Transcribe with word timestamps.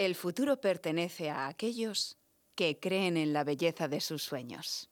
El 0.00 0.14
futuro 0.14 0.62
pertenece 0.62 1.28
a 1.28 1.46
aquellos 1.46 2.16
que 2.54 2.80
creen 2.80 3.18
en 3.18 3.34
la 3.34 3.44
belleza 3.44 3.86
de 3.86 4.00
sus 4.00 4.22
sueños. 4.22 4.88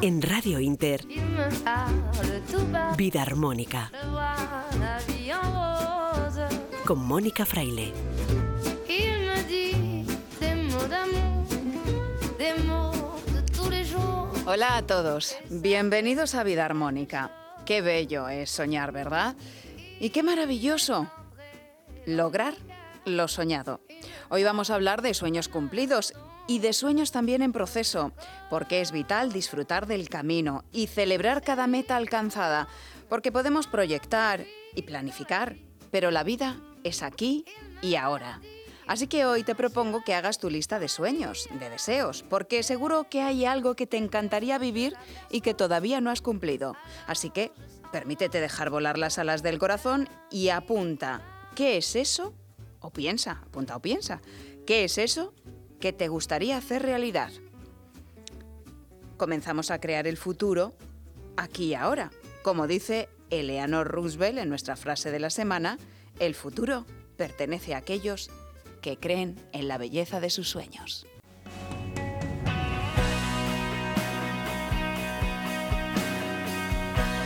En 0.00 0.22
Radio 0.22 0.60
Inter, 0.60 1.04
Vida 2.96 3.22
Armónica, 3.22 3.90
con 6.84 7.04
Mónica 7.04 7.44
Fraile. 7.44 7.92
Hola 14.46 14.76
a 14.76 14.86
todos, 14.86 15.36
bienvenidos 15.50 16.36
a 16.36 16.44
Vida 16.44 16.64
Armónica. 16.64 17.32
Qué 17.66 17.80
bello 17.80 18.28
es 18.28 18.50
soñar, 18.50 18.92
¿verdad? 18.92 19.34
Y 20.00 20.10
qué 20.10 20.22
maravilloso 20.22 21.10
lograr 22.06 22.54
lo 23.04 23.26
soñado. 23.26 23.80
Hoy 24.28 24.44
vamos 24.44 24.70
a 24.70 24.76
hablar 24.76 25.02
de 25.02 25.12
sueños 25.12 25.48
cumplidos 25.48 26.12
y 26.46 26.60
de 26.60 26.72
sueños 26.72 27.10
también 27.10 27.42
en 27.42 27.52
proceso, 27.52 28.12
porque 28.48 28.80
es 28.80 28.92
vital 28.92 29.32
disfrutar 29.32 29.86
del 29.86 30.08
camino 30.08 30.64
y 30.72 30.86
celebrar 30.86 31.42
cada 31.42 31.66
meta 31.66 31.96
alcanzada, 31.96 32.68
porque 33.08 33.32
podemos 33.32 33.66
proyectar 33.66 34.46
y 34.74 34.82
planificar, 34.82 35.56
pero 35.90 36.10
la 36.10 36.22
vida 36.22 36.60
es 36.84 37.02
aquí 37.02 37.44
y 37.82 37.96
ahora. 37.96 38.40
Así 38.86 39.06
que 39.06 39.26
hoy 39.26 39.42
te 39.42 39.54
propongo 39.54 40.02
que 40.02 40.14
hagas 40.14 40.38
tu 40.38 40.48
lista 40.48 40.78
de 40.78 40.88
sueños, 40.88 41.46
de 41.60 41.68
deseos, 41.68 42.24
porque 42.30 42.62
seguro 42.62 43.08
que 43.10 43.20
hay 43.20 43.44
algo 43.44 43.74
que 43.74 43.86
te 43.86 43.98
encantaría 43.98 44.58
vivir 44.58 44.94
y 45.30 45.42
que 45.42 45.52
todavía 45.52 46.00
no 46.00 46.10
has 46.10 46.22
cumplido. 46.22 46.74
Así 47.06 47.28
que 47.28 47.52
Permítete 47.92 48.40
dejar 48.40 48.70
volar 48.70 48.98
las 48.98 49.18
alas 49.18 49.42
del 49.42 49.58
corazón 49.58 50.08
y 50.30 50.50
apunta. 50.50 51.22
¿Qué 51.54 51.78
es 51.78 51.96
eso? 51.96 52.34
O 52.80 52.90
piensa, 52.90 53.42
apunta 53.46 53.76
o 53.76 53.80
piensa. 53.80 54.20
¿Qué 54.66 54.84
es 54.84 54.98
eso 54.98 55.34
que 55.80 55.92
te 55.92 56.08
gustaría 56.08 56.56
hacer 56.56 56.82
realidad? 56.82 57.32
Comenzamos 59.16 59.70
a 59.70 59.80
crear 59.80 60.06
el 60.06 60.16
futuro 60.16 60.74
aquí 61.36 61.66
y 61.66 61.74
ahora. 61.74 62.10
Como 62.42 62.66
dice 62.66 63.08
Eleanor 63.30 63.88
Roosevelt 63.88 64.38
en 64.38 64.48
nuestra 64.48 64.76
frase 64.76 65.10
de 65.10 65.18
la 65.18 65.30
semana, 65.30 65.78
el 66.20 66.34
futuro 66.34 66.86
pertenece 67.16 67.74
a 67.74 67.78
aquellos 67.78 68.30
que 68.80 68.96
creen 68.96 69.36
en 69.52 69.66
la 69.66 69.78
belleza 69.78 70.20
de 70.20 70.30
sus 70.30 70.48
sueños. 70.48 71.07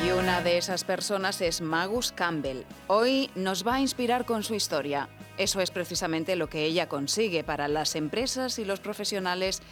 Y 0.05 0.11
una 0.11 0.41
de 0.41 0.58
esas 0.58 0.83
personas 0.83 1.41
es 1.41 1.61
Magus 1.61 2.11
Campbell. 2.11 2.64
Hoy 2.89 3.31
nos 3.36 3.64
va 3.64 3.75
a 3.75 3.81
inspirar 3.81 4.25
con 4.25 4.42
su 4.42 4.55
historia. 4.55 5.08
Eso 5.39 5.61
es 5.61 5.70
precisamente 5.70 6.34
lo 6.34 6.48
que 6.48 6.64
ella 6.64 6.89
consigue 6.89 7.45
para 7.45 7.69
las 7.69 7.95
empresas 7.95 8.58
y 8.58 8.64
los 8.64 8.80
profesionales 8.80 9.62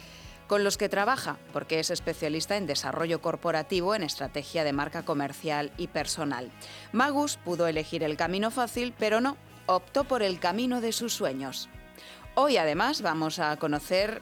con 0.47 0.63
los 0.63 0.77
que 0.77 0.89
trabaja, 0.89 1.37
porque 1.51 1.79
es 1.79 1.91
especialista 1.91 2.55
en 2.55 2.65
desarrollo 2.65 3.21
corporativo, 3.21 3.93
en 3.93 4.03
estrategia 4.03 4.63
de 4.63 4.73
marca 4.73 5.03
comercial 5.03 5.71
y 5.77 5.87
personal. 5.87 6.49
Magus 6.93 7.37
pudo 7.37 7.67
elegir 7.67 8.03
el 8.03 8.15
camino 8.15 8.51
fácil, 8.51 8.93
pero 8.97 9.19
no, 9.19 9.35
optó 9.65 10.05
por 10.05 10.23
el 10.23 10.39
camino 10.39 10.79
de 10.79 10.93
sus 10.93 11.13
sueños. 11.13 11.67
Hoy 12.35 12.55
además 12.55 13.01
vamos 13.01 13.39
a 13.39 13.57
conocer 13.57 14.21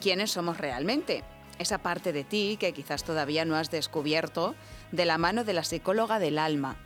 quiénes 0.00 0.30
somos 0.30 0.56
realmente, 0.56 1.22
esa 1.58 1.78
parte 1.78 2.12
de 2.12 2.24
ti 2.24 2.56
que 2.58 2.72
quizás 2.72 3.04
todavía 3.04 3.44
no 3.44 3.56
has 3.56 3.70
descubierto 3.70 4.54
de 4.92 5.04
la 5.04 5.18
mano 5.18 5.44
de 5.44 5.52
la 5.52 5.64
psicóloga 5.64 6.18
del 6.18 6.38
alma, 6.38 6.76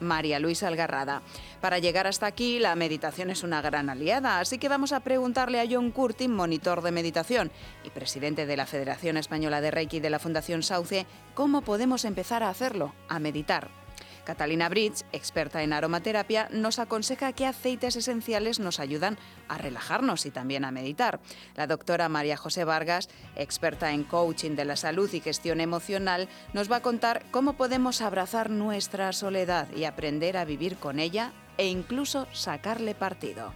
María 0.00 0.38
Luisa 0.38 0.68
Algarrada. 0.68 1.22
Para 1.60 1.78
llegar 1.78 2.06
hasta 2.06 2.26
aquí, 2.26 2.58
la 2.58 2.74
meditación 2.74 3.30
es 3.30 3.42
una 3.42 3.62
gran 3.62 3.90
aliada, 3.90 4.40
así 4.40 4.58
que 4.58 4.68
vamos 4.68 4.92
a 4.92 5.00
preguntarle 5.00 5.60
a 5.60 5.66
John 5.70 5.90
Curtin, 5.90 6.32
monitor 6.32 6.82
de 6.82 6.92
meditación 6.92 7.50
y 7.84 7.90
presidente 7.90 8.46
de 8.46 8.56
la 8.56 8.66
Federación 8.66 9.16
Española 9.16 9.60
de 9.60 9.70
Reiki 9.70 10.00
de 10.00 10.10
la 10.10 10.18
Fundación 10.18 10.62
Sauce, 10.62 11.06
cómo 11.34 11.62
podemos 11.62 12.04
empezar 12.04 12.42
a 12.42 12.50
hacerlo, 12.50 12.92
a 13.08 13.18
meditar. 13.18 13.83
Catalina 14.24 14.68
Bridge, 14.68 15.04
experta 15.12 15.62
en 15.62 15.72
aromaterapia, 15.72 16.48
nos 16.50 16.78
aconseja 16.78 17.32
qué 17.32 17.46
aceites 17.46 17.96
esenciales 17.96 18.58
nos 18.58 18.80
ayudan 18.80 19.18
a 19.48 19.58
relajarnos 19.58 20.26
y 20.26 20.30
también 20.30 20.64
a 20.64 20.70
meditar. 20.70 21.20
La 21.54 21.66
doctora 21.66 22.08
María 22.08 22.36
José 22.36 22.64
Vargas, 22.64 23.08
experta 23.36 23.92
en 23.92 24.04
coaching 24.04 24.56
de 24.56 24.64
la 24.64 24.76
salud 24.76 25.12
y 25.12 25.20
gestión 25.20 25.60
emocional, 25.60 26.28
nos 26.52 26.70
va 26.70 26.76
a 26.76 26.82
contar 26.82 27.22
cómo 27.30 27.54
podemos 27.54 28.00
abrazar 28.00 28.50
nuestra 28.50 29.12
soledad 29.12 29.68
y 29.76 29.84
aprender 29.84 30.36
a 30.36 30.44
vivir 30.44 30.76
con 30.76 30.98
ella 30.98 31.32
e 31.58 31.66
incluso 31.66 32.26
sacarle 32.32 32.94
partido. 32.94 33.52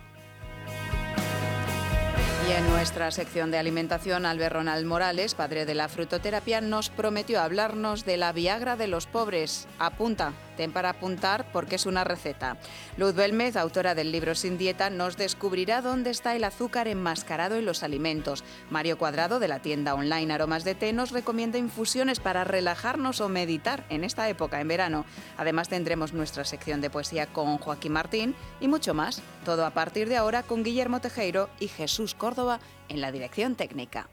Y 2.49 2.53
en 2.53 2.67
nuestra 2.71 3.11
sección 3.11 3.51
de 3.51 3.59
alimentación, 3.59 4.25
Albert 4.25 4.55
Ronald 4.55 4.87
Morales, 4.87 5.35
padre 5.35 5.67
de 5.67 5.75
la 5.75 5.89
frutoterapia, 5.89 6.63
nos 6.63 6.89
prometió 6.89 7.43
hablarnos 7.43 8.07
de 8.07 8.17
la 8.17 8.33
Viagra 8.33 8.77
de 8.77 8.89
los 8.89 9.07
pobres. 9.07 9.69
Apunta, 9.79 10.33
ten 10.59 10.73
para 10.73 10.91
apuntar 10.91 11.47
porque 11.53 11.77
es 11.77 11.87
una 11.87 12.03
receta. 12.03 12.57
Luz 12.97 13.15
Belmez, 13.15 13.57
autora 13.57 13.95
del 13.95 14.11
libro 14.11 14.35
Sin 14.35 14.59
Dieta, 14.59 14.91
nos 14.91 15.17
descubrirá 15.17 15.83
dónde 15.83 16.11
está 16.11 16.35
el 16.35 16.43
azúcar 16.43 16.89
enmascarado 16.89 17.55
en 17.55 17.65
los 17.65 17.85
alimentos. 17.85 18.43
Mario 18.69 18.99
Cuadrado, 18.99 19.39
de 19.39 19.47
la 19.47 19.61
tienda 19.61 19.95
online 19.95 20.35
Aromas 20.35 20.65
de 20.65 20.75
Té, 20.75 20.93
nos 20.93 21.13
recomienda 21.13 21.59
infusiones 21.59 22.19
para 22.19 22.43
relajarnos 22.43 23.21
o 23.21 23.29
meditar 23.29 23.87
en 23.89 24.03
esta 24.03 24.29
época, 24.29 24.61
en 24.61 24.67
verano. 24.67 25.05
Además 25.37 25.69
tendremos 25.69 26.13
nuestra 26.13 26.45
sección 26.45 26.81
de 26.81 26.91
poesía 26.91 27.29
con 27.29 27.59
Joaquín 27.59 27.93
Martín 27.93 28.35
y 28.61 28.67
mucho 28.67 28.95
más. 28.95 29.23
Todo 29.45 29.65
a 29.65 29.71
partir 29.71 30.09
de 30.09 30.17
ahora 30.17 30.43
con 30.43 30.65
Guillermo 30.65 31.01
Tejeiro 31.01 31.49
y 31.61 31.69
Jesús 31.69 32.15
Córdoba 32.17 32.59
en 32.89 33.01
la 33.01 33.13
dirección 33.13 33.55
técnica. 33.55 34.09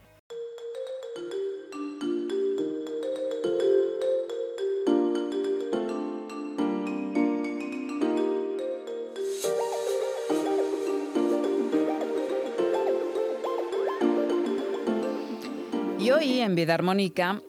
Hoy 16.25 16.41
en 16.41 16.55
Vida 16.55 16.73
Armónica 16.73 17.41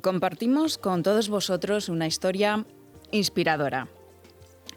compartimos 0.00 0.78
con 0.78 1.02
todos 1.02 1.28
vosotros 1.28 1.90
una 1.90 2.06
historia 2.06 2.64
inspiradora. 3.10 3.88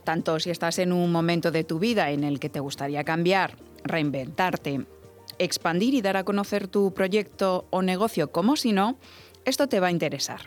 Tanto 0.04 0.40
si 0.42 0.50
estás 0.50 0.78
en 0.78 0.92
un 0.92 1.10
momento 1.10 1.52
de 1.52 1.64
tu 1.64 1.80
vida 1.80 2.12
en 2.12 2.26
el 2.26 2.40
que 2.42 2.50
te 2.50 2.60
gustaría 2.60 3.06
cambiar, 3.06 3.56
reinventarte 3.84 4.86
expandir 5.38 5.94
y 5.94 6.02
dar 6.02 6.18
a 6.18 6.26
conocer 6.26 6.68
tu 6.68 6.94
proyecto 6.94 7.66
o 7.70 7.82
negocio 7.82 8.30
como 8.32 8.58
si 8.58 8.74
no, 8.74 8.98
esto 9.46 9.68
te 9.68 9.80
va 9.80 9.88
a 9.88 9.92
interesar. 9.92 10.42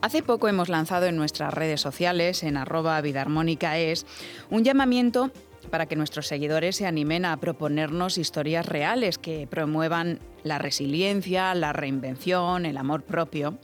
Hace 0.00 0.22
poco 0.22 0.48
hemos 0.48 0.68
lanzado 0.68 1.06
en 1.06 1.16
nuestras 1.16 1.52
redes 1.52 1.80
sociales, 1.80 2.42
en 2.42 2.56
arroba 2.56 3.00
es, 3.00 4.06
un 4.50 4.62
llamamiento 4.62 5.30
para 5.68 5.86
que 5.86 5.96
nuestros 5.96 6.26
seguidores 6.26 6.76
se 6.76 6.86
animen 6.86 7.24
a 7.24 7.36
proponernos 7.38 8.18
historias 8.18 8.66
reales 8.66 9.18
que 9.18 9.46
promuevan 9.46 10.20
la 10.42 10.58
resiliencia, 10.58 11.54
la 11.54 11.72
reinvención, 11.72 12.66
el 12.66 12.76
amor 12.76 13.02
propio. 13.02 13.58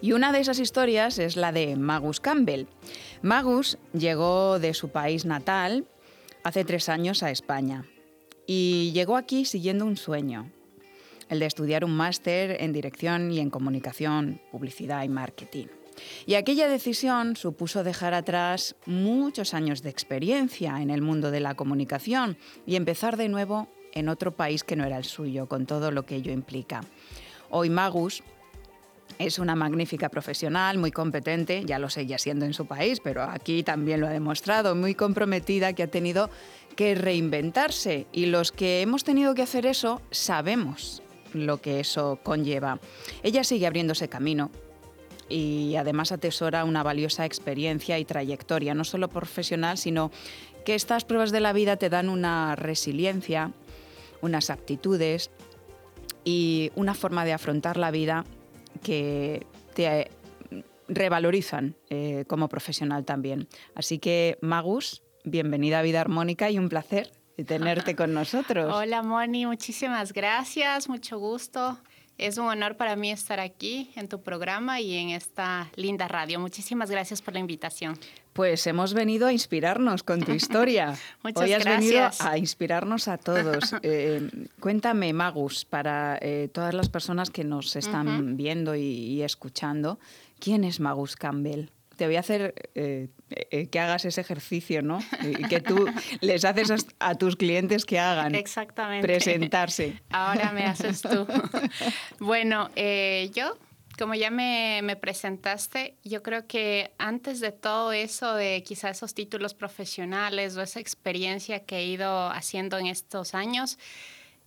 Y 0.00 0.12
una 0.12 0.32
de 0.32 0.40
esas 0.40 0.58
historias 0.58 1.18
es 1.18 1.36
la 1.36 1.52
de 1.52 1.76
Magus 1.76 2.20
Campbell. 2.20 2.66
Magus 3.22 3.78
llegó 3.92 4.58
de 4.58 4.74
su 4.74 4.90
país 4.90 5.24
natal 5.24 5.86
hace 6.44 6.64
tres 6.64 6.88
años 6.88 7.22
a 7.22 7.30
España 7.30 7.84
y 8.46 8.92
llegó 8.92 9.16
aquí 9.16 9.44
siguiendo 9.44 9.84
un 9.84 9.96
sueño, 9.96 10.50
el 11.28 11.40
de 11.40 11.46
estudiar 11.46 11.84
un 11.84 11.96
máster 11.96 12.62
en 12.62 12.72
dirección 12.72 13.30
y 13.30 13.40
en 13.40 13.50
comunicación, 13.50 14.40
publicidad 14.50 15.02
y 15.02 15.08
marketing. 15.08 15.66
Y 16.26 16.34
aquella 16.34 16.68
decisión 16.68 17.36
supuso 17.36 17.84
dejar 17.84 18.14
atrás 18.14 18.76
muchos 18.86 19.54
años 19.54 19.82
de 19.82 19.90
experiencia 19.90 20.80
en 20.80 20.90
el 20.90 21.02
mundo 21.02 21.30
de 21.30 21.40
la 21.40 21.54
comunicación 21.54 22.36
y 22.66 22.76
empezar 22.76 23.16
de 23.16 23.28
nuevo 23.28 23.68
en 23.92 24.08
otro 24.08 24.36
país 24.36 24.64
que 24.64 24.76
no 24.76 24.84
era 24.84 24.98
el 24.98 25.04
suyo, 25.04 25.48
con 25.48 25.66
todo 25.66 25.90
lo 25.90 26.04
que 26.04 26.16
ello 26.16 26.32
implica. 26.32 26.82
Hoy 27.50 27.70
Magus 27.70 28.22
es 29.18 29.38
una 29.38 29.56
magnífica 29.56 30.08
profesional, 30.08 30.78
muy 30.78 30.92
competente, 30.92 31.62
ya 31.64 31.78
lo 31.78 31.90
seguía 31.90 32.18
siendo 32.18 32.44
en 32.44 32.54
su 32.54 32.66
país, 32.66 33.00
pero 33.02 33.22
aquí 33.22 33.62
también 33.62 34.00
lo 34.00 34.06
ha 34.06 34.10
demostrado, 34.10 34.74
muy 34.74 34.94
comprometida, 34.94 35.72
que 35.72 35.82
ha 35.82 35.90
tenido 35.90 36.30
que 36.76 36.94
reinventarse 36.94 38.06
y 38.12 38.26
los 38.26 38.52
que 38.52 38.82
hemos 38.82 39.02
tenido 39.02 39.34
que 39.34 39.42
hacer 39.42 39.66
eso 39.66 40.00
sabemos 40.10 41.02
lo 41.32 41.60
que 41.60 41.80
eso 41.80 42.20
conlleva. 42.22 42.78
Ella 43.22 43.42
sigue 43.44 43.66
abriéndose 43.66 44.08
camino 44.08 44.50
y 45.28 45.76
además 45.76 46.12
atesora 46.12 46.64
una 46.64 46.82
valiosa 46.82 47.24
experiencia 47.24 47.98
y 47.98 48.04
trayectoria, 48.04 48.74
no 48.74 48.84
solo 48.84 49.08
profesional, 49.08 49.78
sino 49.78 50.10
que 50.64 50.74
estas 50.74 51.04
pruebas 51.04 51.32
de 51.32 51.40
la 51.40 51.52
vida 51.52 51.76
te 51.76 51.90
dan 51.90 52.08
una 52.08 52.56
resiliencia, 52.56 53.52
unas 54.20 54.50
aptitudes 54.50 55.30
y 56.24 56.70
una 56.74 56.94
forma 56.94 57.24
de 57.24 57.32
afrontar 57.32 57.76
la 57.76 57.90
vida 57.90 58.24
que 58.82 59.46
te 59.74 60.10
revalorizan 60.88 61.76
eh, 61.90 62.24
como 62.26 62.48
profesional 62.48 63.04
también. 63.04 63.48
Así 63.74 63.98
que, 63.98 64.38
Magus, 64.40 65.02
bienvenida 65.24 65.78
a 65.78 65.82
Vida 65.82 66.00
Armónica 66.00 66.50
y 66.50 66.58
un 66.58 66.68
placer 66.68 67.12
tenerte 67.46 67.94
con 67.94 68.14
nosotros. 68.14 68.72
Hola, 68.74 69.02
Moni, 69.02 69.46
muchísimas 69.46 70.12
gracias, 70.12 70.88
mucho 70.88 71.18
gusto. 71.18 71.78
Es 72.18 72.36
un 72.36 72.46
honor 72.46 72.76
para 72.76 72.96
mí 72.96 73.12
estar 73.12 73.38
aquí 73.38 73.92
en 73.94 74.08
tu 74.08 74.20
programa 74.20 74.80
y 74.80 74.96
en 74.96 75.10
esta 75.10 75.70
linda 75.76 76.08
radio. 76.08 76.40
Muchísimas 76.40 76.90
gracias 76.90 77.22
por 77.22 77.32
la 77.32 77.38
invitación. 77.40 77.96
Pues 78.32 78.66
hemos 78.66 78.92
venido 78.92 79.28
a 79.28 79.32
inspirarnos 79.32 80.02
con 80.02 80.20
tu 80.22 80.32
historia. 80.32 80.96
Muchas 81.22 81.44
Hoy 81.44 81.52
has 81.52 81.64
gracias. 81.64 82.18
venido 82.18 82.32
a 82.32 82.38
inspirarnos 82.38 83.08
a 83.08 83.18
todos. 83.18 83.74
Eh, 83.82 84.28
cuéntame, 84.58 85.12
Magus, 85.12 85.64
para 85.64 86.18
eh, 86.20 86.48
todas 86.52 86.74
las 86.74 86.88
personas 86.88 87.30
que 87.30 87.44
nos 87.44 87.76
están 87.76 88.36
viendo 88.36 88.74
y, 88.74 88.82
y, 88.82 89.22
escuchando, 89.22 90.00
¿quién 90.40 90.64
es 90.64 90.80
Magus 90.80 91.14
Campbell? 91.14 91.68
Te 91.98 92.06
voy 92.06 92.14
a 92.14 92.20
hacer 92.20 92.54
eh, 92.76 93.08
eh, 93.28 93.66
que 93.66 93.80
hagas 93.80 94.04
ese 94.04 94.20
ejercicio, 94.20 94.82
¿no? 94.82 95.00
Y 95.20 95.48
que 95.48 95.60
tú 95.60 95.84
les 96.20 96.44
haces 96.44 96.70
a, 96.70 96.76
a 97.10 97.14
tus 97.16 97.34
clientes 97.34 97.84
que 97.84 97.98
hagan. 97.98 98.36
Exactamente. 98.36 99.04
Presentarse. 99.04 100.00
Ahora 100.10 100.52
me 100.52 100.64
haces 100.64 101.02
tú. 101.02 101.26
bueno, 102.20 102.70
eh, 102.76 103.32
yo 103.34 103.58
como 103.98 104.14
ya 104.14 104.30
me, 104.30 104.78
me, 104.84 104.94
presentaste, 104.94 105.96
yo 106.04 106.22
creo 106.22 106.46
que 106.46 106.92
antes 106.98 107.40
de 107.40 107.50
todo 107.50 107.90
eso, 107.90 108.32
de 108.34 108.62
quizás 108.62 108.98
esos 108.98 109.12
títulos 109.12 109.54
profesionales 109.54 110.56
o 110.56 110.62
esa 110.62 110.78
experiencia 110.78 111.64
que 111.64 111.78
he 111.78 111.86
ido 111.86 112.28
haciendo 112.30 112.78
en 112.78 112.86
estos 112.86 113.34
años, 113.34 113.76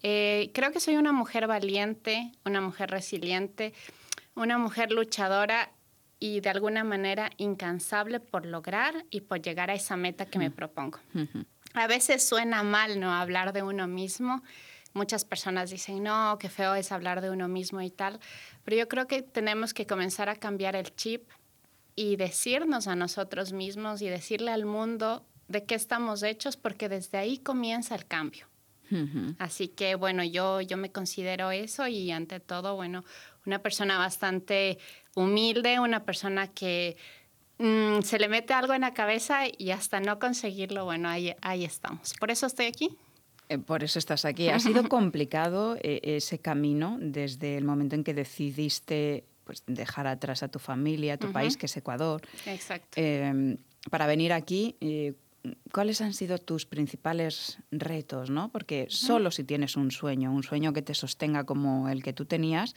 creo 0.02 0.72
que 0.72 0.80
soy 0.80 0.96
una 0.96 1.12
mujer 1.12 1.48
valiente, 1.48 2.32
una 2.46 2.62
mujer 2.62 2.92
resiliente, 2.92 3.74
una 4.36 4.58
mujer 4.58 4.94
luchadora 4.94 5.70
y 6.22 6.40
de 6.40 6.50
alguna 6.50 6.86
manera 6.86 7.32
incansable 7.36 8.22
por 8.22 8.46
lograr 8.46 9.06
y 9.10 9.22
por 9.22 9.42
llegar 9.42 9.70
a 9.70 9.74
esa 9.74 9.98
meta 9.98 10.28
que 10.28 10.40
me 10.40 10.52
propongo. 10.52 11.00
Uh 11.14 11.20
-huh. 11.20 11.46
A 11.74 11.88
veces 11.88 12.24
suena 12.24 12.64
mal 12.64 13.00
no 13.00 13.12
hablar 13.12 13.52
de 13.52 13.64
uno 13.64 13.88
mismo, 13.88 14.42
Muchas 14.94 15.24
personas 15.24 15.70
dicen, 15.70 16.04
no, 16.04 16.38
qué 16.38 16.50
feo 16.50 16.76
es 16.76 16.92
hablar 16.92 17.22
de 17.22 17.30
uno 17.30 17.48
mismo 17.48 17.82
y 17.82 17.92
tal, 17.92 18.20
pero 18.66 18.76
yo 18.76 18.90
creo 18.90 19.08
que 19.08 19.22
tenemos 19.22 19.74
que 19.74 19.88
comenzar 19.88 20.28
a 20.28 20.36
cambiar 20.36 20.76
el 20.76 20.94
chip 20.96 21.30
y 21.96 22.18
decirnos 22.18 22.88
a 22.88 22.96
nosotros 22.96 23.54
mismos 23.54 24.02
y 24.02 24.10
decirle 24.10 24.52
al 24.52 24.66
mundo 24.66 25.26
de 25.48 25.64
qué 25.64 25.76
estamos 25.76 26.24
hechos, 26.24 26.58
porque 26.58 26.90
desde 26.90 27.18
ahí 27.18 27.38
comienza 27.38 27.96
el 27.96 28.06
cambio. 28.06 28.48
Uh 28.90 28.96
-huh. 28.96 29.36
Así 29.40 29.70
que 29.70 29.96
bueno, 29.96 30.26
yo, 30.26 30.60
yo 30.60 30.76
me 30.76 30.92
considero 30.92 31.52
eso 31.52 31.88
y 31.88 32.12
ante 32.12 32.42
todo, 32.42 32.76
bueno, 32.76 33.06
una 33.46 33.60
persona 33.60 33.98
bastante 33.98 34.78
humilde, 35.16 35.80
una 35.80 36.04
persona 36.04 36.48
que 36.48 36.98
mmm, 37.58 38.02
se 38.02 38.20
le 38.20 38.28
mete 38.28 38.54
algo 38.54 38.74
en 38.74 38.82
la 38.82 38.94
cabeza 38.94 39.44
y 39.58 39.72
hasta 39.72 40.00
no 40.00 40.20
conseguirlo, 40.20 40.86
bueno, 40.86 41.10
ahí, 41.10 41.36
ahí 41.42 41.64
estamos. 41.66 42.14
Por 42.20 42.32
eso 42.32 42.46
estoy 42.48 42.68
aquí. 42.68 42.98
Eh, 43.50 43.58
por 43.58 43.84
eso 43.84 44.00
estás 44.00 44.26
aquí. 44.26 44.50
Ha 44.50 44.60
sido 44.60 44.88
complicado 44.88 45.76
eh, 45.82 46.00
ese 46.04 46.40
camino 46.40 46.98
desde 47.00 47.58
el 47.58 47.66
momento 47.66 47.96
en 47.96 48.04
que 48.04 48.14
decidiste 48.14 49.26
pues, 49.44 49.64
dejar 49.68 50.08
atrás 50.08 50.44
a 50.44 50.48
tu 50.48 50.60
familia, 50.60 51.16
a 51.16 51.18
tu 51.18 51.28
uh 51.28 51.30
-huh. 51.30 51.34
país, 51.34 51.58
que 51.58 51.66
es 51.66 51.78
Ecuador. 51.78 52.22
Exacto. 52.46 52.90
Eh, 52.96 53.58
para 53.90 54.06
venir 54.08 54.32
aquí, 54.32 54.76
eh, 54.80 55.14
¿cuáles 55.72 56.02
han 56.02 56.14
sido 56.14 56.38
tus 56.38 56.66
principales 56.66 57.58
retos? 57.72 58.30
¿no? 58.30 58.50
Porque 58.50 58.88
solo 58.90 59.32
si 59.32 59.44
tienes 59.44 59.76
un 59.76 59.92
sueño, 59.92 60.32
un 60.32 60.44
sueño 60.44 60.72
que 60.74 60.82
te 60.82 60.94
sostenga 60.94 61.44
como 61.44 61.90
el 61.90 62.04
que 62.04 62.14
tú 62.14 62.26
tenías, 62.26 62.76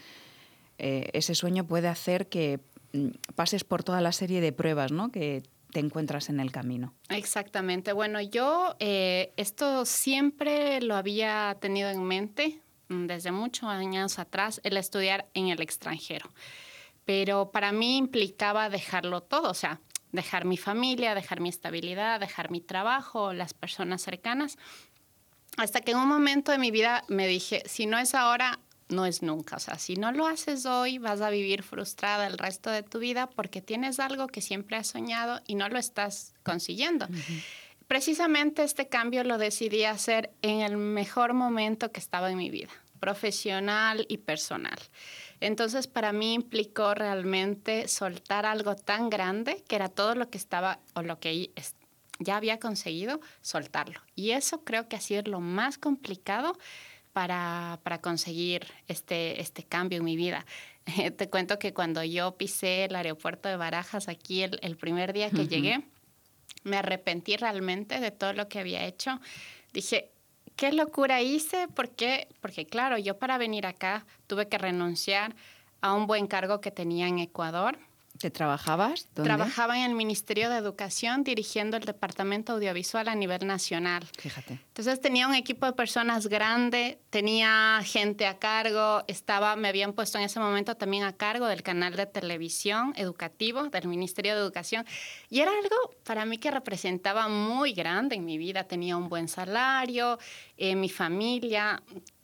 eh, 0.79 1.11
ese 1.13 1.35
sueño 1.35 1.67
puede 1.67 1.89
hacer 1.89 2.29
que 2.29 2.61
mm, 2.93 3.09
pases 3.35 3.65
por 3.65 3.85
toda 3.85 4.01
la 4.01 4.13
serie 4.13 4.41
de 4.41 4.53
pruebas 4.53 4.93
¿no? 4.93 5.11
que 5.11 5.43
te 5.73 5.81
encuentras 5.81 6.29
en 6.29 6.41
el 6.41 6.53
camino. 6.53 6.95
Exactamente. 7.09 7.93
Bueno, 7.93 8.21
yo 8.21 8.77
eh, 8.79 9.33
esto 9.37 9.85
siempre 9.85 10.81
lo 10.81 10.95
había 10.95 11.57
tenido 11.61 11.91
en 11.91 12.05
mente 12.05 12.61
mm, 12.89 13.07
desde 13.07 13.33
muchos 13.33 13.69
años 13.69 14.19
atrás, 14.19 14.61
el 14.65 14.77
estudiar 14.77 15.27
en 15.35 15.49
el 15.49 15.61
extranjero. 15.61 16.31
Pero 17.05 17.51
para 17.51 17.73
mí 17.73 17.97
implicaba 17.97 18.71
dejarlo 18.71 19.21
todo, 19.21 19.51
o 19.51 19.55
sea, 19.55 19.81
dejar 20.13 20.45
mi 20.45 20.57
familia, 20.57 21.15
dejar 21.15 21.41
mi 21.41 21.49
estabilidad, 21.49 22.21
dejar 22.21 22.51
mi 22.51 22.61
trabajo, 22.61 23.33
las 23.33 23.53
personas 23.53 24.01
cercanas. 24.01 24.57
Hasta 25.57 25.81
que 25.81 25.91
en 25.91 25.99
un 25.99 26.09
momento 26.09 26.53
de 26.53 26.59
mi 26.59 26.71
vida 26.71 27.05
me 27.09 27.27
dije, 27.27 27.63
si 27.67 27.87
no 27.87 27.99
es 27.99 28.15
ahora, 28.15 28.61
no 28.89 29.07
es 29.07 29.23
nunca. 29.23 29.57
O 29.57 29.61
sea, 29.61 29.79
si 29.79 29.97
no 29.97 30.13
lo 30.13 30.27
haces 30.27 30.67
hoy, 30.67 30.99
vas 30.99 31.21
a 31.21 31.31
vivir 31.31 31.63
frustrada 31.63 32.27
el 32.27 32.39
resto 32.39 32.71
de 32.71 32.83
tu 32.83 32.99
vida 32.99 33.29
porque 33.29 33.61
tienes 33.61 34.01
algo 34.01 34.27
que 34.27 34.41
siempre 34.41 34.77
has 34.77 34.89
soñado 34.89 35.41
y 35.47 35.55
no 35.55 35.69
lo 35.69 35.79
estás 35.79 36.35
consiguiendo. 36.43 37.07
Uh 37.07 37.13
-huh. 37.13 37.43
Precisamente 37.87 38.63
este 38.63 38.89
cambio 38.89 39.25
lo 39.25 39.39
decidí 39.39 39.85
hacer 39.85 40.33
en 40.43 40.61
el 40.61 40.77
mejor 40.77 41.35
momento 41.35 41.93
que 41.93 42.01
estaba 42.01 42.31
en 42.31 42.39
mi 42.39 42.51
vida, 42.51 42.71
profesional 42.99 44.07
y 44.09 44.19
personal. 44.19 44.79
Entonces, 45.41 45.87
para 45.87 46.13
mí 46.13 46.33
implicó 46.33 46.95
realmente 46.95 47.87
soltar 47.89 48.47
algo 48.47 48.77
tan 48.77 49.11
grande 49.11 49.63
que 49.69 49.77
era 49.77 49.91
todo 49.91 50.15
lo 50.15 50.31
que 50.31 50.39
estaba 50.39 50.79
o 50.95 51.03
lo 51.03 51.21
que 51.21 51.51
ya 52.19 52.37
había 52.37 52.59
conseguido, 52.59 53.21
soltarlo. 53.43 54.01
Y 54.15 54.31
eso 54.31 54.65
creo 54.65 54.89
que 54.89 54.97
ha 54.97 55.01
sido 55.01 55.23
lo 55.27 55.41
más 55.41 55.77
complicado 55.77 56.57
para, 57.15 57.79
para 57.85 58.03
conseguir 58.03 58.67
este, 58.89 59.41
este 59.41 59.63
cambio 59.63 59.99
en 59.99 60.05
mi 60.05 60.17
vida. 60.17 60.45
Te 61.17 61.31
cuento 61.31 61.59
que 61.59 61.73
cuando 61.73 62.05
yo 62.05 62.37
pisé 62.37 62.85
el 62.85 62.95
aeropuerto 62.95 63.49
de 63.49 63.57
Barajas 63.57 64.09
aquí 64.09 64.43
el, 64.43 64.59
el 64.61 64.77
primer 64.77 65.15
día 65.15 65.31
que 65.31 65.37
uh 65.37 65.45
-huh. 65.45 65.49
llegué, 65.49 65.85
me 66.65 66.77
arrepentí 66.77 67.37
realmente 67.37 68.01
de 68.01 68.11
todo 68.11 68.33
lo 68.33 68.49
que 68.49 68.59
había 68.59 68.85
hecho. 68.85 69.21
Dije, 69.73 70.11
qué 70.57 70.73
locura 70.73 71.23
hice, 71.23 71.69
¿por 71.69 71.91
qué? 71.91 72.29
Porque 72.41 72.67
claro, 72.67 72.99
yo 72.99 73.17
para 73.17 73.39
venir 73.39 73.65
acá 73.65 74.05
tuve 74.27 74.49
que 74.49 74.59
renunciar 74.59 75.37
a 75.81 75.95
un 75.95 76.07
buen 76.07 76.27
cargo 76.27 76.61
que 76.61 76.73
tenía 76.73 77.07
en 77.07 77.21
Ecuador. 77.21 77.79
¿Te 78.19 78.31
trabajabas? 78.31 79.09
¿Dónde? 79.15 79.29
Trabajaba 79.29 79.77
en 79.77 79.91
el 79.91 79.97
Ministerio 79.97 80.49
de 80.49 80.57
Educación 80.57 81.25
dirigiendo 81.25 81.77
el 81.77 81.85
departamento 81.85 82.53
audiovisual 82.53 83.09
a 83.09 83.15
nivel 83.17 83.45
nacional. 83.45 84.07
Fíjate. 84.17 84.61
Entonces 84.69 85.01
tenía 85.01 85.27
un 85.27 85.35
equipo 85.35 85.67
de 85.67 85.73
personas 85.73 86.29
grande, 86.29 87.01
tenía 87.11 87.81
gente 87.85 88.27
a 88.27 88.39
cargo, 88.39 89.03
estaba, 89.09 89.57
me 89.57 89.69
habían 89.69 89.95
puesto 89.95 90.19
en 90.19 90.25
ese 90.25 90.39
momento 90.39 90.77
también 90.77 91.03
a 91.03 91.13
cargo 91.13 91.47
del 91.49 91.65
canal 91.65 91.97
de 91.97 92.07
televisión 92.07 92.93
educativo 92.97 93.65
del 93.65 93.89
Ministerio 93.89 94.35
de 94.35 94.41
Educación. 94.41 94.87
Y 95.29 95.41
era 95.41 95.51
algo 95.51 95.77
para 96.05 96.25
mí 96.25 96.39
que 96.39 96.53
representaba 96.53 97.29
muy 97.29 97.73
grande 97.73 98.15
en 98.15 98.25
mi 98.25 98.39
vida. 98.39 98.63
Tenía 98.63 98.97
un 98.97 99.09
buen 99.09 99.27
salario, 99.27 100.21
eh, 100.57 100.77
mi 100.77 100.89
familia, 100.89 101.83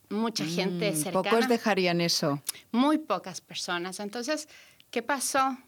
mucha 0.08 0.44
gente 0.44 0.92
mm, 0.92 0.94
cercana. 0.96 1.30
Pocos 1.30 1.48
dejarían 1.48 2.00
eso. 2.00 2.40
Muy 2.70 2.98
pocas 2.98 3.40
personas. 3.40 3.98
Entonces, 3.98 4.48
¿qué 4.92 5.02
pasó? 5.02 5.58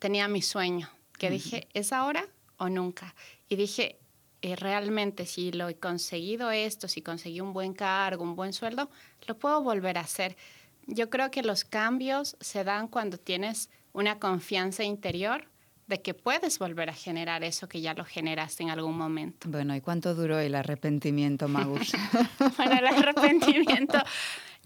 Tenía 0.00 0.26
mi 0.26 0.42
sueño, 0.42 0.90
que 1.16 1.28
uh 1.28 1.30
-huh. 1.30 1.32
dije, 1.32 1.68
¿es 1.72 1.92
ahora 1.92 2.26
o 2.56 2.68
nunca? 2.68 3.14
Y 3.48 3.54
dije, 3.54 4.00
eh, 4.42 4.56
realmente 4.56 5.26
si 5.26 5.52
lo 5.52 5.68
he 5.68 5.76
conseguido 5.76 6.50
esto, 6.50 6.88
si 6.88 7.02
conseguí 7.02 7.40
un 7.40 7.52
buen 7.52 7.74
cargo, 7.74 8.24
un 8.24 8.34
buen 8.34 8.52
sueldo, 8.52 8.90
lo 9.26 9.38
puedo 9.38 9.62
volver 9.62 9.98
a 9.98 10.00
hacer. 10.00 10.36
Yo 10.86 11.10
creo 11.10 11.30
que 11.30 11.42
los 11.42 11.64
cambios 11.64 12.36
se 12.40 12.64
dan 12.64 12.88
cuando 12.88 13.18
tienes 13.18 13.68
una 13.92 14.18
confianza 14.18 14.82
interior 14.82 15.44
de 15.86 16.00
que 16.00 16.14
puedes 16.14 16.58
volver 16.58 16.88
a 16.88 16.94
generar 16.94 17.44
eso 17.44 17.68
que 17.68 17.80
ya 17.82 17.92
lo 17.92 18.04
generaste 18.04 18.62
en 18.62 18.70
algún 18.70 18.96
momento. 18.96 19.48
Bueno, 19.50 19.76
¿y 19.76 19.80
cuánto 19.80 20.14
duró 20.14 20.38
el 20.38 20.54
arrepentimiento, 20.54 21.48
Magus? 21.48 21.92
bueno, 22.56 22.78
el 22.78 22.86
arrepentimiento, 22.86 23.98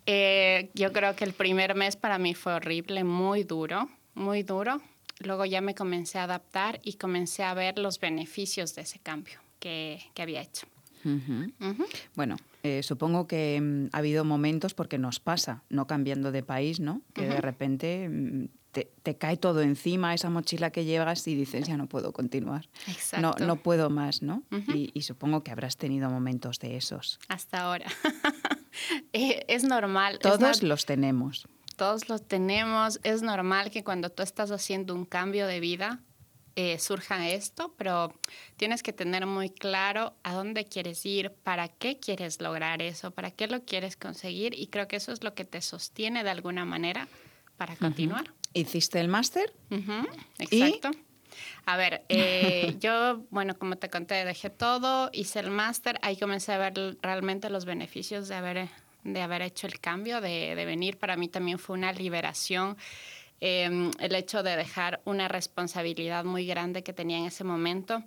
eh, 0.07 0.71
yo 0.75 0.93
creo 0.93 1.17
que 1.17 1.25
el 1.25 1.33
primer 1.33 1.75
mes 1.75 1.97
para 1.97 2.19
mí 2.19 2.35
fue 2.35 2.53
horrible, 2.53 3.03
muy 3.03 3.43
duro, 3.43 3.89
muy 4.15 4.43
duro 4.45 4.81
luego 5.25 5.45
ya 5.45 5.61
me 5.61 5.75
comencé 5.75 6.19
a 6.19 6.25
adaptar 6.25 6.81
y 6.83 6.95
comencé 6.95 7.43
a 7.43 7.55
ver 7.55 7.79
los 7.79 8.01
beneficios 8.01 8.75
de 8.75 8.83
ese 8.83 8.99
cambio 8.99 9.41
que, 9.59 10.01
que 10.15 10.23
había 10.23 10.43
hecho. 10.43 10.67
Uh 11.05 11.09
-huh. 11.09 11.53
Uh 11.61 11.65
-huh. 11.65 11.87
Bueno, 12.15 12.37
eh, 12.63 12.83
supongo 12.83 13.27
que 13.27 13.59
um, 13.61 13.89
ha 13.93 13.99
habido 13.99 14.25
momentos, 14.25 14.75
porque 14.75 14.99
nos 14.99 15.21
pasa, 15.21 15.63
no 15.69 15.87
cambiando 15.87 16.33
de 16.33 16.43
país, 16.43 16.81
¿no? 16.81 17.03
Que 17.13 17.23
uh 17.23 17.25
-huh. 17.25 17.35
de 17.35 17.41
repente 17.41 18.09
um, 18.09 18.49
te, 18.73 18.91
te, 19.03 19.17
cae 19.17 19.37
todo 19.37 19.61
encima, 19.63 20.15
esa 20.15 20.31
mochila 20.31 20.71
que 20.71 20.85
llevas 20.85 21.27
y 21.29 21.35
dices, 21.35 21.67
ya 21.67 21.77
no 21.77 21.87
puedo 21.87 22.13
continuar. 22.13 22.69
Exacto. 22.89 23.39
No, 23.39 23.47
no 23.47 23.57
puedo 23.57 23.89
más, 23.91 24.23
¿no? 24.23 24.43
Y, 24.75 24.91
y, 24.95 25.03
supongo 25.03 25.45
que 25.45 25.53
habrás 25.53 25.77
tenido 25.77 26.11
momentos 26.11 26.59
de 26.59 26.77
esos. 26.77 27.19
Hasta 27.29 27.61
ahora. 27.63 27.87
Eh, 29.13 29.45
es 29.47 29.63
normal. 29.63 30.19
Todos 30.19 30.57
es 30.57 30.63
no 30.65 30.71
los 30.71 30.85
tenemos 30.85 31.47
todos 31.77 32.09
lo 32.09 32.19
tenemos. 32.19 33.01
Es 33.03 33.23
normal 33.23 33.71
que 33.71 33.85
cuando 33.85 34.11
tú 34.11 34.23
estás 34.23 34.51
haciendo 34.51 34.95
un 34.95 35.05
cambio 35.05 35.47
de 35.47 35.61
vida 35.61 36.01
eh, 36.57 36.79
surja 36.79 37.29
esto, 37.29 37.75
pero 37.77 38.15
tienes 38.57 38.83
que 38.83 38.93
tener 38.93 39.27
muy 39.27 39.51
claro 39.51 40.15
a 40.23 40.35
dónde 40.35 40.65
quieres 40.67 41.05
ir, 41.05 41.33
para 41.43 41.67
qué 41.69 41.99
quieres 41.99 42.41
lograr 42.41 42.81
eso, 42.81 43.11
para 43.11 43.33
qué 43.33 43.49
lo 43.49 43.65
quieres 43.65 43.97
conseguir 43.97 44.55
y 44.57 44.69
creo 44.69 44.87
que 44.87 44.97
eso 44.97 45.11
es 45.11 45.25
lo 45.25 45.35
que 45.35 45.45
te 45.45 45.61
sostiene 45.61 46.23
de 46.23 46.31
alguna 46.31 46.65
manera 46.65 47.09
para 47.57 47.75
continuar. 47.75 48.23
Uh 48.23 48.27
-huh. 48.27 48.61
¿Hiciste 48.61 49.01
el 49.01 49.09
máster? 49.09 49.53
Exacto. 50.39 50.91
A 51.67 51.77
ver, 51.77 52.05
eh, 52.09 52.77
yo, 52.81 53.25
bueno, 53.31 53.59
como 53.59 53.77
te 53.77 53.91
conté, 53.91 54.25
dejé 54.25 54.51
todo, 54.51 55.11
hice 55.13 55.41
el 55.41 55.51
máster, 55.51 55.99
ahí 56.03 56.17
comencé 56.17 56.53
a 56.53 56.59
ver 56.59 56.97
realmente 57.03 57.51
los 57.51 57.65
beneficios 57.65 58.29
de 58.29 58.37
haber, 58.37 58.69
de 59.05 59.23
haber 59.23 59.43
hecho 59.43 59.67
el 59.67 59.79
cambio, 59.81 60.21
de, 60.21 60.55
de 60.55 60.65
venir. 60.65 60.99
Para 60.99 61.17
mí 61.17 61.29
también 61.29 61.59
fue 61.59 61.77
una 61.77 61.93
liberación 61.93 62.77
eh, 63.41 63.91
el 63.99 64.15
hecho 64.15 64.43
de 64.43 64.57
dejar 64.57 65.03
una 65.05 65.29
responsabilidad 65.29 66.25
muy 66.25 66.47
grande 66.47 66.83
que 66.83 66.93
tenía 66.93 67.19
en 67.19 67.27
ese 67.27 67.45
momento 67.45 68.03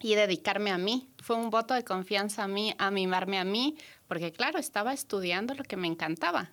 y 0.00 0.14
dedicarme 0.14 0.70
a 0.70 0.78
mí. 0.78 1.10
Fue 1.20 1.36
un 1.36 1.50
voto 1.50 1.74
de 1.74 1.84
confianza 1.84 2.44
a 2.44 2.48
mí, 2.48 2.74
a 2.78 2.90
mimarme 2.90 3.38
a 3.38 3.44
mí, 3.44 3.76
porque 4.06 4.32
claro, 4.32 4.58
estaba 4.58 4.92
estudiando 4.92 5.54
lo 5.54 5.64
que 5.64 5.76
me 5.76 5.88
encantaba 5.88 6.52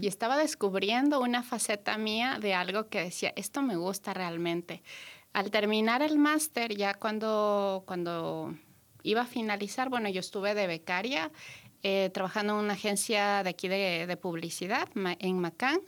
y 0.00 0.06
estaba 0.06 0.36
descubriendo 0.36 1.20
una 1.20 1.42
faceta 1.42 1.98
mía 1.98 2.38
de 2.40 2.54
algo 2.54 2.88
que 2.88 3.02
decía, 3.02 3.32
esto 3.36 3.62
me 3.62 3.76
gusta 3.76 4.14
realmente. 4.14 4.82
Al 5.32 5.50
terminar 5.50 6.02
el 6.02 6.18
máster, 6.18 6.74
ya 6.74 6.94
cuando, 6.94 7.82
cuando 7.86 8.54
iba 9.02 9.22
a 9.22 9.26
finalizar, 9.26 9.88
bueno, 9.88 10.08
yo 10.08 10.20
estuve 10.20 10.54
de 10.54 10.66
becaria 10.66 11.30
eh, 11.88 12.10
trabajando 12.12 12.54
en 12.54 12.64
una 12.64 12.72
agencia 12.72 13.44
de 13.44 13.50
aquí 13.50 13.68
de, 13.68 14.06
de 14.08 14.16
publicidad 14.16 14.88
en 15.20 15.38
Macán 15.38 15.78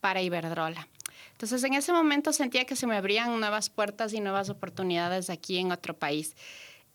para 0.00 0.20
Iberdrola. 0.20 0.88
Entonces, 1.30 1.62
en 1.62 1.74
ese 1.74 1.92
momento 1.92 2.32
sentía 2.32 2.64
que 2.64 2.74
se 2.74 2.88
me 2.88 2.96
abrían 2.96 3.38
nuevas 3.38 3.70
puertas 3.70 4.12
y 4.14 4.20
nuevas 4.20 4.50
oportunidades 4.50 5.30
aquí 5.30 5.58
en 5.58 5.70
otro 5.70 5.96
país. 5.96 6.34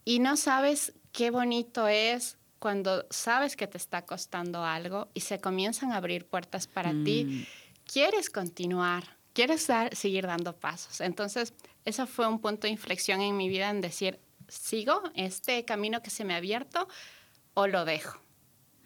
Y 0.03 0.19
no 0.19 0.35
sabes 0.35 0.91
qué 1.13 1.31
bonito 1.31 1.87
es 1.87 2.37
cuando 2.59 3.05
sabes 3.09 3.55
que 3.55 3.65
te 3.67 3.77
está 3.77 4.05
costando 4.05 4.65
algo 4.65 5.07
y 5.13 5.21
se 5.21 5.39
comienzan 5.39 5.93
a 5.93 5.97
abrir 5.97 6.25
puertas 6.25 6.67
para 6.67 6.91
ti. 6.91 7.25
Mm. 7.25 7.45
Quieres 7.85 8.29
continuar, 8.29 9.15
quieres 9.31 9.67
dar- 9.67 9.95
seguir 9.95 10.27
dando 10.27 10.51
pasos. 10.53 10.99
Entonces, 10.99 11.53
eso 11.85 12.05
fue 12.07 12.27
un 12.27 12.39
punto 12.39 12.67
de 12.67 12.71
inflexión 12.73 13.21
en 13.21 13.37
mi 13.37 13.47
vida 13.47 13.69
en 13.69 13.79
decir, 13.79 14.19
¿sigo 14.49 15.01
este 15.15 15.63
camino 15.63 16.01
que 16.01 16.09
se 16.09 16.25
me 16.25 16.33
ha 16.33 16.37
abierto 16.37 16.89
o 17.53 17.67
lo 17.67 17.85
dejo? 17.85 18.19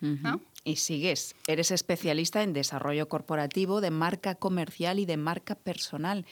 Ujú. 0.03 0.17
¿no? 0.21 0.41
Y 0.65 0.75
sigues, 0.75 1.35
eres 1.47 1.71
especialista 1.71 2.43
en 2.43 2.53
desarrollo 2.53 3.09
corporativo 3.09 3.81
de 3.81 3.89
marca 3.91 4.35
comercial 4.35 4.99
y 4.99 5.05
de 5.05 5.17
marca 5.17 5.55
personal. 5.55 6.25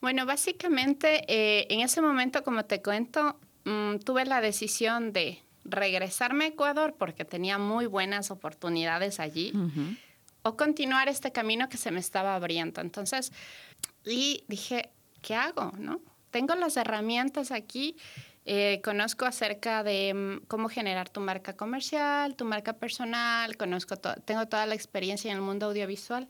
Bueno, 0.00 0.26
básicamente 0.26 1.24
eh, 1.28 1.66
en 1.70 1.80
ese 1.80 2.00
momento, 2.00 2.42
como 2.42 2.64
te 2.64 2.82
cuento, 2.82 3.38
mm, 3.64 3.98
tuve 3.98 4.24
la 4.24 4.40
decisión 4.40 5.12
de 5.12 5.40
regresarme 5.64 6.44
a 6.44 6.48
Ecuador 6.48 6.94
porque 6.98 7.24
tenía 7.24 7.58
muy 7.58 7.86
buenas 7.86 8.30
oportunidades 8.30 9.20
allí 9.20 9.52
Ujú. 9.54 9.96
o 10.42 10.56
continuar 10.56 11.08
este 11.08 11.32
camino 11.32 11.68
que 11.68 11.76
se 11.76 11.90
me 11.90 12.00
estaba 12.00 12.34
abriendo. 12.34 12.80
Entonces, 12.80 13.32
y 14.04 14.44
dije, 14.48 14.90
¿qué 15.22 15.34
hago? 15.34 15.72
¿No? 15.78 16.00
Tengo 16.30 16.54
las 16.54 16.76
herramientas 16.76 17.50
aquí, 17.50 17.96
eh, 18.46 18.80
conozco 18.82 19.24
acerca 19.26 19.82
de 19.82 20.14
mm, 20.14 20.46
cómo 20.46 20.68
generar 20.68 21.08
tu 21.10 21.20
marca 21.20 21.56
comercial, 21.56 22.36
tu 22.36 22.44
marca 22.44 22.74
personal, 22.74 23.56
conozco 23.56 23.96
to- 23.96 24.14
tengo 24.24 24.46
toda 24.46 24.66
la 24.66 24.74
experiencia 24.74 25.30
en 25.30 25.36
el 25.38 25.42
mundo 25.42 25.66
audiovisual. 25.66 26.28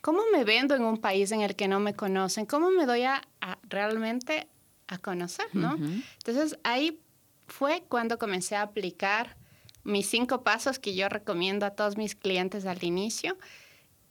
¿Cómo 0.00 0.20
me 0.32 0.44
vendo 0.44 0.74
en 0.74 0.82
un 0.82 0.98
país 0.98 1.32
en 1.32 1.40
el 1.40 1.56
que 1.56 1.68
no 1.68 1.80
me 1.80 1.94
conocen? 1.94 2.46
¿Cómo 2.46 2.70
me 2.70 2.84
doy 2.84 3.02
a, 3.04 3.22
a 3.40 3.58
realmente 3.68 4.48
a 4.88 4.98
conocer, 4.98 5.46
no? 5.54 5.74
Ujú. 5.74 5.84
Entonces 6.18 6.58
ahí 6.64 7.00
fue 7.48 7.84
cuando 7.88 8.18
comencé 8.18 8.56
a 8.56 8.62
aplicar 8.62 9.36
mis 9.84 10.08
cinco 10.08 10.42
pasos 10.42 10.78
que 10.80 10.94
yo 10.96 11.08
recomiendo 11.08 11.64
a 11.64 11.70
todos 11.70 11.96
mis 11.96 12.14
clientes 12.16 12.66
al 12.66 12.82
inicio, 12.82 13.38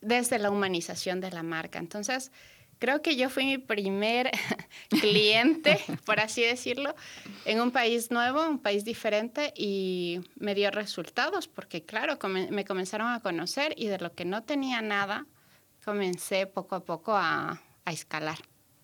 desde 0.02 0.40
la 0.40 0.52
humanización 0.52 1.20
de 1.20 1.32
la 1.32 1.44
marca. 1.44 1.80
Entonces, 1.80 2.32
creo 2.80 3.02
que 3.02 3.16
yo 3.16 3.30
fui 3.30 3.46
mi 3.46 3.58
primer 3.58 4.32
cliente, 4.90 5.80
por 6.06 6.20
así 6.20 6.42
decirlo, 6.44 6.96
en 7.46 7.62
un 7.62 7.72
país 7.72 8.12
nuevo, 8.12 8.48
un 8.48 8.60
país 8.60 8.84
diferente 8.86 9.54
y 9.56 10.22
me 10.36 10.56
dio 10.56 10.72
resultados 10.72 11.48
porque, 11.48 11.84
claro, 11.84 12.20
come- 12.20 12.50
me 12.52 12.66
comenzaron 12.66 13.08
a 13.12 13.20
conocer 13.22 13.74
y 13.78 13.88
de 13.88 14.00
lo 14.00 14.14
que 14.14 14.26
no 14.26 14.44
tenía 14.44 14.82
nada, 14.82 15.26
comencé 15.84 16.48
poco 16.48 16.76
a 16.76 16.84
poco 16.86 17.14
a, 17.16 17.62
a 17.86 17.92
escalar. 17.92 18.38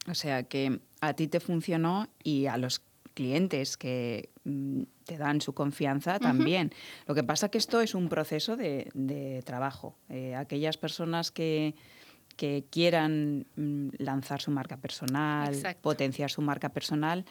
O 0.07 0.13
sea 0.15 0.43
que 0.43 0.79
a 1.01 1.13
ti 1.13 1.27
te 1.27 1.39
funcionó 1.39 2.07
y 2.23 2.47
a 2.47 2.57
los 2.57 2.81
clientes 3.13 3.77
que 3.77 4.29
mm, 4.45 4.83
te 5.05 5.17
dan 5.17 5.41
su 5.41 5.53
confianza 5.53 6.17
también. 6.19 6.73
Lo 7.07 7.13
que 7.13 7.23
pasa 7.23 7.49
que 7.49 7.57
esto 7.57 7.81
es 7.81 7.93
un 7.93 8.07
proceso 8.09 8.55
de, 8.55 8.89
de 8.93 9.41
trabajo. 9.43 9.97
Eh, 10.09 10.33
aquellas 10.35 10.77
personas 10.77 11.29
que, 11.31 11.75
que 12.41 12.65
quieran 12.71 13.45
mm, 13.55 13.89
lanzar 13.99 14.41
su 14.41 14.49
marca 14.49 14.77
personal, 14.77 15.53
Exacto. 15.53 15.83
potenciar 15.83 16.31
su 16.31 16.41
marca 16.41 16.69
personal, 16.69 17.23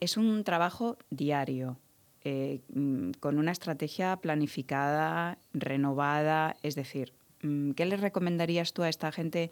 es 0.00 0.18
un 0.18 0.44
trabajo 0.44 0.98
diario. 1.08 1.78
eh, 2.22 2.60
mm, 2.74 3.12
con 3.20 3.38
una 3.38 3.50
estrategia 3.50 4.18
planificada, 4.18 5.38
renovada, 5.54 6.54
es 6.62 6.74
decir, 6.74 7.14
mm, 7.40 7.70
¿qué 7.70 7.86
le 7.86 7.96
recomendarías 7.96 8.74
tú 8.74 8.82
a 8.82 8.90
esta 8.90 9.10
gente 9.10 9.50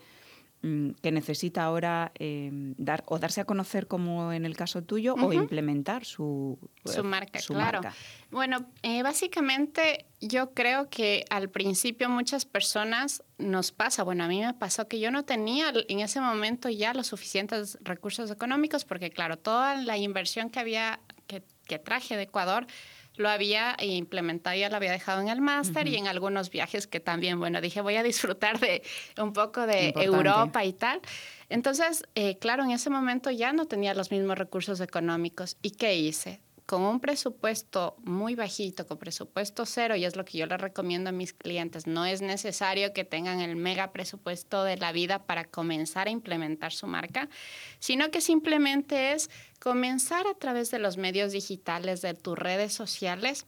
que 0.61 1.13
necesita 1.13 1.63
ahora 1.63 2.11
eh, 2.17 2.51
dar 2.79 3.05
o 3.07 3.19
darse 3.19 3.41
a 3.41 3.45
conocer 3.45 3.87
como 3.87 4.33
en 4.33 4.45
el 4.45 4.57
caso 4.57 4.83
tuyo 4.83 5.15
o 5.15 5.33
implementar 5.33 6.05
su, 6.05 6.59
Su 6.85 7.01
eh, 7.01 7.03
marca, 7.05 7.39
su 7.39 7.55
claro. 7.55 7.81
marca? 7.81 7.97
Bueno, 8.31 8.67
eh, 8.83 9.05
básicamente 9.05 10.07
yo 10.21 10.55
creo 10.55 10.91
que 10.91 11.25
al 11.31 11.49
principio 11.49 12.09
muchas 12.09 12.45
personas 12.45 13.23
nos 13.39 13.71
pasa, 13.71 14.03
bueno, 14.03 14.25
a 14.25 14.29
mí 14.29 14.41
me 14.41 14.53
pasó 14.53 14.89
que 14.89 14.99
yo 14.99 15.13
no 15.13 15.25
tenía 15.25 15.73
en 15.89 16.01
ese 16.01 16.21
momento 16.21 16.69
ya 16.69 16.93
los 16.93 17.07
suficientes 17.07 17.79
recursos 17.81 18.29
económicos 18.29 18.85
porque 18.85 19.11
claro, 19.11 19.39
toda 19.39 19.77
la 19.77 19.97
inversión 19.97 20.51
que 20.51 20.59
había, 20.59 20.99
que, 21.29 21.45
que 21.67 21.79
traje 21.79 22.17
de 22.17 22.25
Ecuador, 22.25 22.67
lo 23.19 23.29
había 23.29 23.77
implementado, 23.81 24.57
ya 24.57 24.71
lo 24.71 24.77
había 24.77 24.93
dejado 24.93 25.21
en 25.21 25.29
el 25.29 25.41
máster 25.41 25.89
y 25.89 25.97
en 25.97 26.07
algunos 26.07 26.51
viajes 26.51 26.87
que 26.87 27.01
también, 27.01 27.39
bueno, 27.39 27.61
dije 27.61 27.81
voy 27.81 27.97
a 27.97 28.03
disfrutar 28.03 28.59
de 28.61 28.83
un 29.21 29.33
poco 29.33 29.67
de 29.67 29.89
Importante. 29.89 30.05
Europa 30.05 30.65
y 30.65 30.73
tal. 30.73 31.01
Entonces, 31.49 32.05
eh, 32.15 32.39
claro, 32.39 32.65
en 32.65 32.71
ese 32.71 32.91
momento 32.91 33.31
ya 33.31 33.53
no 33.53 33.67
tenía 33.67 33.95
los 33.95 34.11
mismos 34.11 34.39
recursos 34.39 34.81
económicos. 34.81 35.57
¿Y 35.63 35.73
qué 35.73 35.97
hice? 35.97 36.41
Con 36.69 36.83
un 36.83 37.01
presupuesto 37.01 37.97
muy 38.05 38.35
bajito, 38.35 38.87
con 38.87 38.99
presupuesto 38.99 39.65
cero, 39.65 39.97
y 39.97 40.05
es 40.05 40.17
lo 40.17 40.27
que 40.27 40.37
yo 40.37 40.45
les 40.45 40.61
recomiendo 40.61 41.09
a 41.09 41.15
mis 41.15 41.33
clientes, 41.33 41.87
no 41.87 42.05
es 42.05 42.21
necesario 42.21 42.93
que 42.93 43.05
tengan 43.05 43.41
el 43.41 43.57
mega 43.57 43.91
presupuesto 43.91 44.65
de 44.65 44.77
la 44.77 44.93
vida 44.93 45.25
para 45.25 45.47
comenzar 45.47 46.09
a 46.09 46.11
implementar 46.11 46.75
su 46.75 46.87
marca, 46.87 47.31
sino 47.79 48.11
que 48.11 48.21
simplemente 48.21 49.13
es 49.13 49.31
comenzar 49.61 50.27
a 50.27 50.35
través 50.35 50.71
de 50.71 50.79
los 50.79 50.99
medios 50.99 51.33
digitales, 51.33 52.03
de 52.03 52.13
tus 52.13 52.39
redes 52.39 52.75
sociales, 52.75 53.47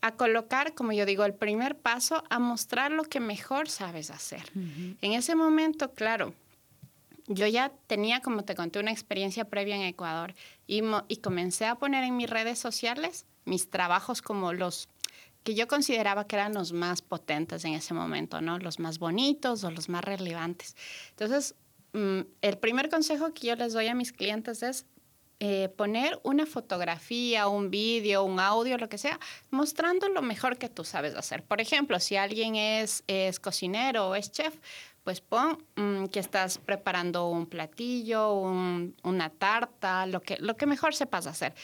a 0.00 0.16
colocar, 0.16 0.74
como 0.74 0.90
yo 0.90 1.06
digo, 1.06 1.24
el 1.24 1.34
primer 1.34 1.78
paso, 1.78 2.24
a 2.28 2.40
mostrar 2.40 2.90
lo 2.90 3.04
que 3.04 3.20
mejor 3.20 3.68
sabes 3.68 4.10
hacer. 4.10 4.50
En 5.00 5.12
ese 5.12 5.36
momento, 5.36 5.92
claro, 5.92 6.34
yo 7.28 7.46
ya 7.46 7.72
tenía, 7.86 8.20
como 8.20 8.44
te 8.44 8.54
conté, 8.54 8.80
una 8.80 8.90
experiencia 8.90 9.44
previa 9.44 9.76
en 9.76 9.82
Ecuador 9.82 10.34
y, 10.66 10.82
comencé 11.22 11.66
a 11.66 11.76
poner 11.76 12.04
en 12.04 12.16
mis 12.16 12.28
redes 12.28 12.58
sociales 12.58 13.26
mis 13.44 13.70
trabajos 13.70 14.20
como 14.22 14.52
los 14.52 14.88
que 15.42 15.54
yo 15.54 15.68
consideraba 15.68 16.26
que 16.26 16.36
eran 16.36 16.52
los 16.52 16.72
más 16.72 17.00
potentes 17.00 17.64
en 17.64 17.72
ese 17.72 17.94
momento, 17.94 18.40
¿no? 18.40 18.58
Los 18.58 18.78
más 18.78 18.98
bonitos 18.98 19.64
o 19.64 19.70
los 19.70 19.88
más 19.88 20.04
relevantes. 20.04 20.76
Entonces, 21.10 21.54
mm, 21.92 22.20
el 22.42 22.58
primer 22.58 22.90
consejo 22.90 23.32
que 23.32 23.46
yo 23.46 23.56
les 23.56 23.72
doy 23.72 23.86
a 23.86 23.94
mis 23.94 24.12
clientes 24.12 24.62
es 24.62 24.84
eh, 25.40 25.68
poner 25.76 26.18
una 26.24 26.46
fotografía, 26.46 27.46
un 27.46 27.70
vídeo, 27.70 28.24
un 28.24 28.40
audio, 28.40 28.76
lo 28.76 28.88
que 28.88 28.98
sea, 28.98 29.20
mostrando 29.50 30.08
lo 30.08 30.20
mejor 30.20 30.58
que 30.58 30.68
tú 30.68 30.84
sabes 30.84 31.14
hacer. 31.14 31.44
Por 31.44 31.60
ejemplo, 31.60 32.00
si 32.00 32.16
alguien 32.16 32.56
es, 32.56 33.04
es 33.06 33.38
cocinero 33.38 34.08
o 34.08 34.14
es 34.16 34.32
chef, 34.32 34.56
pues 35.08 35.22
pon 35.22 35.56
mm, 35.76 36.08
que 36.08 36.20
estás 36.20 36.58
preparando 36.58 37.30
un 37.30 37.46
platillo, 37.46 38.34
un- 38.34 38.94
una 39.04 39.30
tarta, 39.30 40.04
lo 40.04 40.20
que, 40.20 40.36
lo 40.38 40.54
que 40.58 40.66
mejor 40.66 40.94
sepas 40.94 41.26
hacer. 41.26 41.54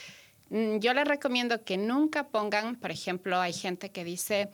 Mm, 0.48 0.78
Yo 0.78 0.94
les 0.94 1.06
recomiendo 1.06 1.62
que 1.62 1.76
nunca 1.76 2.28
pongan, 2.28 2.76
por 2.76 2.90
ejemplo, 2.90 3.38
hay 3.38 3.52
gente 3.52 3.90
que 3.90 4.02
dice, 4.02 4.48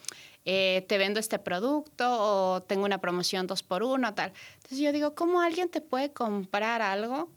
eh, 0.45 0.85
te 0.89 0.99
vendo 0.99 1.21
este 1.21 1.39
producto 1.39 2.05
o 2.09 2.63
tengo 2.63 2.85
una 2.85 2.99
promoción 2.99 3.47
dos 3.47 3.63
por 3.63 3.85
uno, 3.85 4.13
tal. 4.15 4.33
Entonces 4.57 4.79
yo 4.81 4.91
digo, 4.91 5.15
¿cómo 5.15 5.41
alguien 5.41 5.69
te 5.69 5.81
puede 5.81 6.13
comprar 6.13 6.83
algo 6.83 7.31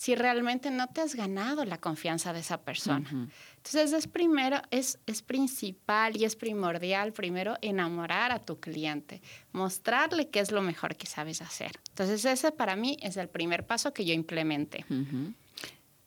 si 0.00 0.14
realmente 0.14 0.70
no 0.70 0.86
te 0.86 1.02
has 1.02 1.14
ganado 1.14 1.66
la 1.66 1.76
confianza 1.76 2.32
de 2.32 2.40
esa 2.40 2.62
persona? 2.62 3.06
Ujú. 3.06 3.28
Entonces 3.58 3.92
es 3.92 4.06
primero, 4.06 4.62
es, 4.70 4.98
es 5.04 5.20
principal 5.20 6.16
y 6.16 6.24
es 6.24 6.36
primordial 6.36 7.12
primero 7.12 7.58
enamorar 7.60 8.32
a 8.32 8.38
tu 8.38 8.58
cliente, 8.58 9.20
mostrarle 9.52 10.30
qué 10.30 10.40
es 10.40 10.52
lo 10.52 10.62
mejor 10.62 10.96
que 10.96 11.06
sabes 11.06 11.42
hacer. 11.42 11.72
Entonces 11.90 12.24
ese 12.24 12.50
para 12.50 12.76
mí 12.76 12.96
es 13.02 13.18
el 13.18 13.28
primer 13.28 13.66
paso 13.66 13.92
que 13.92 14.06
yo 14.06 14.14
implementé. 14.14 14.86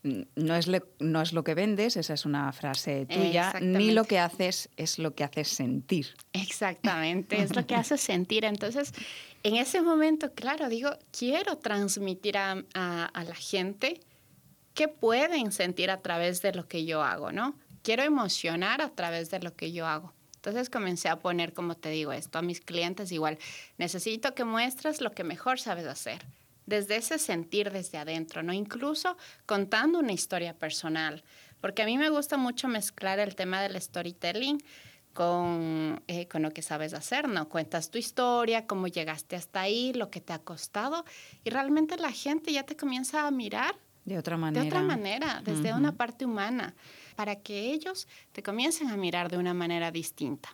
No 0.04 0.56
es, 0.56 0.70
no 1.00 1.22
es 1.22 1.34
lo 1.34 1.44
que 1.44 1.54
vendes, 1.54 1.96
esa 1.96 2.14
es 2.14 2.26
una 2.26 2.52
frase 2.52 3.06
tuya, 3.06 3.54
ni 3.62 3.92
lo 3.92 4.04
que 4.04 4.20
haces 4.20 4.70
es 4.76 5.00
lo 5.00 5.16
que 5.16 5.24
haces 5.24 5.48
sentir. 5.48 6.16
Exactamente, 6.34 7.42
es 7.42 7.56
lo 7.56 7.66
que 7.66 7.76
haces 7.76 8.02
sentir. 8.02 8.44
Entonces, 8.44 8.94
en 9.44 9.56
ese 9.56 9.82
momento, 9.82 10.34
claro, 10.34 10.68
digo, 10.68 10.92
quiero 11.18 11.58
transmitir 11.58 12.38
a, 12.38 12.64
la 12.74 13.36
gente 13.36 14.02
qué 14.74 14.90
pueden 14.90 15.52
sentir 15.52 15.90
a 15.90 16.02
través 16.02 16.42
de 16.42 16.54
lo 16.54 16.68
que 16.68 16.86
yo 16.86 17.02
hago, 17.02 17.32
¿no? 17.32 17.56
Quiero 17.82 18.04
emocionar 18.04 18.82
a 18.82 18.90
través 18.90 19.30
de 19.30 19.40
lo 19.40 19.56
que 19.56 19.72
yo 19.72 19.88
hago. 19.88 20.14
Entonces 20.36 20.70
comencé 20.70 21.08
a 21.08 21.20
poner, 21.20 21.54
como 21.54 21.76
te 21.76 21.90
digo, 21.90 22.12
esto 22.12 22.40
a 22.40 22.42
mis 22.42 22.60
clientes 22.60 23.14
igual. 23.14 23.38
Necesito 23.78 24.36
que 24.36 24.44
muestres 24.44 25.00
lo 25.00 25.12
que 25.12 25.24
mejor 25.24 25.60
sabes 25.60 25.86
hacer 25.86 26.26
desde 26.66 26.98
ese 26.98 27.20
sentir 27.20 27.72
desde 27.72 27.98
adentro, 27.98 28.44
¿no? 28.44 28.54
Incluso 28.54 29.18
contando 29.46 30.00
una 30.00 30.14
historia 30.14 30.54
personal, 30.58 31.24
porque 31.62 31.82
a 31.82 31.86
mí 31.86 31.98
me 31.98 32.10
gusta 32.10 32.38
mucho 32.38 32.68
mezclar 32.68 33.20
el 33.20 33.36
tema 33.36 33.62
del 33.62 33.80
storytelling 33.82 34.64
con, 35.14 36.02
eh, 36.08 36.28
con 36.28 36.42
lo 36.42 36.52
que 36.52 36.62
sabes 36.62 36.94
hacer, 36.94 37.28
¿no? 37.30 37.48
Cuentas 37.48 37.92
tu 37.92 37.98
historia, 37.98 38.66
cómo 38.66 38.88
llegaste 38.88 39.36
hasta 39.36 39.62
ahí, 39.62 39.94
lo 39.94 40.10
que 40.10 40.22
te 40.22 40.34
ha 40.34 40.40
costado, 40.40 41.06
y 41.44 41.50
realmente 41.50 41.98
la 41.98 42.12
gente 42.12 42.52
ya 42.52 42.64
te 42.64 42.76
comienza 42.76 43.28
a 43.28 43.32
mirar 43.32 43.76
de 44.06 44.18
otra 44.18 44.38
manera. 44.38 44.64
De 44.64 44.68
otra 44.68 44.82
manera, 44.82 45.42
desde 45.46 45.74
una 45.74 45.94
parte 45.94 46.26
humana, 46.26 46.76
para 47.16 47.38
que 47.38 47.72
ellos 47.72 48.08
te 48.32 48.44
comiencen 48.44 48.90
a 48.90 48.98
mirar 48.98 49.30
de 49.30 49.38
una 49.38 49.54
manera 49.54 49.92
distinta 49.92 50.50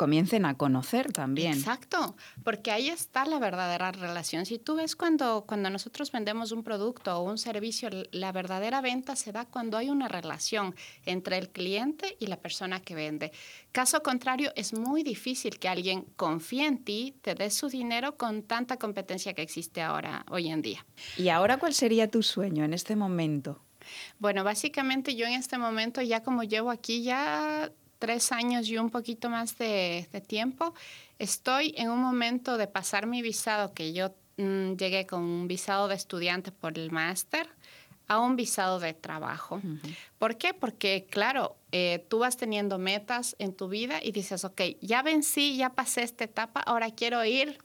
comiencen 0.00 0.46
a 0.46 0.56
conocer 0.56 1.12
también. 1.12 1.52
Exacto, 1.52 2.16
porque 2.42 2.70
ahí 2.70 2.88
está 2.88 3.26
la 3.26 3.38
verdadera 3.38 3.92
relación. 3.92 4.46
Si 4.46 4.58
tú 4.58 4.76
ves 4.76 4.96
cuando, 4.96 5.44
cuando 5.46 5.68
nosotros 5.68 6.10
vendemos 6.10 6.52
un 6.52 6.62
producto 6.62 7.18
o 7.18 7.22
un 7.22 7.36
servicio, 7.36 7.90
la 8.10 8.32
verdadera 8.32 8.80
venta 8.80 9.14
se 9.14 9.30
da 9.30 9.44
cuando 9.44 9.76
hay 9.76 9.90
una 9.90 10.08
relación 10.08 10.74
entre 11.04 11.36
el 11.36 11.50
cliente 11.50 12.16
y 12.18 12.28
la 12.28 12.38
persona 12.38 12.80
que 12.80 12.94
vende. 12.94 13.30
Caso 13.72 14.02
contrario, 14.02 14.52
es 14.56 14.72
muy 14.72 15.02
difícil 15.02 15.58
que 15.58 15.68
alguien 15.68 16.06
confíe 16.16 16.64
en 16.64 16.82
ti, 16.82 17.14
te 17.20 17.34
dé 17.34 17.50
su 17.50 17.68
dinero 17.68 18.16
con 18.16 18.42
tanta 18.44 18.78
competencia 18.78 19.34
que 19.34 19.42
existe 19.42 19.82
ahora, 19.82 20.24
hoy 20.30 20.48
en 20.48 20.62
día. 20.62 20.86
¿Y 21.18 21.28
ahora 21.28 21.58
cuál 21.58 21.74
sería 21.74 22.10
tu 22.10 22.22
sueño 22.22 22.64
en 22.64 22.72
este 22.72 22.96
momento? 22.96 23.60
Bueno, 24.18 24.44
básicamente 24.44 25.14
yo 25.14 25.26
en 25.26 25.34
este 25.34 25.58
momento, 25.58 26.00
ya 26.00 26.22
como 26.22 26.42
llevo 26.42 26.70
aquí 26.70 27.02
ya 27.02 27.70
tres 28.00 28.32
años 28.32 28.66
y 28.68 28.78
un 28.78 28.90
poquito 28.90 29.30
más 29.30 29.56
de, 29.58 30.08
tiempo, 30.26 30.74
estoy 31.20 31.74
en 31.76 31.90
un 31.90 32.00
momento 32.00 32.56
de 32.56 32.66
pasar 32.66 33.06
mi 33.06 33.22
visado, 33.22 33.72
que 33.72 33.92
yo 33.92 34.12
mm, 34.38 34.72
llegué 34.72 35.06
con 35.06 35.22
un 35.22 35.46
visado 35.46 35.86
de 35.86 35.94
estudiante 35.94 36.50
por 36.50 36.76
el 36.76 36.90
máster, 36.90 37.48
a 38.08 38.18
un 38.18 38.34
visado 38.34 38.80
de 38.80 38.92
trabajo. 38.92 39.60
¿Por 40.18 40.36
qué? 40.36 40.52
Porque, 40.52 41.06
claro, 41.08 41.54
eh, 41.70 42.04
tú 42.08 42.18
vas 42.18 42.36
teniendo 42.36 42.76
metas 42.76 43.36
en 43.38 43.54
tu 43.54 43.68
vida 43.68 44.00
y 44.02 44.10
dices, 44.10 44.44
ok, 44.44 44.62
ya 44.80 45.02
vencí, 45.02 45.56
ya 45.56 45.70
pasé 45.70 46.02
esta 46.02 46.24
etapa, 46.24 46.60
ahora 46.60 46.90
quiero 46.90 47.24
ir 47.24 47.58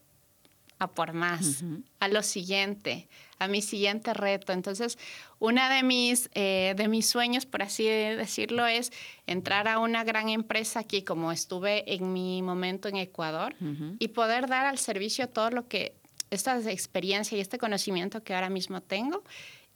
a 0.77 0.87
por 0.87 1.13
más, 1.13 1.63
a 1.99 2.07
lo 2.09 2.21
siguiente, 2.21 3.07
a 3.39 3.47
mi 3.47 3.61
siguiente 3.61 4.13
reto. 4.13 4.53
Entonces, 4.53 4.97
una 5.39 5.73
de 5.73 5.83
mis, 5.83 6.29
eh, 6.33 6.73
de 6.77 6.87
mis 6.87 7.07
sueños, 7.07 7.45
por 7.45 7.61
así 7.61 7.85
decirlo, 7.85 8.65
es 8.65 8.91
entrar 9.27 9.67
a 9.67 9.79
una 9.79 10.03
gran 10.03 10.29
empresa 10.29 10.79
aquí, 10.79 11.03
como 11.03 11.31
estuve 11.31 11.93
en 11.93 12.13
mi 12.13 12.41
momento 12.41 12.87
en 12.87 12.97
Ecuador, 12.97 13.55
y 13.99 14.09
poder 14.09 14.47
dar 14.47 14.65
al 14.65 14.77
servicio 14.77 15.27
todo 15.29 15.49
lo 15.49 15.67
que, 15.67 15.95
esta 16.31 16.57
experiencia 16.69 17.37
y 17.37 17.41
este 17.41 17.57
conocimiento 17.57 18.23
que 18.23 18.33
ahora 18.33 18.49
mismo 18.49 18.81
tengo. 18.81 19.23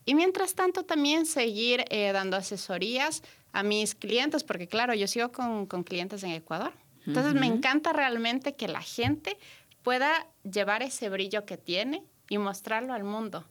Y 0.05 0.15
mientras 0.15 0.55
tanto, 0.55 0.83
también 0.83 1.25
seguir 1.25 1.85
eh, 1.89 2.11
dando 2.11 2.37
asesorías 2.37 3.21
a 3.51 3.63
mis 3.63 3.95
clientes, 3.95 4.43
porque 4.43 4.67
claro, 4.67 4.93
yo 4.93 5.07
sigo 5.07 5.31
con, 5.31 5.65
con 5.65 5.83
clientes 5.83 6.23
en 6.23 6.31
Ecuador. 6.31 6.73
Entonces, 7.05 7.33
me 7.33 7.47
encanta 7.47 7.91
realmente 7.91 8.53
que 8.55 8.67
la 8.67 8.81
gente 8.81 9.37
pueda 9.83 10.27
llevar 10.43 10.83
ese 10.83 11.09
brillo 11.09 11.45
que 11.45 11.57
tiene 11.57 12.03
y 12.29 12.37
mostrarlo 12.37 12.93
al 12.93 13.03
mundo. 13.03 13.45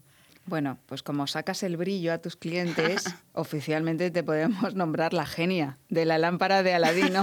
Bueno, 0.49 0.79
pues 0.87 1.03
como 1.03 1.27
sacas 1.27 1.63
el 1.63 1.77
brillo 1.77 2.11
a 2.11 2.19
tus 2.19 2.35
clientes, 2.37 3.05
oficialmente 3.35 4.11
te 4.11 4.23
podemos 4.23 4.75
nombrar 4.75 5.13
la 5.13 5.27
genia 5.27 5.77
de 5.91 6.07
la 6.07 6.17
lámpara 6.17 6.63
de 6.63 6.73
Aladino. 6.73 7.23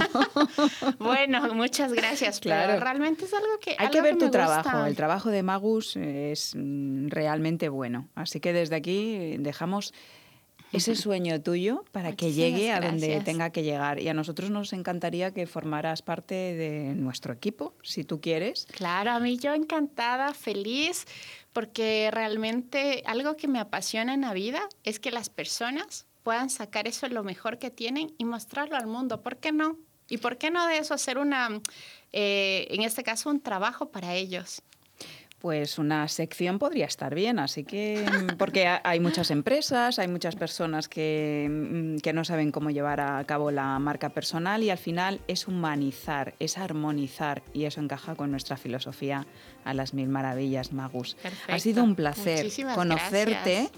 bueno, 1.00 1.52
muchas 1.56 1.92
gracias. 1.92 2.40
Claro. 2.40 2.80
realmente 2.80 3.26
es 3.26 3.34
algo 3.34 3.58
que... 3.60 3.76
Hay 3.80 3.89
que 3.89 4.02
ver 4.02 4.20
tu 4.20 4.30
trabajo. 4.30 4.86
El 4.86 4.96
trabajo 4.96 5.32
de 5.32 5.41
Magus 5.41 5.96
es 5.96 6.54
mm, 6.56 7.08
realmente 7.08 7.68
bueno. 7.70 8.10
Así 8.13 8.39
que 8.39 8.54
desde 8.54 8.76
aquí 8.76 9.38
dejamos 9.39 9.91
ese 10.72 10.96
sueño 10.96 11.41
tuyo 11.41 11.84
para 11.91 12.15
que 12.15 12.32
llegue 12.32 12.72
a 12.72 12.80
donde 12.80 13.22
tenga 13.22 13.50
que 13.50 13.63
llegar. 13.63 14.00
Y 14.00 14.08
a 14.08 14.13
nosotros 14.13 14.52
nos 14.52 14.74
encantaría 14.74 15.32
que 15.32 15.48
formaras 15.48 16.02
parte 16.02 16.36
de 16.36 16.94
nuestro 16.96 17.34
equipo, 17.34 17.74
si 17.82 18.04
tú 18.04 18.22
quieres. 18.22 18.68
Claro, 18.72 19.12
a 19.12 19.20
mí 19.20 19.38
yo 19.38 19.54
encantada, 19.54 20.34
feliz, 20.34 21.06
porque 21.56 22.10
realmente 22.12 23.02
algo 23.06 23.38
que 23.38 23.48
me 23.48 23.62
apasiona 23.62 24.13
en 24.13 24.22
la 24.22 24.34
vida 24.34 24.68
es 24.84 25.00
que 25.00 25.10
las 25.10 25.30
personas 25.30 26.06
puedan 26.22 26.50
sacar 26.50 26.86
eso 26.86 27.08
lo 27.08 27.24
mejor 27.24 27.60
que 27.60 27.72
tienen 27.72 28.13
y 28.18 28.26
mostrarlo 28.26 28.76
al 28.76 28.88
mundo. 28.88 29.22
¿Por 29.22 29.38
qué 29.38 29.54
no? 29.54 29.78
¿Y 30.10 30.18
por 30.18 30.38
qué 30.38 30.52
no 30.52 30.68
de 30.68 30.80
eso 30.80 30.94
hacer 30.94 31.18
una, 31.18 31.62
eh, 32.12 32.68
en 32.72 32.82
este 32.82 33.04
caso, 33.04 33.30
un 33.30 33.39
trabajo 33.39 33.89
para 33.89 34.15
ellos? 34.15 34.63
Pues 35.39 35.78
una 35.78 36.08
sección 36.08 36.60
podría 36.60 36.86
estar 36.86 37.13
bien. 37.13 37.39
Así 37.39 37.63
que, 37.63 38.06
mm, 38.06 38.38
porque 38.38 38.67
hay 38.67 39.00
muchas 39.00 39.32
empresas, 39.32 40.00
hay 40.00 40.08
muchas 40.08 40.36
personas 40.36 40.88
que, 40.88 41.48
mm, 41.50 41.98
que, 41.98 42.13
no 42.13 42.24
saben 42.24 42.52
cómo 42.52 42.71
llevar 42.71 43.02
a 43.02 43.24
cabo 43.26 43.52
la 43.52 43.78
marca 43.80 44.10
personal 44.10 44.63
y 44.63 44.69
al 44.69 44.78
final 44.78 45.19
es 45.28 45.48
humanizar, 45.48 46.34
es 46.39 46.58
armonizar 46.58 47.43
y 47.54 47.65
eso 47.65 47.82
encaja 47.82 48.15
con 48.15 48.32
nuestra 48.32 48.58
filosofía 48.58 49.28
a 49.63 49.74
las 49.74 49.93
mil 49.93 50.10
maravillas, 50.10 50.71
Magus. 50.71 51.17
Ha 51.48 51.60
sido 51.60 51.84
un 51.84 51.95
placer 51.95 52.48
conocerte. 52.74 53.69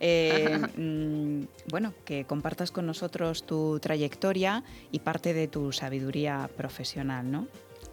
Eh, 0.00 0.58
mm, 0.76 1.70
bueno, 1.70 1.94
que 2.04 2.24
compartas 2.24 2.70
con 2.70 2.86
nosotros 2.86 3.46
tu 3.46 3.78
trayectoria 3.80 4.64
y 4.90 4.98
parte 4.98 5.32
de 5.32 5.48
tu 5.48 5.72
sabiduría 5.72 6.50
profesional, 6.56 7.30
¿no? 7.30 7.46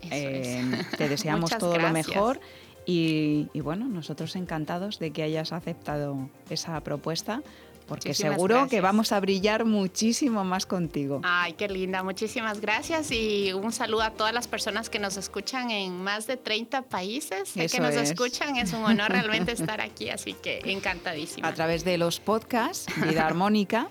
Eh, 0.09 0.63
te 0.97 1.07
deseamos 1.09 1.55
todo 1.57 1.77
lo 1.77 1.91
mejor 1.91 2.39
y, 2.85 3.47
bueno, 3.61 3.87
nosotros 3.87 4.35
encantados 4.35 4.99
de 4.99 5.11
que 5.11 5.23
hayas 5.23 5.53
aceptado 5.53 6.29
esa 6.49 6.79
propuesta 6.81 7.41
porque 7.87 8.13
seguro 8.13 8.67
que 8.69 8.79
vamos 8.79 9.11
a 9.11 9.19
brillar 9.19 9.65
muchísimo 9.65 10.45
más 10.45 10.65
contigo. 10.65 11.19
Ay, 11.25 11.53
qué 11.53 11.67
linda, 11.67 12.03
muchísimas 12.03 12.61
gracias 12.61 13.11
y 13.11 13.51
un 13.51 13.73
saludo 13.73 14.03
a 14.03 14.11
todas 14.11 14.33
las 14.33 14.47
personas 14.47 14.89
que 14.89 14.97
nos 14.97 15.17
escuchan 15.17 15.71
en 15.71 16.01
más 16.01 16.25
de 16.25 16.37
30 16.37 16.83
países, 16.83 17.51
que 17.51 17.79
nos 17.81 17.95
escuchan, 17.95 18.55
es 18.55 18.71
un 18.71 18.85
honor 18.85 19.11
realmente 19.11 19.51
estar 19.51 19.81
aquí, 19.81 20.09
así 20.09 20.33
que 20.33 20.61
encantadísima. 20.63 21.45
A 21.45 21.53
través 21.53 21.83
de 21.83 21.97
los 21.97 22.21
podcasts, 22.21 22.85
Vida 23.01 23.25
Armónica, 23.25 23.89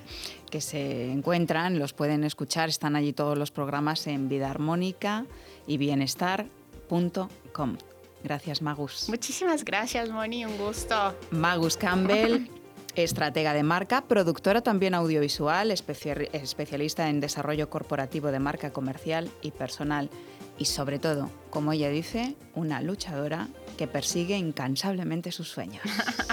que 0.50 0.62
se 0.62 1.12
encuentran, 1.12 1.78
los 1.78 1.92
pueden 1.92 2.24
escuchar, 2.24 2.70
están 2.70 2.96
allí 2.96 3.12
todos 3.12 3.36
los 3.36 3.50
programas 3.50 4.06
en 4.06 4.30
vidaarmónica 4.30 5.26
y 5.66 5.76
bienestar.com. 5.76 7.76
Gracias, 8.22 8.62
Magus. 8.62 9.08
Muchísimas 9.08 9.64
gracias, 9.64 10.10
Moni, 10.10 10.44
un 10.44 10.56
gusto. 10.58 11.16
Magus 11.30 11.76
Campbell. 11.76 12.48
Estratega 12.96 13.54
de 13.54 13.62
marca, 13.62 14.02
productora 14.02 14.62
también 14.62 14.94
audiovisual, 14.94 15.70
especialista 15.70 17.08
en 17.08 17.20
desarrollo 17.20 17.70
corporativo 17.70 18.32
de 18.32 18.40
marca 18.40 18.72
comercial 18.72 19.30
y 19.42 19.52
personal 19.52 20.10
y 20.58 20.66
sobre 20.66 20.98
todo, 20.98 21.30
como 21.50 21.72
ella 21.72 21.88
dice, 21.88 22.36
una 22.54 22.82
luchadora 22.82 23.48
que 23.78 23.86
persigue 23.86 24.36
incansablemente 24.36 25.32
sus 25.32 25.48
sueños. 25.48 25.82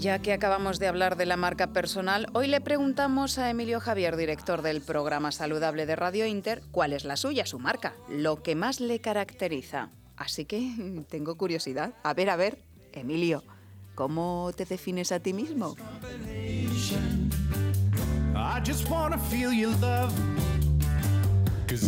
ya 0.00 0.18
que 0.18 0.32
acabamos 0.32 0.78
de 0.78 0.88
hablar 0.88 1.16
de 1.16 1.26
la 1.26 1.36
marca 1.36 1.68
personal, 1.74 2.26
hoy 2.32 2.46
le 2.46 2.62
preguntamos 2.62 3.36
a 3.36 3.50
Emilio 3.50 3.80
Javier, 3.80 4.16
director 4.16 4.62
del 4.62 4.80
programa 4.80 5.30
Saludable 5.30 5.84
de 5.84 5.94
Radio 5.94 6.24
Inter, 6.24 6.62
cuál 6.70 6.94
es 6.94 7.04
la 7.04 7.16
suya, 7.16 7.44
su 7.44 7.58
marca, 7.58 7.92
lo 8.08 8.42
que 8.42 8.54
más 8.54 8.80
le 8.80 9.00
caracteriza. 9.00 9.90
Así 10.16 10.46
que 10.46 11.04
tengo 11.10 11.36
curiosidad. 11.36 11.92
A 12.02 12.14
ver, 12.14 12.30
a 12.30 12.36
ver, 12.36 12.58
Emilio, 12.92 13.44
¿cómo 13.94 14.50
te 14.56 14.64
defines 14.64 15.12
a 15.12 15.20
ti 15.20 15.34
mismo? 15.34 15.76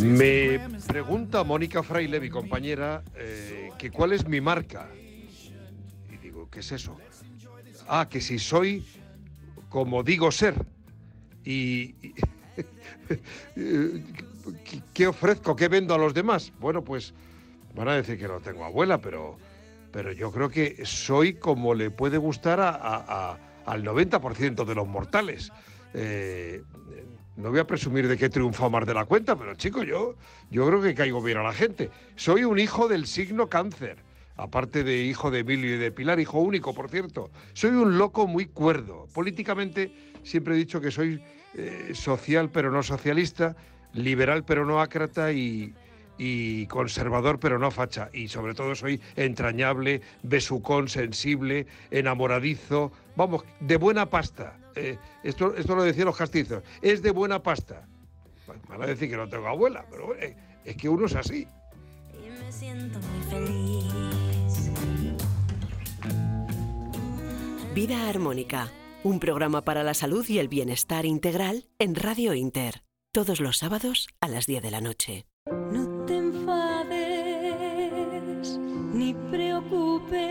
Me 0.03 0.59
pregunta 0.87 1.43
Mónica 1.43 1.81
Fraile, 1.81 2.19
mi 2.19 2.29
compañera, 2.29 3.03
eh, 3.15 3.71
que 3.79 3.89
cuál 3.89 4.13
es 4.13 4.27
mi 4.27 4.39
marca. 4.39 4.87
¿qué 6.53 6.59
es 6.59 6.71
eso? 6.71 6.95
Ah, 7.87 8.07
que 8.09 8.21
si 8.21 8.39
soy 8.39 8.85
como 9.73 10.03
digo 10.03 10.31
ser. 10.31 10.53
Y, 11.43 11.95
¿qué 14.93 15.07
ofrezco? 15.07 15.55
¿Qué 15.55 15.67
vendo 15.67 15.95
a 15.95 15.97
los 15.97 16.13
demás? 16.13 16.53
Bueno, 16.59 16.83
pues 16.83 17.15
van 17.73 17.87
a 17.87 17.95
decir 17.95 18.19
que 18.19 18.27
no 18.27 18.39
tengo 18.39 18.65
abuela, 18.65 18.99
pero, 18.99 19.37
pero 19.91 20.11
yo 20.11 20.31
creo 20.31 20.49
que 20.49 20.85
soy 20.85 21.33
como 21.33 21.73
le 21.73 21.89
puede 21.89 22.19
gustar 22.19 22.59
al 22.59 23.83
90% 23.83 24.63
de 24.63 24.75
los 24.75 24.87
mortales. 24.87 25.51
Eh, 25.95 26.61
no 27.35 27.49
voy 27.49 27.59
a 27.59 27.65
presumir 27.65 28.07
de 28.07 28.15
que 28.15 28.25
he 28.25 28.29
triunfado 28.29 28.69
más 28.69 28.85
de 28.85 28.93
la 28.93 29.05
cuenta, 29.05 29.35
pero 29.35 29.55
chico, 29.55 29.81
yo, 29.81 30.15
yo 30.51 30.67
creo 30.67 30.83
que 30.83 30.93
caigo 30.93 31.19
bien 31.19 31.39
a 31.39 31.43
la 31.43 31.53
gente. 31.53 31.89
Soy 32.15 32.43
un 32.43 32.59
hijo 32.59 32.87
del 32.87 33.07
signo 33.07 33.49
cáncer, 33.49 33.97
aparte 34.35 34.83
de 34.83 35.03
hijo 35.03 35.31
de 35.31 35.39
Emilio 35.39 35.75
y 35.75 35.77
de 35.77 35.91
Pilar, 35.91 36.19
hijo 36.19 36.39
único, 36.39 36.73
por 36.73 36.89
cierto. 36.89 37.29
Soy 37.53 37.71
un 37.71 37.97
loco 37.97 38.27
muy 38.27 38.45
cuerdo. 38.47 39.07
Políticamente 39.13 39.91
siempre 40.23 40.55
he 40.55 40.57
dicho 40.57 40.81
que 40.81 40.91
soy 40.91 41.21
eh, 41.55 41.91
social 41.93 42.49
pero 42.49 42.71
no 42.71 42.81
socialista, 42.81 43.55
liberal 43.93 44.43
pero 44.43 44.65
no 44.65 44.81
ácrata 44.81 45.31
y, 45.31 45.73
conservador 46.67 47.39
pero 47.39 47.59
no 47.59 47.69
facha. 47.69 48.09
Y 48.13 48.27
sobre 48.27 48.53
todo 48.53 48.75
soy 48.75 49.01
entrañable, 49.15 50.01
besucón, 50.23 50.87
sensible, 50.87 51.67
enamoradizo, 51.91 52.91
vamos, 53.15 53.43
de 53.59 53.77
buena 53.77 54.09
pasta. 54.09 54.57
Eh, 54.75 54.97
esto, 55.23 55.55
esto 55.55 55.75
lo 55.75 55.83
decían 55.83 56.05
los 56.05 56.17
castizos, 56.17 56.63
es 56.81 57.01
de 57.01 57.11
buena 57.11 57.43
pasta. 57.43 57.85
Van 58.67 58.81
a 58.81 58.85
decir 58.85 59.09
que 59.09 59.17
no 59.17 59.27
tengo 59.27 59.47
abuela, 59.47 59.85
pero 59.89 60.15
eh, 60.15 60.35
es 60.65 60.75
que 60.75 60.89
uno 60.89 61.05
es 61.05 61.15
así. 61.15 61.47
Y 62.13 62.29
me 62.29 62.51
siento 62.51 62.99
muy 62.99 63.21
feliz. 63.29 63.72
Vida 67.73 68.07
Armónica, 68.07 68.71
un 69.03 69.19
programa 69.19 69.65
para 69.65 69.81
la 69.81 69.95
salud 69.95 70.23
y 70.29 70.37
el 70.37 70.47
bienestar 70.47 71.07
integral 71.07 71.65
en 71.79 71.95
Radio 71.95 72.35
Inter, 72.35 72.83
todos 73.11 73.39
los 73.39 73.57
sábados 73.57 74.09
a 74.21 74.27
las 74.27 74.45
10 74.45 74.61
de 74.61 74.69
la 74.69 74.79
noche. 74.79 75.25
No 75.47 76.05
te 76.05 76.17
enfades 76.17 76.99
ni 78.93 79.15
preocupes, 79.31 80.21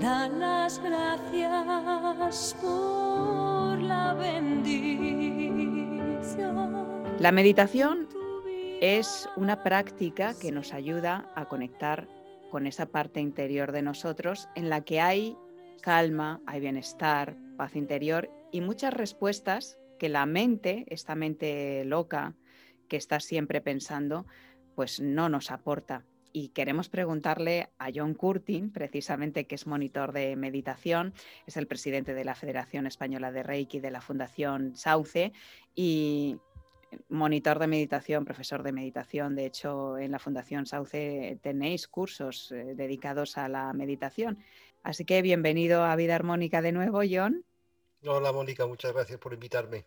da 0.00 0.28
las 0.28 0.78
gracias 0.78 2.56
por 2.62 3.80
la 3.80 4.14
bendición. 4.14 5.56
La 7.18 7.32
meditación 7.32 8.06
es 8.80 9.28
una 9.34 9.64
práctica 9.64 10.38
que 10.40 10.52
nos 10.52 10.72
ayuda 10.72 11.32
a 11.34 11.46
conectar 11.46 12.06
con 12.50 12.66
esa 12.66 12.86
parte 12.86 13.20
interior 13.20 13.72
de 13.72 13.82
nosotros 13.82 14.48
en 14.54 14.68
la 14.68 14.82
que 14.82 15.00
hay 15.00 15.36
calma, 15.82 16.40
hay 16.46 16.60
bienestar, 16.60 17.36
paz 17.56 17.76
interior 17.76 18.30
y 18.52 18.60
muchas 18.60 18.94
respuestas 18.94 19.78
que 19.98 20.08
la 20.08 20.26
mente, 20.26 20.84
esta 20.88 21.14
mente 21.14 21.84
loca 21.84 22.34
que 22.88 22.96
está 22.96 23.20
siempre 23.20 23.60
pensando, 23.60 24.26
pues 24.74 25.00
no 25.00 25.28
nos 25.28 25.50
aporta. 25.50 26.04
Y 26.32 26.48
queremos 26.48 26.88
preguntarle 26.88 27.70
a 27.78 27.90
John 27.94 28.14
Curtin, 28.14 28.72
precisamente 28.72 29.46
que 29.46 29.54
es 29.54 29.66
monitor 29.66 30.12
de 30.12 30.34
meditación, 30.34 31.14
es 31.46 31.56
el 31.56 31.68
presidente 31.68 32.12
de 32.12 32.24
la 32.24 32.34
Federación 32.34 32.86
Española 32.86 33.30
de 33.30 33.44
Reiki 33.44 33.78
de 33.78 33.92
la 33.92 34.00
Fundación 34.00 34.74
Sauce 34.74 35.32
y 35.76 36.38
monitor 37.08 37.58
de 37.58 37.66
meditación, 37.66 38.24
profesor 38.24 38.62
de 38.62 38.72
meditación. 38.72 39.34
De 39.34 39.46
hecho, 39.46 39.98
en 39.98 40.10
la 40.12 40.18
Fundación 40.18 40.66
Sauce 40.66 41.38
tenéis 41.42 41.88
cursos 41.88 42.52
eh, 42.52 42.74
dedicados 42.74 43.38
a 43.38 43.48
la 43.48 43.72
meditación. 43.72 44.38
Así 44.82 45.04
que 45.04 45.22
bienvenido 45.22 45.84
a 45.84 45.96
Vida 45.96 46.14
Armónica 46.14 46.62
de 46.62 46.72
nuevo, 46.72 47.00
John. 47.08 47.44
Hola, 48.06 48.32
Mónica, 48.32 48.66
muchas 48.66 48.92
gracias 48.92 49.18
por 49.18 49.32
invitarme. 49.32 49.86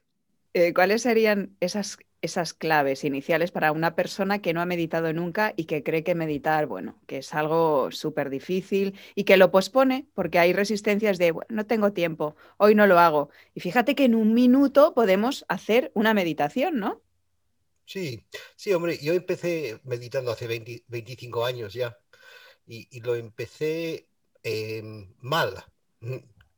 Eh, 0.53 0.73
¿Cuáles 0.73 1.03
serían 1.03 1.55
esas, 1.59 1.99
esas 2.21 2.53
claves 2.53 3.03
iniciales 3.03 3.51
para 3.51 3.71
una 3.71 3.95
persona 3.95 4.41
que 4.41 4.53
no 4.53 4.61
ha 4.61 4.65
meditado 4.65 5.13
nunca 5.13 5.53
y 5.55 5.65
que 5.65 5.83
cree 5.83 6.03
que 6.03 6.15
meditar, 6.15 6.65
bueno, 6.65 6.99
que 7.07 7.19
es 7.19 7.33
algo 7.33 7.91
súper 7.91 8.29
difícil 8.29 8.95
y 9.15 9.23
que 9.23 9.37
lo 9.37 9.51
pospone 9.51 10.07
porque 10.13 10.39
hay 10.39 10.53
resistencias 10.53 11.17
de, 11.17 11.31
bueno, 11.31 11.47
no 11.49 11.65
tengo 11.65 11.93
tiempo, 11.93 12.35
hoy 12.57 12.75
no 12.75 12.87
lo 12.87 12.99
hago? 12.99 13.29
Y 13.53 13.59
fíjate 13.59 13.95
que 13.95 14.05
en 14.05 14.15
un 14.15 14.33
minuto 14.33 14.93
podemos 14.93 15.45
hacer 15.47 15.91
una 15.93 16.13
meditación, 16.13 16.79
¿no? 16.79 17.01
Sí, 17.85 18.25
sí, 18.55 18.73
hombre, 18.73 18.97
yo 18.97 19.13
empecé 19.13 19.79
meditando 19.83 20.31
hace 20.31 20.47
25 20.47 21.45
años 21.45 21.73
ya 21.73 21.97
y, 22.65 22.99
lo 22.99 23.15
empecé 23.15 24.09
em, 24.43 25.13
mal, 25.21 25.63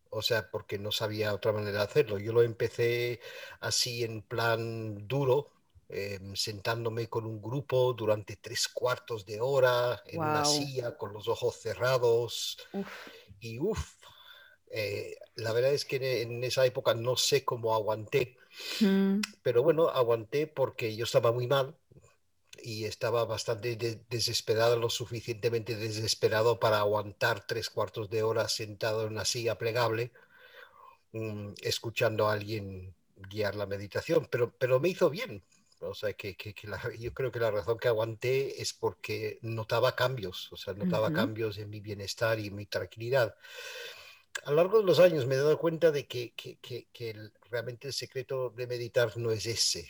o 0.10 0.22
sea, 0.22 0.50
porque 0.50 0.78
no 0.78 0.92
sabía 0.92 1.34
otra 1.34 1.52
manera 1.52 1.80
de 1.80 1.84
hacerlo. 1.84 2.18
Yo 2.18 2.34
lo 2.34 2.42
empecé 2.42 3.20
así 3.60 4.04
en 4.04 4.22
plan 4.22 5.08
duro, 5.08 5.52
em, 5.88 6.36
sentándome 6.36 7.08
con 7.08 7.26
un 7.26 7.42
grupo 7.42 7.94
durante 7.94 8.36
tres 8.38 8.68
cuartos 8.68 9.26
de 9.26 9.42
hora 9.42 10.02
en 10.06 10.20
una 10.20 10.46
silla 10.46 10.98
con 10.98 11.14
los 11.14 11.28
ojos 11.28 11.56
cerrados 11.56 12.58
y 13.40 13.60
uff, 13.60 13.96
eh, 14.72 15.18
la 15.36 15.52
verdad 15.54 15.74
es 15.74 15.86
que 15.86 16.22
en 16.22 16.44
esa 16.44 16.66
época 16.66 16.94
no 16.94 17.16
sé 17.16 17.44
cómo 17.44 17.74
aguanté, 17.74 18.38
mm. 18.82 19.20
pero 19.42 19.64
bueno, 19.64 19.90
aguanté 19.90 20.46
porque 20.46 20.96
yo 20.96 21.06
estaba 21.06 21.32
muy 21.32 21.48
mal 21.48 21.76
y 22.64 22.86
estaba 22.86 23.26
bastante 23.26 23.76
desesperado, 24.10 24.78
lo 24.78 24.90
suficientemente 24.90 25.76
desesperado 25.76 26.60
para 26.60 26.80
aguantar 26.80 27.46
tres 27.46 27.70
cuartos 27.70 28.10
de 28.10 28.24
hora 28.24 28.48
sentado 28.50 29.06
en 29.06 29.14
una 29.14 29.26
silla 29.26 29.58
plegable, 29.58 30.12
mm, 31.14 31.54
escuchando 31.62 32.28
a 32.28 32.34
alguien 32.34 32.94
guiar 33.16 33.56
la 33.56 33.66
meditación, 33.66 34.28
pero, 34.32 34.52
pero 34.58 34.80
me 34.80 34.90
hizo 34.90 35.10
bien. 35.10 35.44
O 35.82 35.94
sea, 35.94 36.12
que, 36.14 36.36
que, 36.36 36.54
yo 37.00 37.14
creo 37.14 37.32
que 37.32 37.40
la 37.40 37.52
razón 37.52 37.78
que 37.78 37.88
aguanté 37.88 38.62
es 38.62 38.74
porque 38.74 39.40
notaba 39.42 39.96
cambios, 39.96 40.52
o 40.52 40.58
sea, 40.58 40.74
notaba 40.74 41.14
cambios 41.14 41.58
en 41.58 41.70
mi 41.70 41.80
bienestar 41.80 42.38
y 42.40 42.48
en 42.48 42.56
mi 42.56 42.66
tranquilidad 42.66 43.36
a 44.46 44.52
lo 44.52 44.58
largo 44.58 44.80
de 44.80 44.86
los 44.86 45.00
años 45.00 45.26
me 45.26 45.36
he 45.36 45.38
dado 45.38 45.58
cuenta 45.58 45.92
de 45.92 46.08
que, 46.08 46.34
realmente 47.50 47.88
el 47.88 47.94
secreto 47.94 48.50
de 48.56 48.68
meditar 48.68 49.18
no 49.18 49.32
es 49.32 49.46
ese. 49.46 49.90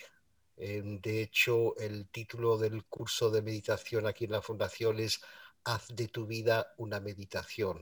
Em, 0.59 0.99
de 0.99 1.21
hecho, 1.21 1.77
el 1.77 2.09
título 2.09 2.57
del 2.57 2.83
curso 2.85 3.31
de 3.31 3.41
meditación 3.41 4.05
aquí 4.05 4.25
en 4.25 4.31
la 4.31 4.41
fundación 4.41 4.99
es 4.99 5.21
Haz 5.63 5.87
de 5.95 6.09
tu 6.09 6.25
vida 6.25 6.73
una 6.77 6.99
meditación. 6.99 7.81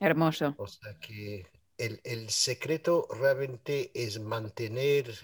Hermoso. 0.00 0.54
O 0.56 0.66
sea 0.66 0.98
que 0.98 1.46
el, 1.76 2.00
el 2.02 2.30
secreto 2.30 3.06
realmente 3.10 3.90
es 3.94 4.20
mantener 4.20 5.14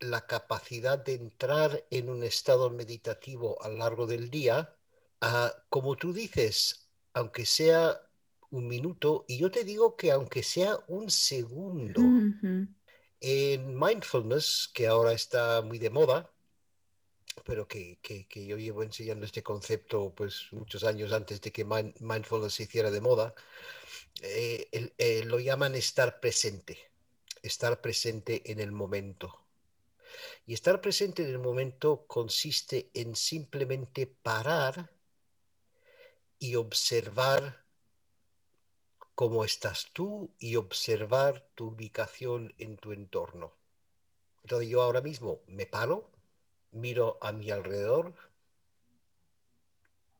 la 0.00 0.26
capacidad 0.26 0.98
de 0.98 1.14
entrar 1.14 1.84
en 1.90 2.08
un 2.08 2.22
estado 2.22 2.70
meditativo 2.70 3.62
a 3.62 3.68
lo 3.68 3.76
largo 3.76 4.06
del 4.06 4.30
día, 4.30 4.74
a, 5.20 5.52
como 5.68 5.96
tú 5.96 6.12
dices, 6.12 6.88
aunque 7.12 7.46
sea 7.46 8.00
un 8.50 8.68
minuto, 8.68 9.24
y 9.28 9.38
yo 9.38 9.50
te 9.50 9.64
digo 9.64 9.96
que 9.96 10.12
aunque 10.12 10.42
sea 10.42 10.78
un 10.88 11.10
segundo, 11.10 12.00
en 13.20 13.78
mindfulness, 13.78 14.70
que 14.72 14.86
ahora 14.86 15.12
está 15.12 15.62
muy 15.62 15.78
de 15.78 15.90
moda, 15.90 16.30
pero 17.44 17.68
que, 17.68 17.98
yo 18.34 18.56
llevo 18.56 18.82
enseñando 18.82 19.26
este 19.26 19.42
concepto 19.42 20.12
pues 20.14 20.48
muchos 20.52 20.84
años 20.84 21.12
antes 21.12 21.40
de 21.40 21.52
que 21.52 21.64
mindfulness 21.64 22.54
se 22.54 22.64
hiciera 22.64 22.90
de 22.90 23.00
moda, 23.00 23.34
eh, 24.22 24.68
eh, 24.98 25.24
lo 25.24 25.38
llaman 25.38 25.74
estar 25.74 26.20
presente, 26.20 26.78
estar 27.42 27.80
presente 27.80 28.42
en 28.50 28.60
el 28.60 28.72
momento. 28.72 29.42
Y 30.46 30.54
estar 30.54 30.80
presente 30.80 31.22
en 31.22 31.30
el 31.30 31.38
momento 31.38 32.06
consiste 32.06 32.90
en 32.94 33.14
simplemente 33.16 34.06
parar 34.06 34.90
y 36.38 36.54
observar 36.54 37.65
cómo 39.16 39.44
estás 39.44 39.88
tú 39.94 40.30
y 40.38 40.56
observar 40.56 41.48
tu 41.54 41.68
ubicación 41.68 42.54
en 42.58 42.76
tu 42.76 42.92
entorno. 42.92 43.54
Entonces 44.42 44.68
yo 44.68 44.82
ahora 44.82 45.00
mismo 45.00 45.40
me 45.46 45.64
paro, 45.64 46.10
miro 46.70 47.18
a 47.22 47.32
mi 47.32 47.50
alrededor 47.50 48.14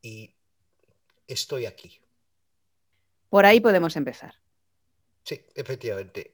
y 0.01 0.35
estoy 1.29 1.67
aquí. 1.67 2.01
Por 3.29 3.45
ahí 3.45 3.61
podemos 3.61 3.97
empezar. 3.97 4.35
Sí, 5.25 5.45
efectivamente. 5.55 6.33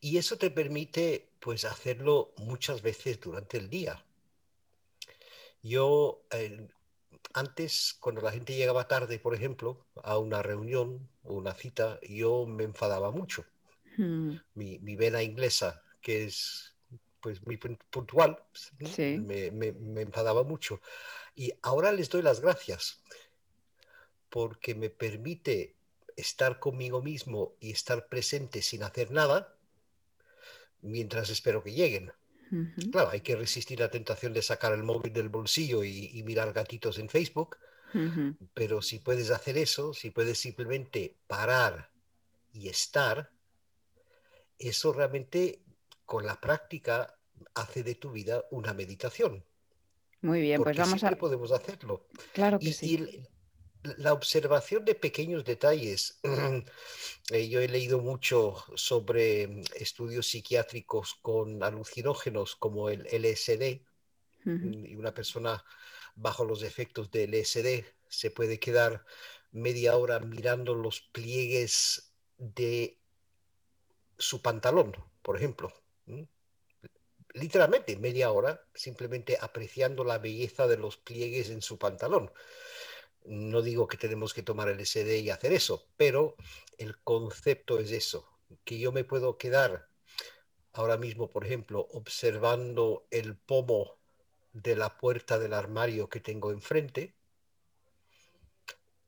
Y 0.00 0.16
eso 0.16 0.38
te 0.38 0.52
permite 0.52 1.30
pues 1.40 1.64
hacerlo 1.64 2.32
muchas 2.36 2.80
veces 2.80 3.20
durante 3.20 3.58
el 3.58 3.68
día. 3.68 4.04
Yo 5.62 6.22
eh, 6.30 6.68
antes, 7.32 7.96
cuando 8.00 8.20
la 8.20 8.32
gente 8.32 8.54
llegaba 8.54 8.88
tarde, 8.88 9.18
por 9.18 9.34
ejemplo, 9.34 9.86
a 10.02 10.18
una 10.18 10.42
reunión 10.42 11.08
o 11.22 11.34
una 11.34 11.54
cita, 11.54 11.98
yo 12.02 12.46
me 12.46 12.64
enfadaba 12.64 13.10
mucho. 13.10 13.44
Hmm. 13.96 14.36
Mi, 14.54 14.78
vena 14.96 15.22
inglesa, 15.22 15.82
que 16.00 16.24
es 16.24 16.74
pues 17.20 17.44
muy 17.46 17.56
puntual, 17.56 18.38
me, 18.98 19.50
me, 19.50 20.00
enfadaba 20.02 20.42
mucho. 20.42 20.82
Y 21.34 21.52
ahora 21.62 21.90
les 21.90 22.10
doy 22.10 22.20
las 22.20 22.40
gracias 22.40 23.00
porque 24.28 24.74
me 24.74 24.90
permite 24.90 25.74
estar 26.16 26.60
conmigo 26.60 27.00
mismo 27.00 27.54
y 27.60 27.70
estar 27.70 28.08
presente 28.08 28.60
sin 28.60 28.82
hacer 28.82 29.10
nada 29.10 29.56
mientras 30.82 31.30
espero 31.30 31.62
que 31.62 31.72
lleguen. 31.72 32.12
Claro, 32.92 33.10
hay 33.10 33.20
que 33.20 33.36
resistir 33.36 33.80
la 33.80 33.90
tentación 33.90 34.32
de 34.32 34.42
sacar 34.42 34.72
el 34.72 34.82
móvil 34.82 35.12
del 35.12 35.28
bolsillo 35.28 35.82
y, 35.84 36.10
y 36.12 36.22
mirar 36.22 36.52
gatitos 36.52 36.98
en 36.98 37.08
Facebook, 37.08 37.56
pero 38.54 38.82
si 38.82 38.98
puedes 38.98 39.30
hacer 39.30 39.56
eso, 39.56 39.94
si 39.94 40.10
puedes 40.10 40.38
simplemente 40.38 41.16
parar 41.26 41.90
y 42.52 42.68
estar, 42.68 43.30
eso 44.58 44.92
realmente 44.92 45.60
con 46.04 46.26
la 46.26 46.40
práctica 46.40 47.16
hace 47.54 47.82
de 47.82 47.94
tu 47.94 48.12
vida 48.12 48.44
una 48.50 48.74
meditación, 48.74 49.44
Muy 50.22 50.40
bien, 50.40 50.62
pues 50.62 50.76
vamos 50.76 51.04
a... 51.04 51.10
podemos 51.12 51.52
hacerlo. 51.52 52.06
Claro 52.32 52.58
que 52.58 52.68
Y, 52.68 52.72
sí. 52.72 52.94
y 52.94 53.26
la 53.98 54.12
observación 54.12 54.84
de 54.84 54.94
pequeños 54.94 55.44
detalles. 55.44 56.18
eh, 57.30 57.48
Yo 57.48 57.60
he 57.60 57.68
leído 57.68 58.00
mucho 58.00 58.64
sobre 58.74 59.46
mm, 59.46 59.64
estudios 59.76 60.26
psiquiátricos 60.26 61.14
con 61.20 61.62
alucinógenos 61.62 62.56
como 62.56 62.88
el 62.88 63.06
LSD 63.06 63.82
mm, 64.44 64.86
y 64.86 64.96
una 64.96 65.12
persona 65.12 65.64
bajo 66.16 66.44
los 66.44 66.62
efectos 66.62 67.10
del 67.10 67.34
LSD 67.34 67.84
se 68.08 68.30
puede 68.30 68.58
quedar 68.58 69.04
media 69.50 69.96
hora 69.96 70.20
mirando 70.20 70.74
los 70.74 71.00
pliegues 71.00 72.12
de 72.38 72.98
su 74.18 74.40
pantalón, 74.42 74.94
por 75.22 75.36
ejemplo. 75.36 75.72
Literalmente 77.32 77.96
media 77.96 78.30
hora 78.30 78.60
simplemente 78.74 79.36
apreciando 79.40 80.04
la 80.04 80.18
belleza 80.18 80.68
de 80.68 80.76
los 80.76 80.96
pliegues 80.96 81.50
en 81.50 81.62
su 81.62 81.78
pantalón. 81.78 82.30
No 83.24 83.62
digo 83.62 83.88
que 83.88 83.96
tenemos 83.96 84.34
que 84.34 84.42
tomar 84.42 84.68
el 84.68 84.80
SD 84.80 85.20
y 85.20 85.30
hacer 85.30 85.52
eso, 85.52 85.86
pero 85.96 86.36
el 86.78 86.98
concepto 87.02 87.78
es 87.78 87.90
eso, 87.90 88.28
que 88.64 88.78
yo 88.78 88.92
me 88.92 89.04
puedo 89.04 89.38
quedar 89.38 89.88
ahora 90.72 90.96
mismo, 90.96 91.30
por 91.30 91.46
ejemplo, 91.46 91.88
observando 91.92 93.06
el 93.10 93.36
pomo 93.36 93.96
de 94.52 94.76
la 94.76 94.96
puerta 94.98 95.38
del 95.38 95.54
armario 95.54 96.08
que 96.08 96.20
tengo 96.20 96.50
enfrente 96.50 97.14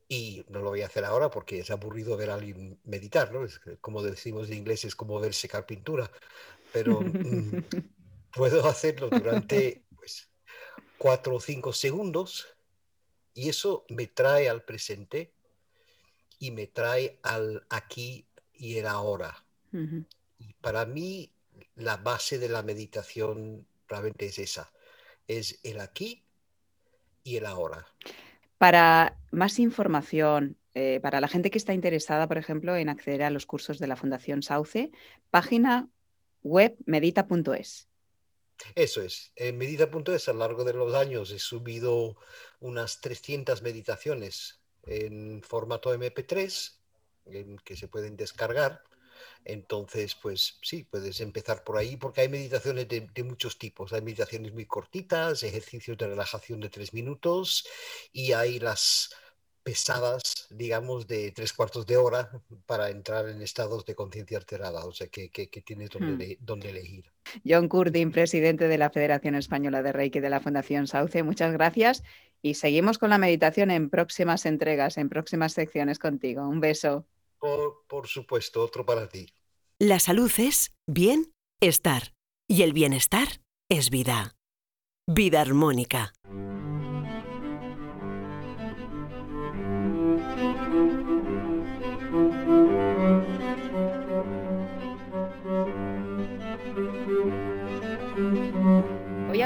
y 0.08 0.44
no 0.48 0.60
lo 0.60 0.70
voy 0.70 0.82
a 0.82 0.86
hacer 0.86 1.04
ahora 1.04 1.30
porque 1.30 1.58
es 1.58 1.70
aburrido 1.70 2.16
ver 2.16 2.30
a 2.30 2.34
alguien 2.34 2.78
meditar, 2.84 3.32
¿no? 3.32 3.44
Es 3.44 3.60
como 3.80 4.02
decimos 4.02 4.48
en 4.48 4.58
inglés, 4.58 4.84
es 4.84 4.94
como 4.94 5.18
ver 5.18 5.34
secar 5.34 5.66
pintura, 5.66 6.10
pero 6.72 7.00
mm, 7.00 7.64
puedo 8.34 8.66
hacerlo 8.66 9.08
durante 9.10 9.84
pues, 9.96 10.30
cuatro 10.98 11.36
o 11.36 11.40
cinco 11.40 11.72
segundos 11.72 12.46
y 13.36 13.50
eso 13.50 13.84
me 13.90 14.06
trae 14.06 14.48
al 14.48 14.62
presente 14.62 15.30
y 16.38 16.50
me 16.50 16.66
trae 16.66 17.18
al 17.22 17.64
aquí 17.68 18.26
y 18.54 18.78
el 18.78 18.86
ahora. 18.86 19.44
Y 20.38 20.54
para 20.54 20.86
mí 20.86 21.30
la 21.76 21.98
base 21.98 22.38
de 22.38 22.48
la 22.48 22.62
meditación 22.62 23.66
realmente 23.88 24.26
es 24.26 24.38
esa, 24.38 24.72
es 25.28 25.60
el 25.62 25.80
aquí 25.80 26.24
y 27.24 27.36
el 27.36 27.44
ahora. 27.44 27.86
Para 28.56 29.18
más 29.32 29.58
información, 29.58 30.56
eh, 30.72 30.98
para 31.02 31.20
la 31.20 31.28
gente 31.28 31.50
que 31.50 31.58
está 31.58 31.74
interesada, 31.74 32.26
por 32.26 32.38
ejemplo, 32.38 32.74
en 32.74 32.88
acceder 32.88 33.22
a 33.22 33.30
los 33.30 33.44
cursos 33.44 33.78
de 33.78 33.86
la 33.86 33.96
Fundación 33.96 34.42
Sauce, 34.42 34.90
página 35.30 35.90
web 36.42 36.74
medita.es. 36.86 37.88
Eso 38.74 39.02
es. 39.02 39.32
En 39.36 39.58
medita.es 39.58 40.28
a 40.28 40.32
lo 40.32 40.40
largo 40.40 40.64
de 40.64 40.72
los 40.72 40.94
años 40.94 41.30
he 41.30 41.38
subido 41.38 42.16
unas 42.60 43.00
300 43.00 43.62
meditaciones 43.62 44.60
en 44.84 45.42
formato 45.42 45.94
MP3 45.94 46.72
en 47.26 47.56
que 47.58 47.76
se 47.76 47.88
pueden 47.88 48.16
descargar. 48.16 48.82
Entonces, 49.44 50.14
pues 50.14 50.58
sí, 50.62 50.84
puedes 50.84 51.20
empezar 51.20 51.64
por 51.64 51.78
ahí 51.78 51.96
porque 51.96 52.22
hay 52.22 52.28
meditaciones 52.28 52.86
de 52.88 53.24
muchos 53.24 53.58
tipos. 53.58 53.92
Hay 53.92 54.02
meditaciones 54.02 54.52
muy 54.52 54.66
cortitas, 54.66 55.42
ejercicios 55.42 55.96
de 55.96 56.08
relajación 56.08 56.60
de 56.60 56.68
tres 56.68 56.92
minutos 56.92 57.66
y 58.12 58.32
hay 58.32 58.58
las 58.58 59.10
pesadas, 59.66 60.46
digamos, 60.50 61.08
de 61.08 61.32
tres 61.32 61.52
cuartos 61.52 61.84
de 61.86 61.96
hora 61.96 62.30
para 62.66 62.88
entrar 62.90 63.28
en 63.28 63.42
estados 63.42 63.84
de 63.84 63.96
conciencia 63.96 64.38
alterada. 64.38 64.84
O 64.84 64.92
sea, 64.92 65.08
que, 65.08 65.28
que, 65.28 65.48
que 65.50 65.60
tienes 65.60 65.90
donde, 65.90 66.12
Hmm. 66.12 66.20
ele- 66.20 66.38
donde 66.40 66.70
elegir. 66.70 67.10
John 67.44 67.68
Curtin, 67.68 68.12
presidente 68.12 68.68
de 68.68 68.78
la 68.78 68.90
Federación 68.90 69.34
Española 69.34 69.82
de 69.82 69.90
Reiki 69.90 70.20
de 70.20 70.30
la 70.30 70.38
Fundación 70.38 70.86
Sauce, 70.86 71.20
muchas 71.24 71.52
gracias 71.52 72.04
y 72.42 72.54
seguimos 72.54 72.98
con 72.98 73.10
la 73.10 73.18
meditación 73.18 73.72
en 73.72 73.90
próximas 73.90 74.46
entregas, 74.46 74.98
en 74.98 75.08
próximas 75.08 75.52
secciones 75.52 75.98
contigo. 75.98 76.48
Un 76.48 76.60
beso. 76.60 77.04
Por, 77.40 77.82
por 77.88 78.06
supuesto, 78.06 78.62
otro 78.62 78.86
para 78.86 79.08
ti. 79.08 79.26
La 79.80 79.98
salud 79.98 80.30
es 80.38 80.70
bien 80.86 81.32
estar 81.60 82.12
y 82.48 82.62
el 82.62 82.72
bienestar 82.72 83.26
es 83.68 83.90
vida. 83.90 84.36
Vida 85.08 85.40
armónica. 85.40 86.12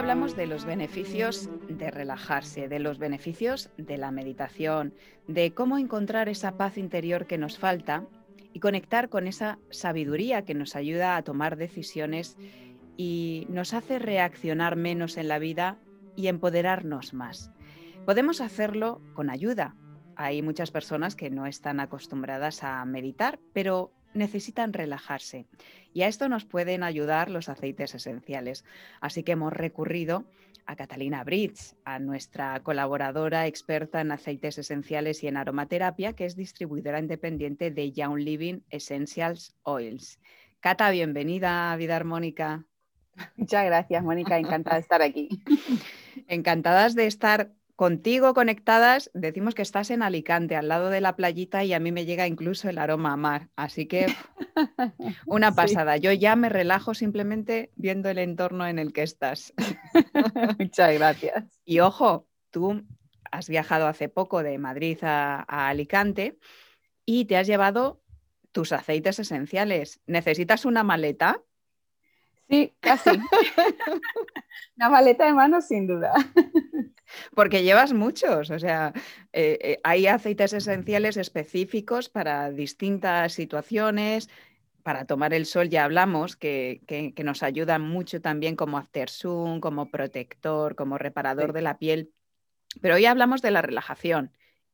Hablamos 0.00 0.34
de 0.34 0.46
los 0.46 0.64
beneficios 0.64 1.50
de 1.68 1.90
relajarse, 1.90 2.68
de 2.68 2.78
los 2.78 2.98
beneficios 2.98 3.68
de 3.76 3.98
la 3.98 4.10
meditación, 4.10 4.94
de 5.28 5.52
cómo 5.52 5.76
encontrar 5.76 6.30
esa 6.30 6.56
paz 6.56 6.78
interior 6.78 7.26
que 7.26 7.36
nos 7.36 7.58
falta 7.58 8.06
y 8.54 8.60
conectar 8.60 9.10
con 9.10 9.26
esa 9.26 9.58
sabiduría 9.68 10.46
que 10.46 10.54
nos 10.54 10.74
ayuda 10.74 11.18
a 11.18 11.22
tomar 11.22 11.58
decisiones 11.58 12.38
y 12.96 13.46
nos 13.50 13.74
hace 13.74 13.98
reaccionar 13.98 14.74
menos 14.74 15.18
en 15.18 15.28
la 15.28 15.38
vida 15.38 15.76
y 16.16 16.28
empoderarnos 16.28 17.12
más. 17.12 17.52
Podemos 18.06 18.40
hacerlo 18.40 19.02
con 19.12 19.28
ayuda. 19.28 19.76
Hay 20.16 20.40
muchas 20.40 20.70
personas 20.70 21.14
que 21.14 21.28
no 21.28 21.44
están 21.44 21.78
acostumbradas 21.78 22.64
a 22.64 22.82
meditar, 22.86 23.38
pero 23.52 23.92
necesitan 24.14 24.73
relajarse. 24.73 25.46
Y 25.92 26.03
a 26.03 26.09
esto 26.09 26.29
nos 26.29 26.44
pueden 26.44 26.83
ayudar 26.83 27.31
los 27.31 27.49
aceites 27.49 27.94
esenciales. 27.94 28.64
Así 29.01 29.23
que 29.23 29.33
hemos 29.33 29.53
recurrido 29.53 30.25
a 30.66 30.77
Catalina 30.77 31.25
Bridge, 31.25 31.75
a 31.85 31.99
nuestra 31.99 32.61
colaboradora 32.62 33.46
experta 33.46 34.01
en 34.01 34.12
aceites 34.12 34.59
esenciales 34.59 35.23
y 35.23 35.29
en 35.29 35.37
aromaterapia, 35.37 36.12
que 36.12 36.27
es 36.27 36.37
distribuidora 36.37 37.01
independiente 37.01 37.70
de 37.70 37.92
Young 37.92 38.18
Living 38.18 38.61
Essentials 38.70 39.57
Oils. 39.62 40.20
Cata, 40.61 40.90
bienvenida 40.90 41.73
a 41.73 41.77
Vida 41.77 41.96
Armónica. 41.96 42.66
Muchas 43.37 43.64
gracias, 43.64 44.03
Mónica. 44.03 44.38
Encantada 44.38 44.77
de 44.77 44.83
estar 44.83 45.03
aquí. 45.03 45.29
Encantadas 46.29 46.94
de 46.94 47.07
estar 47.07 47.53
contigo 47.81 48.35
conectadas. 48.35 49.11
Decimos 49.14 49.55
que 49.55 49.62
estás 49.62 49.90
en 49.90 50.03
Alicante, 50.03 50.55
al 50.55 50.69
lado 50.69 50.90
de 50.90 51.01
la 51.01 51.16
playita, 51.16 51.64
y 51.64 51.73
a 51.73 51.81
mí 51.81 51.93
me 51.93 52.05
llega 52.05 52.27
incluso 52.27 52.69
el 52.69 52.77
aroma 52.77 53.14
a 53.14 53.16
mar. 53.16 53.49
Así 53.57 53.87
que 53.87 54.07
una 55.27 55.49
Sí. 55.49 55.57
pasada. 55.57 55.97
Yo 55.97 56.12
ya 56.12 56.37
me 56.37 56.51
relajo 56.51 56.93
simplemente 56.93 57.71
viendo 57.77 58.11
el 58.11 58.19
entorno 58.19 58.66
en 58.66 58.79
el 58.79 58.93
que 58.93 59.03
estás. 59.03 59.55
Muchas 60.59 60.93
gracias. 60.93 61.59
Y 61.64 61.81
ojo, 61.81 62.27
tú 62.51 62.83
has 63.31 63.49
viajado 63.49 63.87
hace 63.87 64.11
poco 64.11 64.43
de 64.43 64.59
Madrid 64.59 64.99
a, 65.01 65.47
a 65.49 65.69
Alicante 65.71 66.37
y 67.07 67.25
te 67.25 67.38
has 67.38 67.47
llevado 67.47 68.03
tus 68.53 68.73
aceites 68.73 69.19
esenciales. 69.21 70.03
¿Necesitas 70.07 70.66
una 70.66 70.83
maleta? 70.83 71.40
Sí, 72.51 72.75
casi. 72.81 73.09
Una 74.77 74.88
maleta 74.90 75.25
de 75.25 75.33
mano, 75.33 75.62
sin 75.62 75.87
duda. 75.87 76.12
Porque 77.35 77.62
llevas 77.62 77.92
muchos, 77.92 78.51
o 78.51 78.59
sea, 78.59 78.92
eh, 79.33 79.59
eh, 79.61 79.81
hay 79.85 80.07
aceites 80.07 80.53
esenciales 80.53 81.16
específicos 81.16 82.09
para 82.09 82.51
distintas 82.51 83.33
situaciones. 83.33 84.29
Para 84.83 85.05
tomar 85.05 85.35
el 85.35 85.44
sol 85.46 85.68
ya 85.68 85.85
hablamos, 85.85 86.37
que, 86.37 86.81
que- 86.87 87.12
que 87.12 87.25
nos 87.25 87.42
ayudan 87.42 87.83
mucho 87.83 88.20
también 88.20 88.57
como 88.57 88.79
after 88.79 89.11
sun, 89.11 89.61
como 89.61 89.90
protector, 89.90 90.75
como 90.75 90.96
reparador 90.99 91.49
Sí. 91.51 91.55
de 91.55 91.62
la 91.62 91.79
piel. 91.79 92.12
Pero 92.81 92.94
hoy 92.94 93.05
hablamos 93.07 93.42
de 93.42 93.51
la 93.51 93.62
relajación 93.62 94.33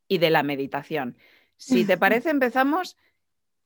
y 0.09 0.19
de 0.19 0.31
la 0.31 0.43
meditación. 0.43 1.17
Si 1.57 1.85
te 1.85 1.97
parece, 1.99 2.31
empezamos 2.31 2.97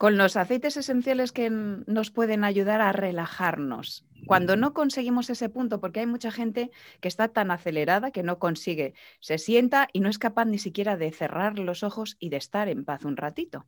con 0.00 0.16
los 0.16 0.38
aceites 0.38 0.78
esenciales 0.78 1.30
que 1.30 1.50
nos 1.50 2.10
pueden 2.10 2.42
ayudar 2.42 2.80
a 2.80 2.90
relajarnos. 2.90 4.06
Cuando 4.26 4.56
no 4.56 4.72
conseguimos 4.72 5.28
ese 5.28 5.50
punto, 5.50 5.78
porque 5.78 6.00
hay 6.00 6.06
mucha 6.06 6.30
gente 6.30 6.70
que 7.02 7.08
está 7.08 7.28
tan 7.28 7.50
acelerada 7.50 8.10
que 8.10 8.22
no 8.22 8.38
consigue, 8.38 8.94
se 9.20 9.36
sienta 9.36 9.88
y 9.92 10.00
no 10.00 10.08
es 10.08 10.18
capaz 10.18 10.46
ni 10.46 10.56
siquiera 10.56 10.96
de 10.96 11.12
cerrar 11.12 11.58
los 11.58 11.82
ojos 11.82 12.16
y 12.18 12.30
de 12.30 12.38
estar 12.38 12.70
en 12.70 12.86
paz 12.86 13.04
un 13.04 13.18
ratito. 13.18 13.66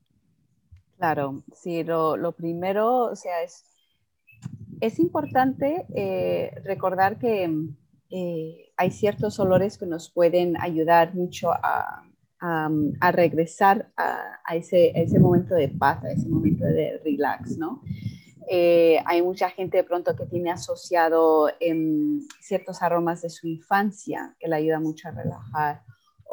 Claro, 0.97 1.43
sí, 1.53 1.85
lo, 1.85 2.17
lo 2.17 2.33
primero, 2.33 3.11
o 3.11 3.15
sea, 3.15 3.43
es, 3.43 3.67
es 4.81 4.99
importante 5.01 5.85
eh, 5.95 6.63
recordar 6.65 7.19
que 7.19 7.55
eh, 8.09 8.73
hay 8.79 8.91
ciertos 8.91 9.39
olores 9.39 9.77
que 9.77 9.85
nos 9.85 10.11
pueden 10.11 10.59
ayudar 10.59 11.15
mucho 11.15 11.51
a, 11.53 12.07
am, 12.43 12.93
a 13.01 13.13
regresar 13.13 13.77
a, 13.97 14.41
a 14.45 14.57
ese, 14.57 14.93
a 14.95 15.01
ese 15.01 15.19
momento 15.19 15.55
de 15.55 15.69
paz, 15.69 16.03
a 16.05 16.11
ese 16.13 16.29
momento 16.29 16.65
de 16.65 17.01
relax, 17.05 17.57
¿no? 17.57 17.81
Eh, 18.51 18.99
hay 19.07 19.23
mucha 19.23 19.49
gente 19.49 19.77
de 19.79 19.85
pronto 19.85 20.17
que 20.17 20.27
tiene 20.27 20.51
asociado 20.51 21.49
em, 21.61 22.21
ciertos 22.41 22.83
aromas 22.83 23.23
de 23.23 23.31
su 23.31 23.47
infancia 23.47 24.35
que 24.41 24.49
le 24.49 24.57
ayuda 24.57 24.81
mucho 24.81 25.09
a 25.09 25.13
relajar, 25.13 25.83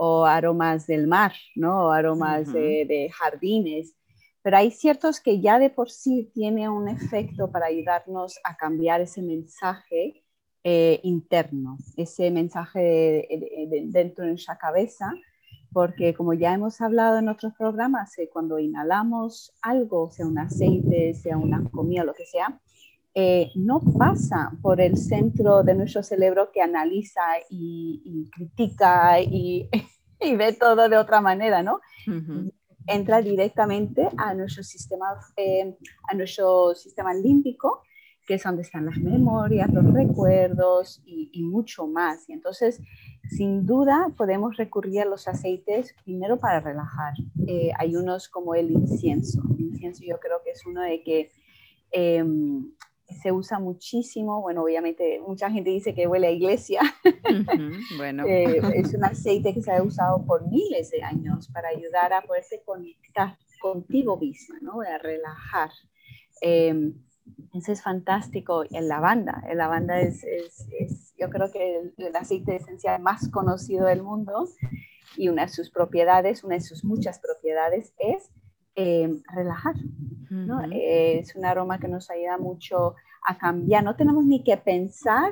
o 0.01 0.25
aromas 0.25 0.87
del 0.87 1.05
mar, 1.07 1.33
¿no? 1.55 1.85
O 1.87 1.91
aromas 1.91 2.47
Ujú. 2.47 2.57
de, 2.57 2.85
de 2.87 3.09
jardines. 3.11 3.95
Pero 4.41 4.57
hay 4.57 4.71
ciertos 4.71 5.19
que 5.19 5.39
ya 5.41 5.59
de 5.59 5.69
por 5.69 5.91
sí 5.91 6.31
tiene 6.33 6.67
un 6.69 6.87
efecto 6.87 7.51
para 7.51 7.67
ayudarnos 7.67 8.39
a 8.43 8.55
cambiar 8.57 9.01
ese 9.01 9.21
mensaje 9.21 10.23
eh, 10.63 10.99
interno, 11.03 11.77
ese 11.97 12.31
mensaje 12.31 12.79
de- 12.79 13.27
de- 13.29 13.67
de- 13.67 13.85
dentro 13.87 14.23
de 14.25 14.31
nuestra 14.31 14.57
cabeza, 14.57 15.11
porque 15.71 16.13
como 16.13 16.33
ya 16.33 16.53
hemos 16.53 16.81
hablado 16.81 17.19
en 17.19 17.29
otros 17.29 17.53
programas, 17.57 18.17
eh, 18.17 18.29
cuando 18.31 18.59
inhalamos 18.59 19.53
algo, 19.61 20.09
sea 20.11 20.25
un 20.25 20.39
aceite, 20.39 21.13
sea 21.13 21.37
una 21.37 21.63
comida, 21.69 22.03
lo 22.03 22.13
que 22.13 22.25
sea, 22.25 22.59
eh, 23.15 23.51
no 23.55 23.81
pasa 23.97 24.51
por 24.61 24.79
el 24.79 24.97
centro 24.97 25.63
de 25.63 25.73
nuestro 25.73 26.03
cerebro 26.03 26.51
que 26.51 26.61
analiza 26.61 27.21
y, 27.49 28.01
y 28.05 28.29
critica 28.29 29.19
y, 29.19 29.69
y 30.21 30.35
ve 30.35 30.53
todo 30.53 30.89
de 30.89 30.97
otra 30.97 31.21
manera, 31.21 31.63
¿no? 31.63 31.79
Ujú. 32.07 32.51
entra 32.87 33.21
directamente 33.21 34.09
a 34.17 34.33
nuestro 34.33 34.63
sistema, 34.63 35.07
eh, 35.37 35.75
a 36.07 36.15
nuestro 36.15 36.73
sistema 36.75 37.13
límbico, 37.13 37.83
que 38.25 38.35
es 38.35 38.43
donde 38.43 38.61
están 38.61 38.85
las 38.85 38.97
memorias, 38.97 39.71
los 39.73 39.91
recuerdos 39.91 41.01
y, 41.05 41.29
y 41.33 41.43
mucho 41.43 41.87
más. 41.87 42.29
Y 42.29 42.33
entonces, 42.33 42.79
sin 43.29 43.65
duda, 43.65 44.11
podemos 44.17 44.57
recurrir 44.57 45.01
a 45.01 45.05
los 45.05 45.27
aceites 45.27 45.95
primero 46.03 46.39
para 46.39 46.59
relajar. 46.59 47.13
Eh, 47.47 47.71
hay 47.77 47.95
unos 47.95 48.27
como 48.27 48.55
el 48.55 48.71
incienso. 48.71 49.41
El 49.55 49.65
incienso 49.65 50.03
yo 50.03 50.19
creo 50.19 50.41
que 50.43 50.51
es 50.51 50.65
uno 50.65 50.81
de 50.81 51.03
que 51.03 51.31
eh, 51.91 52.23
se 53.21 53.31
usa 53.31 53.59
muchísimo. 53.59 54.41
Bueno, 54.41 54.63
obviamente 54.63 55.21
mucha 55.25 55.51
gente 55.51 55.69
dice 55.69 55.93
que 55.93 56.07
huele 56.07 56.27
a 56.27 56.31
iglesia. 56.31 56.81
Bueno, 57.97 58.25
eh, 58.25 58.61
es 58.75 58.93
un 58.93 59.03
aceite 59.05 59.53
que 59.53 59.61
se 59.61 59.71
ha 59.71 59.83
usado 59.83 60.25
por 60.25 60.49
miles 60.49 60.89
de 60.89 61.03
años 61.03 61.49
para 61.49 61.69
ayudar 61.69 62.13
a 62.13 62.21
poderte 62.21 62.61
conectar 62.65 63.37
contigo 63.61 64.17
misma, 64.17 64.57
¿no? 64.61 64.81
A 64.81 64.97
relajar. 64.97 65.69
Eso 67.53 67.71
es 67.71 67.81
fantástico. 67.81 68.63
El 68.71 68.87
lavanda, 68.87 69.43
el 69.49 69.57
lavanda 69.57 69.99
es, 69.99 70.23
es- 70.23 70.67
es, 70.79 71.13
yo 71.17 71.29
creo 71.29 71.51
que 71.51 71.77
el, 71.79 71.93
el 71.97 72.15
aceite 72.15 72.55
esencial 72.55 73.01
más 73.01 73.29
conocido 73.29 73.85
del 73.87 74.03
mundo 74.03 74.47
y 75.17 75.29
una 75.29 75.43
de 75.43 75.49
sus 75.49 75.69
propiedades, 75.71 76.43
una 76.43 76.55
de 76.55 76.61
sus 76.61 76.83
muchas 76.85 77.19
propiedades 77.19 77.93
es 77.97 78.29
eh, 78.75 79.09
relajar. 79.33 79.75
¿no? 80.29 80.63
Eh, 80.71 81.19
es 81.19 81.35
un 81.35 81.43
aroma 81.45 81.79
que 81.79 81.87
nos 81.87 82.09
ayuda 82.11 82.37
mucho 82.37 82.95
a 83.27 83.37
cambiar. 83.37 83.83
No 83.83 83.95
tenemos 83.95 84.25
ni 84.25 84.43
que 84.43 84.57
pensar 84.57 85.31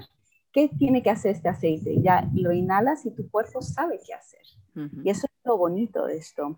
qué 0.58 0.70
tiene 0.80 1.04
que 1.04 1.12
hacer 1.12 1.36
este 1.36 1.50
aceite. 1.50 2.02
Ya 2.02 2.28
lo 2.34 2.52
inhalas 2.52 3.06
y 3.06 3.12
tu 3.12 3.30
cuerpo 3.30 3.62
sabe 3.62 4.00
qué 4.04 4.16
hacer. 4.16 4.42
Ujú. 4.76 5.02
Y 5.04 5.12
eso 5.12 5.28
es 5.28 5.46
lo 5.46 5.56
bonito 5.56 6.08
de 6.08 6.18
esto. 6.18 6.58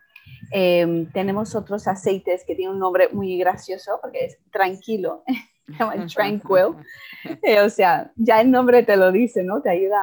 Eh, 0.54 1.06
tenemos 1.12 1.54
otros 1.54 1.86
aceites 1.86 2.46
que 2.46 2.56
tienen 2.56 2.76
un 2.76 2.80
nombre 2.80 3.10
muy 3.12 3.38
gracioso 3.38 4.00
porque 4.02 4.26
es 4.28 4.38
tranquilo, 4.52 5.26
tranquil. 6.16 6.76
Eh, 7.44 7.60
o 7.60 7.70
sea, 7.70 8.14
ya 8.16 8.40
el 8.40 8.50
nombre 8.50 8.84
te 8.84 8.96
lo 8.96 9.12
dice, 9.12 9.44
¿no? 9.44 9.62
Te 9.62 9.70
ayuda 9.70 10.00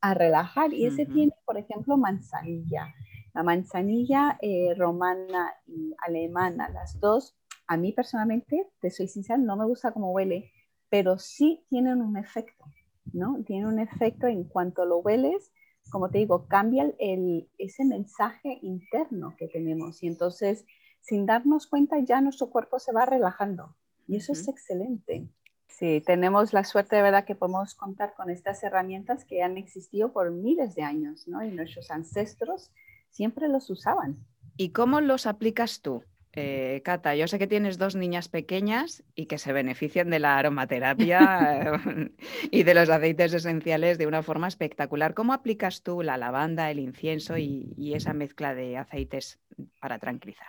a, 0.00 0.10
a 0.10 0.14
relajar. 0.14 0.72
Y 0.72 0.86
ese 0.86 1.02
Ujú. 1.02 1.12
tiene, 1.12 1.32
por 1.44 1.58
ejemplo, 1.58 1.98
manzanilla. 1.98 2.94
La 3.34 3.42
manzanilla 3.42 4.38
eh, 4.40 4.74
romana 4.74 5.52
y 5.66 5.94
alemana, 5.98 6.70
las 6.70 6.98
dos, 6.98 7.36
a 7.66 7.76
mí 7.76 7.92
personalmente, 7.92 8.70
te 8.80 8.90
soy 8.90 9.08
sincera, 9.08 9.36
no 9.36 9.56
me 9.56 9.66
gusta 9.66 9.92
cómo 9.92 10.12
huele, 10.12 10.50
pero 10.88 11.18
sí 11.18 11.66
tienen 11.68 12.00
un 12.00 12.16
efecto, 12.16 12.64
¿no? 13.14 13.42
Tienen 13.44 13.66
un 13.66 13.78
efecto 13.78 14.26
en 14.26 14.44
cuanto 14.44 14.84
lo 14.84 14.98
hueles, 14.98 15.52
como 15.90 16.10
te 16.10 16.18
digo, 16.18 16.46
cambia 16.46 16.92
el, 16.98 17.48
ese 17.58 17.84
mensaje 17.84 18.58
interno 18.62 19.34
que 19.38 19.48
tenemos 19.48 20.02
y 20.02 20.08
entonces, 20.08 20.64
sin 21.00 21.26
darnos 21.26 21.66
cuenta, 21.66 21.98
ya 22.00 22.20
nuestro 22.20 22.50
cuerpo 22.50 22.78
se 22.78 22.92
va 22.92 23.06
relajando 23.06 23.76
y 24.06 24.16
eso 24.16 24.32
es 24.32 24.48
excelente. 24.48 25.28
Sí, 25.68 26.02
tenemos 26.06 26.52
la 26.52 26.64
suerte 26.64 26.96
de 26.96 27.02
verdad 27.02 27.24
que 27.24 27.34
podemos 27.34 27.74
contar 27.74 28.14
con 28.14 28.30
estas 28.30 28.62
herramientas 28.62 29.24
que 29.24 29.42
han 29.42 29.56
existido 29.56 30.12
por 30.12 30.30
miles 30.30 30.74
de 30.74 30.82
años, 30.82 31.26
¿no? 31.26 31.42
Y 31.44 31.50
nuestros 31.50 31.90
ancestros 31.90 32.70
siempre 33.10 33.48
los 33.48 33.68
usaban. 33.70 34.16
¿Y 34.56 34.70
cómo 34.70 35.00
los 35.00 35.26
aplicas 35.26 35.80
tú? 35.80 36.04
Eh, 36.36 36.82
Cata, 36.84 37.14
yo 37.14 37.28
sé 37.28 37.38
que 37.38 37.46
tienes 37.46 37.78
dos 37.78 37.94
niñas 37.94 38.28
pequeñas 38.28 39.04
y 39.14 39.26
que 39.26 39.38
se 39.38 39.52
benefician 39.52 40.10
de 40.10 40.18
la 40.18 40.36
aromaterapia 40.36 41.80
y 42.50 42.62
de 42.64 42.74
los 42.74 42.90
aceites 42.90 43.32
esenciales 43.34 43.98
de 43.98 44.06
una 44.06 44.22
forma 44.22 44.48
espectacular. 44.48 45.14
¿Cómo 45.14 45.32
aplicas 45.32 45.82
tú 45.82 46.02
la 46.02 46.16
lavanda, 46.16 46.70
el 46.70 46.80
incienso 46.80 47.38
y, 47.38 47.72
y 47.76 47.94
esa 47.94 48.14
mezcla 48.14 48.54
de 48.54 48.76
aceites 48.78 49.38
para 49.80 49.98
tranquilizar? 49.98 50.48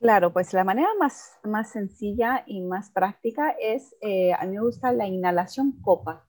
Claro, 0.00 0.32
pues 0.32 0.52
la 0.52 0.64
manera 0.64 0.88
más, 0.98 1.38
más 1.42 1.70
sencilla 1.70 2.44
y 2.46 2.60
más 2.60 2.90
práctica 2.90 3.54
es, 3.60 3.96
eh, 4.00 4.32
a 4.34 4.44
mí 4.44 4.56
me 4.56 4.62
gusta 4.62 4.92
la 4.92 5.06
inhalación 5.06 5.80
copa, 5.80 6.26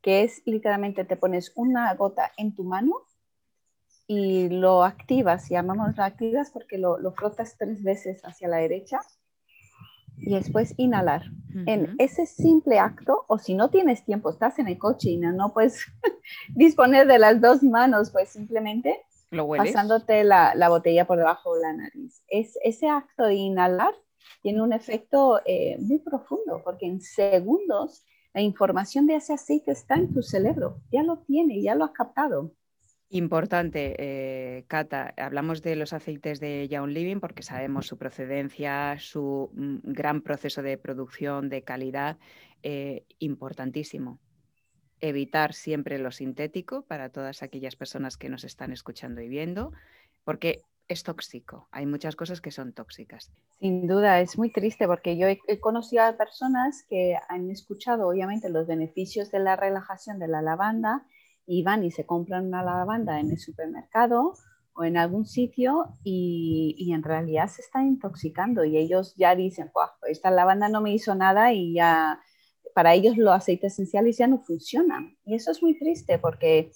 que 0.00 0.22
es 0.22 0.42
literalmente 0.44 1.04
te 1.04 1.16
pones 1.16 1.52
una 1.56 1.92
gota 1.94 2.30
en 2.36 2.54
tu 2.54 2.64
mano 2.64 3.06
y 4.12 4.48
lo 4.48 4.82
activas, 4.82 5.48
llamamos 5.48 5.96
lo 5.96 6.02
activas 6.02 6.50
porque 6.50 6.78
lo, 6.78 6.98
lo 6.98 7.12
frotas 7.12 7.56
tres 7.56 7.84
veces 7.84 8.20
hacia 8.24 8.48
la 8.48 8.56
derecha 8.56 8.98
y 10.16 10.34
después 10.34 10.74
inhalar. 10.78 11.22
En 11.66 11.94
ese 11.98 12.26
simple 12.26 12.80
acto, 12.80 13.24
o 13.28 13.38
si 13.38 13.54
no 13.54 13.70
tienes 13.70 14.04
tiempo, 14.04 14.30
estás 14.30 14.58
en 14.58 14.66
el 14.66 14.78
coche 14.78 15.10
y 15.10 15.16
no, 15.16 15.30
no 15.30 15.52
puedes 15.52 15.86
disponer 16.56 17.06
de 17.06 17.20
las 17.20 17.40
dos 17.40 17.62
manos, 17.62 18.10
pues 18.10 18.30
simplemente 18.30 19.00
¿Lo 19.30 19.46
pasándote 19.46 20.24
la, 20.24 20.56
la 20.56 20.68
botella 20.70 21.06
por 21.06 21.18
debajo 21.18 21.54
de 21.54 21.62
la 21.62 21.72
nariz. 21.74 22.24
Es, 22.26 22.58
ese 22.64 22.88
acto 22.88 23.22
de 23.22 23.34
inhalar 23.34 23.94
tiene 24.42 24.60
un 24.60 24.72
efecto 24.72 25.40
eh, 25.46 25.76
muy 25.78 26.00
profundo 26.00 26.62
porque 26.64 26.86
en 26.86 27.00
segundos 27.00 28.04
la 28.34 28.40
información 28.40 29.06
de 29.06 29.14
ese 29.14 29.34
aceite 29.34 29.70
está 29.70 29.94
en 29.94 30.12
tu 30.12 30.24
cerebro, 30.24 30.80
ya 30.90 31.04
lo 31.04 31.18
tiene, 31.18 31.62
ya 31.62 31.76
lo 31.76 31.84
has 31.84 31.92
captado. 31.92 32.50
Importante, 33.12 33.96
eh, 33.98 34.64
Cata, 34.68 35.12
hablamos 35.16 35.62
de 35.62 35.74
los 35.74 35.92
aceites 35.92 36.38
de 36.38 36.68
Young 36.68 36.90
Living 36.90 37.18
porque 37.18 37.42
sabemos 37.42 37.88
su 37.88 37.98
procedencia, 37.98 38.96
su 39.00 39.50
mm, 39.52 39.78
gran 39.82 40.20
proceso 40.20 40.62
de 40.62 40.78
producción, 40.78 41.48
de 41.48 41.64
calidad, 41.64 42.18
eh, 42.62 43.04
importantísimo. 43.18 44.20
Evitar 45.00 45.54
siempre 45.54 45.98
lo 45.98 46.12
sintético 46.12 46.82
para 46.82 47.08
todas 47.08 47.42
aquellas 47.42 47.74
personas 47.74 48.16
que 48.16 48.28
nos 48.28 48.44
están 48.44 48.70
escuchando 48.70 49.20
y 49.20 49.28
viendo, 49.28 49.72
porque 50.22 50.62
es 50.86 51.02
tóxico. 51.02 51.68
Hay 51.72 51.86
muchas 51.86 52.14
cosas 52.14 52.40
que 52.40 52.52
son 52.52 52.72
tóxicas. 52.72 53.32
Sin 53.58 53.88
duda, 53.88 54.20
es 54.20 54.38
muy 54.38 54.52
triste 54.52 54.86
porque 54.86 55.16
yo 55.16 55.26
he, 55.26 55.40
he 55.48 55.58
conocido 55.58 56.04
a 56.04 56.16
personas 56.16 56.84
que 56.88 57.16
han 57.28 57.50
escuchado 57.50 58.06
obviamente 58.06 58.50
los 58.50 58.68
beneficios 58.68 59.32
de 59.32 59.40
la 59.40 59.56
relajación 59.56 60.20
de 60.20 60.28
la 60.28 60.42
lavanda 60.42 61.04
y 61.50 61.64
van 61.64 61.82
y 61.82 61.90
se 61.90 62.06
compran 62.06 62.46
una 62.46 62.62
lavanda 62.62 63.18
en 63.18 63.32
el 63.32 63.38
supermercado 63.38 64.34
o 64.72 64.84
en 64.84 64.96
algún 64.96 65.26
sitio 65.26 65.96
y, 66.04 66.76
y 66.78 66.92
en 66.92 67.02
realidad 67.02 67.48
se 67.48 67.60
están 67.60 67.88
intoxicando 67.88 68.64
y 68.64 68.76
ellos 68.76 69.16
ya 69.16 69.34
dicen, 69.34 69.68
"Buah, 69.74 69.90
esta 70.08 70.30
lavanda 70.30 70.68
no 70.68 70.80
me 70.80 70.94
hizo 70.94 71.12
nada 71.16 71.52
y 71.52 71.74
ya 71.74 72.20
para 72.72 72.94
ellos 72.94 73.16
los 73.16 73.34
aceites 73.34 73.72
esenciales 73.72 74.16
ya 74.16 74.28
no 74.28 74.38
funcionan. 74.38 75.16
Y 75.24 75.34
eso 75.34 75.50
es 75.50 75.60
muy 75.60 75.76
triste 75.76 76.20
porque 76.20 76.70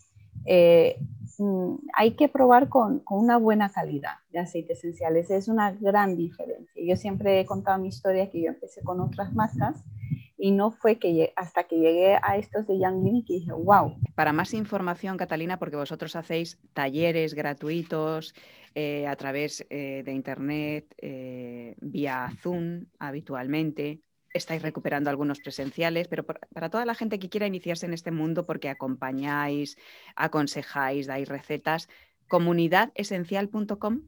eh, 0.45 0.97
mm, 1.39 1.77
hay 1.97 2.17
que 2.17 2.29
probar 2.29 2.69
con, 2.69 2.99
con, 3.01 3.21
una 3.21 3.37
buena 3.37 3.71
calidad 3.71 4.17
de 4.31 4.41
aceites 4.41 4.79
esenciales. 4.79 5.31
Es 5.31 5.47
una 5.47 5.71
gran 5.71 6.17
diferencia. 6.17 6.83
Yo 6.85 6.97
siempre 6.97 7.39
he 7.39 7.47
contado 7.47 7.79
mi 7.81 7.89
historia 7.89 8.29
que 8.29 8.43
yo 8.43 8.49
empecé 8.49 8.83
con 8.83 9.01
otras 9.01 9.33
marcas 9.35 9.85
y 10.37 10.51
no 10.51 10.71
fue 10.71 10.99
que 10.99 11.33
hasta 11.37 11.65
que 11.65 11.77
llegué 11.77 12.19
a 12.23 12.37
estos 12.37 12.67
de 12.67 12.79
Young 12.79 13.25
que 13.25 13.35
dije, 13.35 13.53
wow. 13.53 13.97
Para 14.15 14.33
más 14.33 14.53
información, 14.55 15.17
Catalina, 15.17 15.59
porque 15.59 15.77
vosotros 15.77 16.17
hacéis 16.17 16.59
talleres 16.73 17.35
gratuitos 17.35 18.35
eh, 18.75 19.07
a 19.07 19.17
través 19.17 19.65
eh, 19.71 20.03
de 20.05 20.13
Internet, 20.13 20.95
eh, 20.99 21.77
vía 21.81 22.31
Zoom 22.43 22.87
habitualmente, 22.99 24.01
estáis 24.33 24.63
recuperando 24.63 25.11
algunos 25.11 25.39
presenciales, 25.39 26.09
pero 26.09 26.25
para 26.25 26.69
toda 26.69 26.85
la 26.85 26.97
gente 26.97 27.21
que 27.21 27.29
quiera 27.29 27.47
iniciarse 27.47 27.87
en 27.87 27.95
este 27.95 28.11
mundo, 28.11 28.47
porque 28.47 28.69
acompañáis, 28.69 29.77
aconsejáis, 30.17 31.07
dais 31.07 31.29
recetas, 31.29 31.89
comunidadesencial.com. 32.29 34.01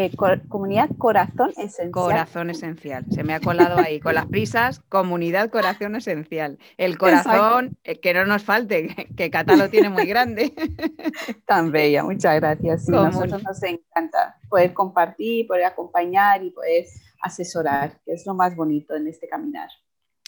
Eh, 0.00 0.12
comunidad 0.48 0.90
Corazón 0.96 1.50
Esencial. 1.56 1.90
Corazón 1.90 2.50
Esencial. 2.50 3.04
Se 3.10 3.24
me 3.24 3.34
ha 3.34 3.40
colado 3.40 3.78
ahí 3.78 3.98
con 3.98 4.14
las 4.14 4.26
prisas. 4.26 4.78
Comunidad 4.88 5.50
Corazón 5.50 5.96
Esencial. 5.96 6.56
El 6.76 6.96
corazón, 6.96 7.76
eh, 7.82 7.98
que 7.98 8.14
no 8.14 8.24
nos 8.24 8.44
falte, 8.44 8.94
que 9.16 9.28
Cata 9.28 9.56
lo 9.56 9.68
tiene 9.70 9.88
muy 9.88 10.06
grande. 10.06 10.54
Tan 11.46 11.72
bella, 11.72 12.04
muchas 12.04 12.36
gracias. 12.36 12.84
Sí, 12.84 12.92
nosotros 12.92 13.42
nos 13.42 13.60
encanta 13.64 14.36
poder 14.48 14.72
compartir, 14.72 15.48
poder 15.48 15.64
acompañar 15.64 16.44
y 16.44 16.50
poder 16.50 16.84
asesorar, 17.20 17.98
que 18.06 18.12
es 18.12 18.24
lo 18.24 18.34
más 18.34 18.54
bonito 18.54 18.94
en 18.94 19.08
este 19.08 19.28
caminar. 19.28 19.68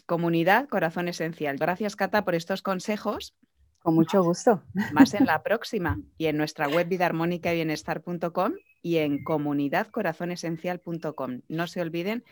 Comunidad 0.05 0.68
Corazón 0.68 1.07
Esencial. 1.07 1.59
Gracias, 1.59 1.95
Cata, 1.95 2.25
por 2.25 2.35
estos 2.35 2.62
consejos. 2.62 3.37
Con 3.79 3.95
mucho 3.95 4.21
gusto. 4.25 4.64
Más 4.93 5.14
en 5.14 5.27
la 5.27 5.45
próxima 5.45 6.01
y 6.18 6.27
en 6.27 6.37
nuestra 6.37 6.66
web 6.66 6.89
vidaarmónicabienestar.com 6.89 8.55
y 8.83 8.99
en 8.99 9.24
comunidadcorazonesencial.com. 9.24 11.41
No 11.49 11.66
se 11.66 11.81
olviden 11.81 12.22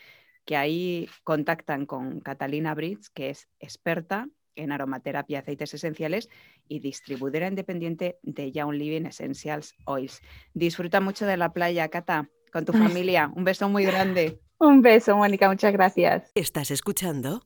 que 0.44 0.56
ahí 0.56 1.08
contactan 1.24 1.86
con 1.86 2.20
Catalina 2.20 2.74
Brits, 2.74 3.08
que 3.10 3.30
es 3.30 3.48
experta 3.60 4.28
en 4.54 4.72
aromaterapia, 4.72 5.40
aceites 5.40 5.74
esenciales 5.74 6.28
y 6.66 6.80
distribuidora 6.80 7.48
independiente 7.48 8.18
de 8.22 8.52
Young 8.52 8.72
Living 8.72 9.06
Essentials 9.06 9.74
Oils. 9.84 10.20
Disfruta 10.54 11.00
mucho 11.00 11.26
de 11.26 11.36
la 11.36 11.52
playa, 11.52 11.88
Cata, 11.88 12.30
con 12.52 12.64
tu 12.64 12.72
familia. 13.04 13.30
Un 13.34 13.44
beso 13.44 13.68
muy 13.68 13.84
grande. 13.84 14.40
Un 14.58 14.82
beso, 14.82 15.16
Mónica, 15.16 15.48
muchas 15.48 15.72
gracias. 15.72 16.30
Estás 16.34 16.70
escuchando 16.70 17.42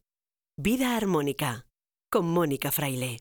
Vida 0.57 0.97
Armónica 0.97 1.67
con 2.11 2.27
Mónica 2.27 2.71
Fraile. 2.71 3.19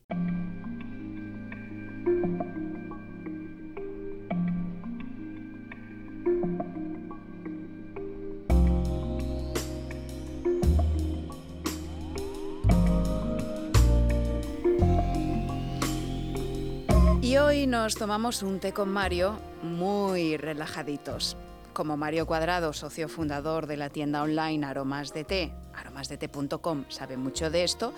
Hoy 17.52 17.66
nos 17.66 17.96
tomamos 17.96 18.42
un 18.42 18.60
té 18.60 18.72
con 18.72 18.88
Mario 18.88 19.38
muy 19.62 20.38
relajaditos. 20.38 21.36
Como 21.74 21.98
Mario 21.98 22.24
Cuadrado, 22.24 22.72
socio 22.72 23.10
fundador 23.10 23.66
de 23.66 23.76
la 23.76 23.90
tienda 23.90 24.22
online 24.22 24.64
Aromas 24.64 25.12
de 25.12 25.24
Té, 25.24 25.52
aromasdete.com, 25.74 26.86
sabe 26.88 27.18
mucho 27.18 27.50
de 27.50 27.64
esto, 27.64 27.92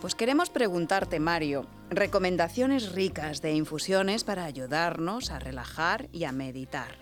pues 0.00 0.16
queremos 0.16 0.50
preguntarte, 0.50 1.20
Mario, 1.20 1.66
recomendaciones 1.88 2.94
ricas 2.94 3.42
de 3.42 3.52
infusiones 3.52 4.24
para 4.24 4.44
ayudarnos 4.44 5.30
a 5.30 5.38
relajar 5.38 6.08
y 6.10 6.24
a 6.24 6.32
meditar. 6.32 6.96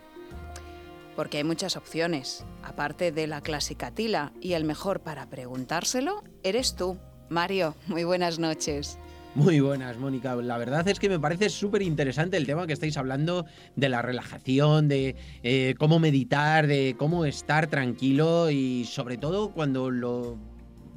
Porque 1.16 1.38
hay 1.38 1.44
muchas 1.44 1.74
opciones, 1.74 2.44
aparte 2.62 3.12
de 3.12 3.26
la 3.26 3.40
clásica 3.40 3.92
tila, 3.92 4.34
y 4.42 4.52
el 4.52 4.64
mejor 4.64 5.00
para 5.00 5.30
preguntárselo 5.30 6.22
eres 6.42 6.76
tú. 6.76 6.98
Mario, 7.30 7.74
muy 7.86 8.04
buenas 8.04 8.38
noches. 8.38 8.98
Muy 9.34 9.58
buenas, 9.58 9.98
Mónica. 9.98 10.36
La 10.36 10.58
verdad 10.58 10.86
es 10.86 11.00
que 11.00 11.08
me 11.08 11.18
parece 11.18 11.48
súper 11.48 11.82
interesante 11.82 12.36
el 12.36 12.46
tema 12.46 12.68
que 12.68 12.72
estáis 12.72 12.96
hablando 12.96 13.46
de 13.74 13.88
la 13.88 14.00
relajación, 14.00 14.86
de 14.86 15.16
eh, 15.42 15.74
cómo 15.76 15.98
meditar, 15.98 16.68
de 16.68 16.94
cómo 16.96 17.24
estar 17.24 17.66
tranquilo 17.66 18.48
y 18.52 18.84
sobre 18.84 19.16
todo 19.16 19.50
cuando 19.50 19.90
lo 19.90 20.38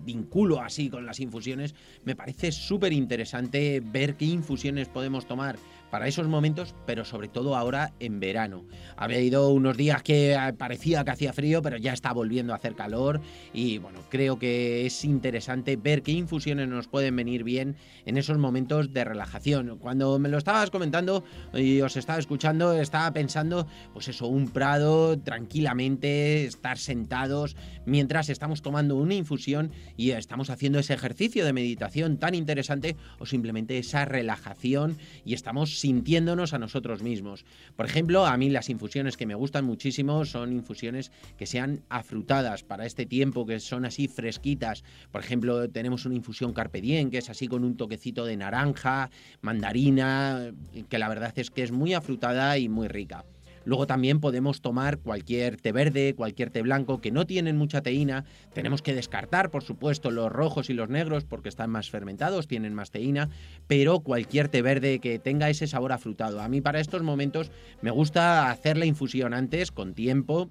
vinculo 0.05 0.61
así 0.61 0.87
con 0.87 1.07
las 1.07 1.19
infusiones, 1.19 1.73
me 2.03 2.15
parece 2.15 2.51
súper 2.51 2.93
interesante 2.93 3.81
ver 3.83 4.15
qué 4.15 4.25
infusiones 4.25 4.87
podemos 4.87 5.25
tomar 5.25 5.57
para 5.89 6.07
esos 6.07 6.27
momentos, 6.27 6.75
pero 6.85 7.05
sobre 7.05 7.27
todo 7.27 7.55
ahora 7.55 7.93
en 7.99 8.19
verano. 8.19 8.65
Ha 8.95 9.05
habido 9.05 9.49
unos 9.49 9.77
días 9.77 10.03
que 10.03 10.33
eh, 10.33 10.53
parecía 10.57 11.03
que 11.03 11.11
hacía 11.11 11.33
frío, 11.33 11.61
pero 11.61 11.77
ya 11.77 11.93
está 11.93 12.11
volviendo 12.11 12.53
a 12.53 12.57
hacer 12.57 12.75
calor 12.75 13.21
y 13.53 13.77
bueno, 13.77 13.99
creo 14.09 14.39
que 14.39 14.85
es 14.85 15.05
interesante 15.05 15.75
ver 15.75 16.03
qué 16.03 16.11
infusiones 16.11 16.67
nos 16.67 16.87
pueden 16.87 17.15
venir 17.15 17.43
bien 17.43 17.75
en 18.05 18.17
esos 18.17 18.37
momentos 18.37 18.93
de 18.93 19.03
relajación. 19.03 19.77
Cuando 19.77 20.19
me 20.19 20.29
lo 20.29 20.37
estabas 20.37 20.69
comentando 20.69 21.23
y 21.53 21.81
os 21.81 21.97
estaba 21.97 22.19
escuchando, 22.19 22.73
estaba 22.73 23.11
pensando, 23.11 23.67
pues 23.93 24.07
eso, 24.07 24.27
un 24.27 24.49
prado 24.49 25.17
tranquilamente, 25.19 26.45
estar 26.45 26.77
sentados 26.77 27.55
mientras 27.85 28.29
estamos 28.29 28.61
tomando 28.61 28.95
una 28.95 29.13
infusión 29.13 29.71
y 29.95 30.11
estamos 30.11 30.49
haciendo 30.49 30.79
ese 30.79 30.93
ejercicio 30.93 31.45
de 31.45 31.53
meditación 31.53 32.17
tan 32.17 32.35
interesante 32.35 32.95
o 33.19 33.25
simplemente 33.25 33.77
esa 33.77 34.05
relajación 34.05 34.97
y 35.25 35.33
estamos 35.33 35.76
sintiéndonos 35.79 36.53
a 36.53 36.59
nosotros 36.59 37.01
mismos. 37.01 37.45
Por 37.75 37.85
ejemplo, 37.85 38.25
a 38.25 38.37
mí 38.37 38.49
las 38.49 38.69
infusiones 38.69 39.17
que 39.17 39.25
me 39.25 39.35
gustan 39.35 39.65
muchísimo 39.65 40.25
son 40.25 40.53
infusiones 40.53 41.11
que 41.37 41.45
sean 41.45 41.83
afrutadas 41.89 42.63
para 42.63 42.85
este 42.85 43.05
tiempo, 43.05 43.45
que 43.45 43.59
son 43.59 43.85
así 43.85 44.07
fresquitas. 44.07 44.83
Por 45.11 45.21
ejemplo, 45.21 45.69
tenemos 45.69 46.05
una 46.05 46.15
infusión 46.15 46.53
Carpe 46.53 46.81
Diem, 46.81 47.09
que 47.09 47.19
es 47.19 47.29
así 47.29 47.47
con 47.47 47.63
un 47.63 47.77
toquecito 47.77 48.25
de 48.25 48.37
naranja, 48.37 49.09
mandarina, 49.41 50.51
que 50.89 50.99
la 50.99 51.09
verdad 51.09 51.33
es 51.35 51.51
que 51.51 51.63
es 51.63 51.71
muy 51.71 51.93
afrutada 51.93 52.57
y 52.57 52.69
muy 52.69 52.87
rica. 52.87 53.25
Luego 53.67 53.85
también 53.85 54.21
podemos 54.21 54.61
tomar 54.61 54.99
cualquier 54.99 55.57
té 55.57 55.73
verde, 55.73 56.15
cualquier 56.15 56.51
té 56.51 56.61
blanco 56.61 57.01
que 57.01 57.11
no 57.11 57.27
tienen 57.27 57.57
mucha 57.57 57.81
teína. 57.81 58.23
Tenemos 58.53 58.81
que 58.81 58.95
descartar, 58.95 59.51
por 59.51 59.61
supuesto, 59.61 60.09
los 60.09 60.31
rojos 60.31 60.69
y 60.69 60.73
los 60.73 60.87
negros 60.87 61.25
porque 61.25 61.49
están 61.49 61.69
más 61.69 61.89
fermentados, 61.89 62.47
tienen 62.47 62.73
más 62.73 62.91
teína, 62.91 63.29
pero 63.67 63.99
cualquier 63.99 64.47
té 64.47 64.61
verde 64.61 64.99
que 64.99 65.19
tenga 65.19 65.49
ese 65.49 65.67
sabor 65.67 65.91
afrutado. 65.91 66.39
A 66.39 66.47
mí 66.47 66.61
para 66.61 66.79
estos 66.79 67.03
momentos 67.03 67.51
me 67.81 67.91
gusta 67.91 68.49
hacer 68.51 68.77
la 68.77 68.85
infusión 68.85 69.33
antes, 69.33 69.73
con 69.73 69.93
tiempo, 69.93 70.49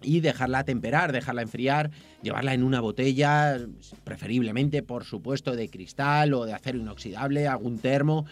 y 0.00 0.20
dejarla 0.20 0.64
temperar, 0.64 1.12
dejarla 1.12 1.42
enfriar, 1.42 1.90
llevarla 2.22 2.54
en 2.54 2.62
una 2.62 2.80
botella, 2.80 3.58
preferiblemente, 4.04 4.82
por 4.82 5.04
supuesto, 5.04 5.54
de 5.54 5.68
cristal 5.68 6.32
o 6.32 6.46
de 6.46 6.54
acero 6.54 6.78
inoxidable, 6.78 7.46
algún 7.46 7.78
termo, 7.78 8.24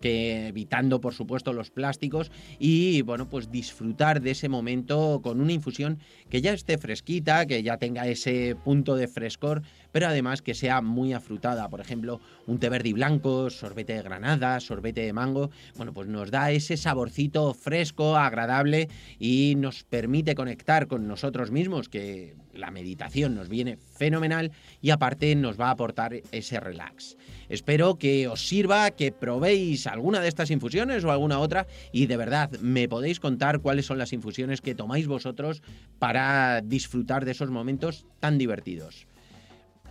que 0.00 0.48
evitando 0.48 1.00
por 1.00 1.14
supuesto 1.14 1.52
los 1.52 1.70
plásticos 1.70 2.30
y 2.58 3.02
bueno 3.02 3.28
pues 3.28 3.50
disfrutar 3.50 4.20
de 4.20 4.32
ese 4.32 4.48
momento 4.48 5.20
con 5.22 5.40
una 5.40 5.52
infusión 5.52 5.98
que 6.28 6.40
ya 6.40 6.52
esté 6.52 6.78
fresquita, 6.78 7.46
que 7.46 7.62
ya 7.62 7.78
tenga 7.78 8.06
ese 8.06 8.56
punto 8.64 8.96
de 8.96 9.08
frescor, 9.08 9.62
pero 9.92 10.06
además 10.06 10.42
que 10.42 10.54
sea 10.54 10.80
muy 10.80 11.12
afrutada, 11.12 11.68
por 11.68 11.80
ejemplo 11.80 12.20
un 12.46 12.58
té 12.58 12.68
verde 12.68 12.90
y 12.90 12.92
blanco, 12.92 13.50
sorbete 13.50 13.94
de 13.94 14.02
granada, 14.02 14.60
sorbete 14.60 15.02
de 15.02 15.12
mango, 15.12 15.50
bueno 15.76 15.92
pues 15.92 16.08
nos 16.08 16.30
da 16.30 16.50
ese 16.50 16.76
saborcito 16.76 17.54
fresco, 17.54 18.16
agradable 18.16 18.88
y 19.18 19.54
nos 19.56 19.84
permite 19.84 20.34
conectar 20.34 20.86
con 20.86 21.08
nosotros 21.08 21.50
mismos 21.50 21.88
que 21.88 22.36
la 22.52 22.70
meditación 22.70 23.34
nos 23.34 23.48
viene 23.48 23.76
fenomenal 23.76 24.52
y 24.80 24.90
aparte 24.90 25.34
nos 25.34 25.58
va 25.58 25.68
a 25.68 25.72
aportar 25.72 26.14
ese 26.32 26.60
relax. 26.60 27.16
Espero 27.48 27.96
que 27.96 28.28
os 28.28 28.46
sirva, 28.46 28.90
que 28.90 29.12
probéis 29.12 29.86
alguna 29.86 30.20
de 30.20 30.28
estas 30.28 30.50
infusiones 30.50 31.04
o 31.04 31.10
alguna 31.10 31.38
otra 31.38 31.66
y 31.92 32.06
de 32.06 32.16
verdad 32.16 32.50
me 32.60 32.88
podéis 32.88 33.20
contar 33.20 33.60
cuáles 33.60 33.86
son 33.86 33.98
las 33.98 34.12
infusiones 34.12 34.60
que 34.60 34.74
tomáis 34.74 35.06
vosotros 35.06 35.62
para 35.98 36.60
disfrutar 36.60 37.24
de 37.24 37.32
esos 37.32 37.50
momentos 37.50 38.06
tan 38.20 38.38
divertidos. 38.38 39.06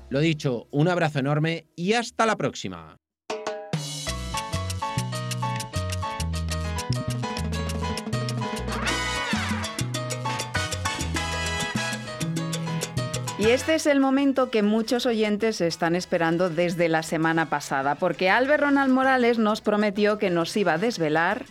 Lo 0.10 0.20
dicho, 0.20 0.68
un 0.72 0.88
abrazo 0.88 1.20
enorme 1.20 1.66
y 1.76 1.94
hasta 1.94 2.26
la 2.26 2.38
próxima. 2.38 2.98
Y 13.40 13.52
este 13.52 13.76
es 13.76 13.86
el 13.86 14.00
momento 14.00 14.50
que 14.50 14.64
muchos 14.64 15.06
oyentes 15.06 15.62
están 15.62 15.96
esperando 15.96 16.50
desde 16.50 16.90
la 16.90 17.04
semana 17.04 17.52
pasada, 17.52 17.94
porque 17.94 18.32
Albert 18.32 18.64
Ronald 18.64 18.92
Morales 18.92 19.38
nos 19.38 19.62
prometió 19.62 20.18
que 20.18 20.32
nos 20.32 20.58
iba 20.58 20.74
a 20.74 20.78
desvelar 20.80 21.46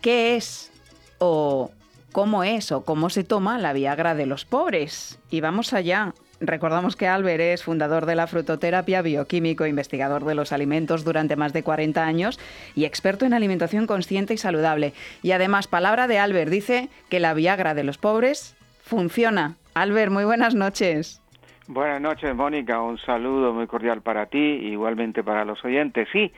qué 0.00 0.34
es 0.34 0.72
o 1.18 1.70
cómo 2.10 2.42
es 2.42 2.72
o 2.72 2.84
cómo 2.84 3.10
se 3.10 3.22
toma 3.22 3.60
la 3.60 3.72
Viagra 3.72 4.16
de 4.16 4.26
los 4.26 4.44
pobres. 4.44 5.20
Y 5.30 5.40
vamos 5.40 5.72
allá. 5.72 6.14
Recordamos 6.40 6.96
que 6.96 7.06
Albert 7.06 7.42
es 7.42 7.62
fundador 7.62 8.04
de 8.04 8.16
la 8.16 8.26
frutoterapia, 8.26 9.00
bioquímico, 9.00 9.66
investigador 9.66 10.24
de 10.24 10.34
los 10.34 10.50
alimentos 10.50 11.04
durante 11.04 11.36
más 11.36 11.52
de 11.52 11.62
40 11.62 12.04
años 12.04 12.40
y 12.74 12.86
experto 12.86 13.24
en 13.24 13.34
alimentación 13.34 13.86
consciente 13.86 14.34
y 14.34 14.38
saludable. 14.38 14.94
Y 15.22 15.30
además, 15.30 15.68
palabra 15.68 16.08
de 16.08 16.18
Albert, 16.18 16.50
dice 16.50 16.88
que 17.08 17.20
la 17.20 17.34
Viagra 17.34 17.74
de 17.74 17.84
los 17.84 17.98
pobres 17.98 18.56
funciona. 18.88 19.54
Albert, 19.74 20.10
muy 20.10 20.24
buenas 20.24 20.54
noches. 20.54 21.22
Buenas 21.68 22.00
noches, 22.00 22.34
Mónica. 22.34 22.80
Un 22.80 22.98
saludo 22.98 23.52
muy 23.52 23.66
cordial 23.66 24.00
para 24.00 24.26
ti, 24.26 24.38
igualmente 24.38 25.22
para 25.22 25.44
los 25.44 25.62
oyentes. 25.64 26.08
Sí, 26.10 26.32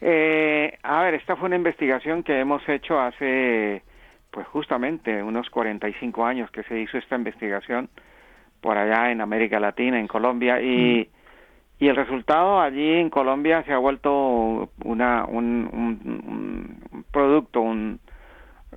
eh, 0.00 0.78
a 0.82 1.02
ver, 1.02 1.14
esta 1.14 1.36
fue 1.36 1.46
una 1.46 1.56
investigación 1.56 2.22
que 2.22 2.38
hemos 2.38 2.66
hecho 2.68 2.98
hace, 2.98 3.82
pues 4.30 4.46
justamente, 4.46 5.22
unos 5.22 5.50
45 5.50 6.24
años 6.24 6.50
que 6.50 6.62
se 6.62 6.80
hizo 6.80 6.96
esta 6.96 7.16
investigación 7.16 7.88
por 8.60 8.78
allá 8.78 9.10
en 9.10 9.20
América 9.20 9.58
Latina, 9.58 9.98
en 9.98 10.06
Colombia, 10.06 10.62
y, 10.62 11.08
y 11.80 11.88
el 11.88 11.96
resultado 11.96 12.60
allí 12.60 12.94
en 12.94 13.10
Colombia 13.10 13.64
se 13.64 13.72
ha 13.72 13.78
vuelto 13.78 14.70
una, 14.84 15.24
un, 15.24 15.68
un, 15.72 16.80
un 16.92 17.04
producto, 17.10 17.60
un, 17.60 17.98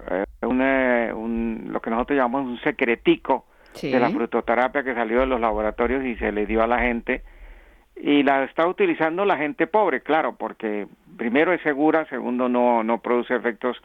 eh, 0.09 0.24
un, 0.45 0.61
eh, 0.61 1.11
un- 1.13 1.67
lo 1.71 1.81
que 1.81 1.89
nosotros 1.89 2.17
llamamos 2.17 2.47
un 2.47 2.59
secretico 2.61 3.45
Sí. 3.73 3.91
de 3.91 3.99
la 3.99 4.09
frutoterapia 4.09 4.83
que 4.83 4.93
salió 4.93 5.19
de 5.21 5.25
los 5.25 5.39
laboratorios 5.41 6.03
y 6.05 6.15
se 6.15 6.31
le 6.31 6.45
dio 6.45 6.63
a 6.63 6.67
la 6.67 6.79
gente 6.79 7.23
y 7.97 8.23
la 8.23 8.43
está 8.45 8.67
utilizando 8.67 9.25
la 9.25 9.37
gente 9.37 9.67
pobre, 9.67 10.01
claro, 10.01 10.35
porque 10.37 10.87
primero 11.17 11.51
es 11.53 11.61
segura, 11.61 12.05
segundo 12.05 12.47
no 12.49 12.83
no 12.83 12.99
produce 12.99 13.35
efectos 13.35 13.77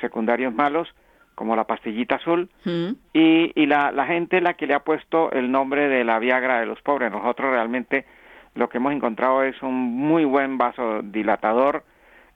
secundarios 0.00 0.54
malos 0.54 0.88
como 1.34 1.56
la 1.56 1.64
pastillita 1.64 2.16
azul 2.16 2.50
Mm. 2.64 2.88
y, 3.14 3.52
y 3.54 3.66
la, 3.66 3.90
la 3.90 4.04
gente 4.06 4.40
la 4.42 4.54
que 4.54 4.66
le 4.66 4.74
ha 4.74 4.80
puesto 4.80 5.30
el 5.32 5.50
nombre 5.50 5.88
de 5.88 6.04
la 6.04 6.18
Viagra 6.18 6.60
de 6.60 6.66
los 6.66 6.80
pobres. 6.82 7.10
Nosotros 7.10 7.50
realmente 7.52 8.04
lo 8.54 8.68
que 8.68 8.76
hemos 8.78 8.92
encontrado 8.92 9.42
es 9.42 9.60
un 9.62 9.74
muy 9.74 10.26
buen 10.26 10.58
vasodilatador, 10.58 11.84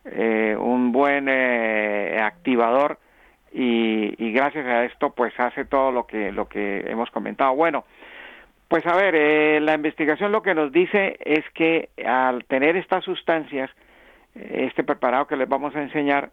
eh, 0.07 0.57
un 0.59 0.93
buen 0.93 1.27
eh, 1.29 2.19
activador 2.23 2.99
y, 3.59 4.15
y 4.19 4.33
gracias 4.33 4.67
a 4.67 4.85
esto 4.85 5.11
pues 5.15 5.33
hace 5.41 5.65
todo 5.65 5.91
lo 5.91 6.07
que 6.07 6.31
lo 6.31 6.47
que 6.49 6.85
hemos 6.91 7.11
comentado. 7.11 7.55
Bueno, 7.55 7.85
pues 8.69 8.85
a 8.87 8.95
ver, 8.97 9.15
eh, 9.17 9.61
la 9.61 9.75
investigación 9.75 10.31
lo 10.33 10.43
que 10.43 10.55
nos 10.55 10.71
dice 10.73 11.17
es 11.25 11.45
que 11.55 11.89
al 12.05 12.45
tener 12.45 12.77
estas 12.77 13.05
sustancias, 13.05 13.71
este 14.35 14.85
preparado 14.85 15.27
que 15.27 15.37
les 15.37 15.49
vamos 15.49 15.75
a 15.75 15.83
enseñar, 15.83 16.31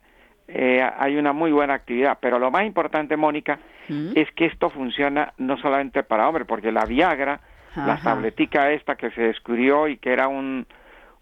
eh, 0.47 0.85
hay 0.97 1.15
una 1.15 1.31
muy 1.31 1.51
buena 1.53 1.75
actividad. 1.75 2.17
Pero 2.19 2.39
lo 2.39 2.51
más 2.51 2.65
importante, 2.65 3.15
Mónica, 3.15 3.59
Mm. 3.89 4.11
es 4.15 4.31
que 4.31 4.45
esto 4.45 4.69
funciona 4.69 5.33
no 5.37 5.57
solamente 5.57 6.03
para 6.03 6.27
hombres, 6.27 6.47
porque 6.47 6.71
la 6.71 6.85
Viagra, 6.85 7.39
la 7.75 7.97
tabletica 8.03 8.71
esta 8.71 8.95
que 8.95 9.11
se 9.11 9.21
descubrió 9.23 9.87
y 9.89 9.97
que 9.97 10.11
era 10.13 10.27
un, 10.29 10.65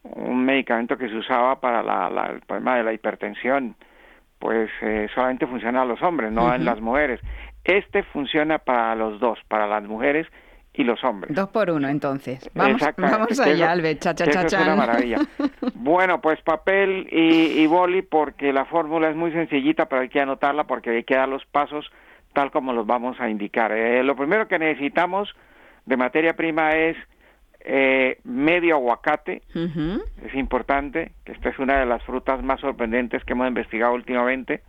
un 0.04 0.46
medicamento 0.46 0.96
que 0.98 1.10
se 1.10 1.16
usaba 1.16 1.60
para 1.60 1.82
la, 1.82 2.10
la- 2.10 2.28
el 2.28 2.42
problema 2.42 2.76
de 2.78 2.84
la 2.84 2.94
hipertensión, 2.94 3.76
pues 4.42 4.70
eh, 4.82 5.08
solamente 5.16 5.46
funciona 5.48 5.84
a 5.84 5.86
los 5.86 6.02
hombres, 6.02 6.32
no 6.32 6.48
en 6.54 6.62
Ujú. 6.62 6.70
las 6.70 6.82
mujeres. 6.82 7.22
Este 7.64 8.02
funciona 8.04 8.58
para 8.58 8.96
los 8.96 9.20
dos, 9.20 9.38
para 9.48 9.68
las 9.68 9.84
mujeres 9.84 10.28
y 10.74 10.84
los 10.84 11.04
hombres. 11.04 11.36
Dos 11.36 11.50
por 11.50 11.70
uno, 11.70 11.88
entonces. 11.88 12.50
Vamos, 12.56 12.82
vamos 12.98 13.40
allá, 13.40 13.72
Albert. 13.72 14.00
Cha, 14.00 14.16
cha, 14.16 14.26
cha, 14.26 14.42
es 14.42 14.54
una 14.54 14.76
maravilla. 14.76 15.18
Bueno, 15.76 16.20
pues 16.22 16.42
papel 16.42 17.08
y, 17.12 17.62
y 17.62 17.68
boli 17.68 18.02
porque 18.02 18.52
la 18.52 18.66
fórmula 18.66 19.10
es 19.10 19.16
muy 19.16 19.32
sencillita, 19.32 19.86
pero 19.88 20.02
hay 20.02 20.10
que 20.10 20.22
anotarla 20.22 20.64
porque 20.64 20.90
hay 20.90 21.04
que 21.04 21.16
dar 21.16 21.30
los 21.30 21.46
pasos 21.46 21.92
tal 22.34 22.50
como 22.50 22.74
los 22.74 22.88
vamos 22.88 23.20
a 23.20 23.30
indicar. 23.30 23.72
Eh, 23.74 24.04
lo 24.04 24.16
primero 24.16 24.48
que 24.48 24.58
necesitamos 24.58 25.30
de 25.86 25.98
materia 25.98 26.34
prima 26.36 26.72
es 26.72 26.98
eh, 27.64 28.20
medio 28.24 28.76
aguacate, 28.76 29.42
es 29.54 30.36
importante, 30.36 31.12
que 31.26 31.32
esta 31.34 31.50
es 31.50 31.60
una 31.60 31.80
de 31.80 31.86
las 31.86 32.04
frutas 32.04 32.44
más 32.44 32.60
sorprendentes 32.60 33.24
que 33.24 33.34
hemos 33.34 33.48
investigado 33.48 33.94
últimamente. 33.94 34.62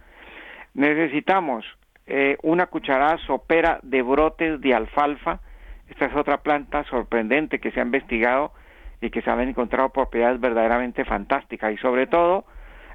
Necesitamos 0.74 1.64
eh, 2.06 2.36
una 2.42 2.66
cucharada 2.66 3.18
sopera 3.26 3.78
de 3.82 4.02
brotes 4.02 4.60
de 4.60 4.74
alfalfa. 4.74 5.40
Esta 5.88 6.06
es 6.06 6.16
otra 6.16 6.38
planta 6.38 6.84
sorprendente 6.84 7.58
que 7.58 7.70
se 7.70 7.80
ha 7.80 7.84
investigado 7.84 8.52
y 9.00 9.10
que 9.10 9.22
se 9.22 9.30
han 9.30 9.40
encontrado 9.40 9.90
propiedades 9.90 10.40
verdaderamente 10.40 11.04
fantásticas. 11.04 11.72
Y 11.72 11.76
sobre 11.78 12.06
todo, 12.06 12.44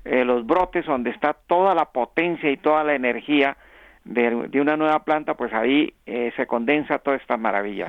eh, 0.06 0.24
los 0.24 0.46
brotes 0.46 0.86
donde 0.86 1.10
está 1.12 1.34
toda 1.34 1.76
la 1.76 1.86
potencia 1.86 2.50
y 2.50 2.58
toda 2.58 2.84
la 2.84 2.96
energía 2.96 3.58
de, 4.06 4.48
de 4.48 4.62
una 4.62 4.78
nueva 4.78 5.04
planta, 5.04 5.36
pues 5.36 5.54
ahí 5.54 5.94
eh, 6.06 6.32
se 6.36 6.48
condensa 6.48 7.00
toda 7.00 7.18
esta 7.18 7.38
maravilla. 7.38 7.88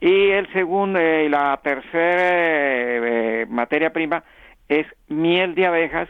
Y 0.00 0.30
el 0.30 0.50
segundo, 0.52 0.98
eh, 0.98 1.28
la 1.28 1.58
tercera 1.62 2.28
eh, 2.30 3.42
eh, 3.42 3.46
materia 3.48 3.92
prima 3.92 4.24
es 4.68 4.86
miel 5.08 5.54
de 5.54 5.66
abejas. 5.66 6.08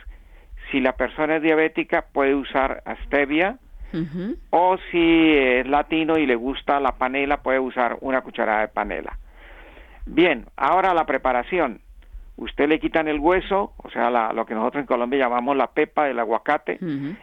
Si 0.71 0.81
la 0.81 0.93
persona 0.93 1.37
es 1.37 1.43
diabética 1.43 2.03
puede 2.13 2.35
usar 2.35 2.83
stevia 3.07 3.57
o 4.51 4.77
si 4.93 5.33
es 5.37 5.67
latino 5.67 6.17
y 6.17 6.25
le 6.25 6.37
gusta 6.37 6.79
la 6.79 6.93
panela 6.93 7.39
puede 7.39 7.59
usar 7.59 7.97
una 8.03 8.21
cucharada 8.21 8.61
de 8.61 8.69
panela. 8.69 9.19
Bien, 10.07 10.47
ahora 10.57 10.95
la 10.95 11.07
preparación. 11.07 11.81
Usted 12.37 12.69
le 12.69 12.79
quitan 12.79 13.09
el 13.09 13.19
hueso, 13.19 13.73
o 13.77 13.91
sea, 13.91 14.09
la- 14.11 14.33
lo 14.33 14.47
que 14.47 14.55
nosotros 14.55 14.83
en 14.83 14.87
Colombia 14.87 15.19
llamamos 15.19 15.57
la 15.57 15.67
pepa 15.67 16.05
del 16.05 16.21
aguacate, 16.21 16.79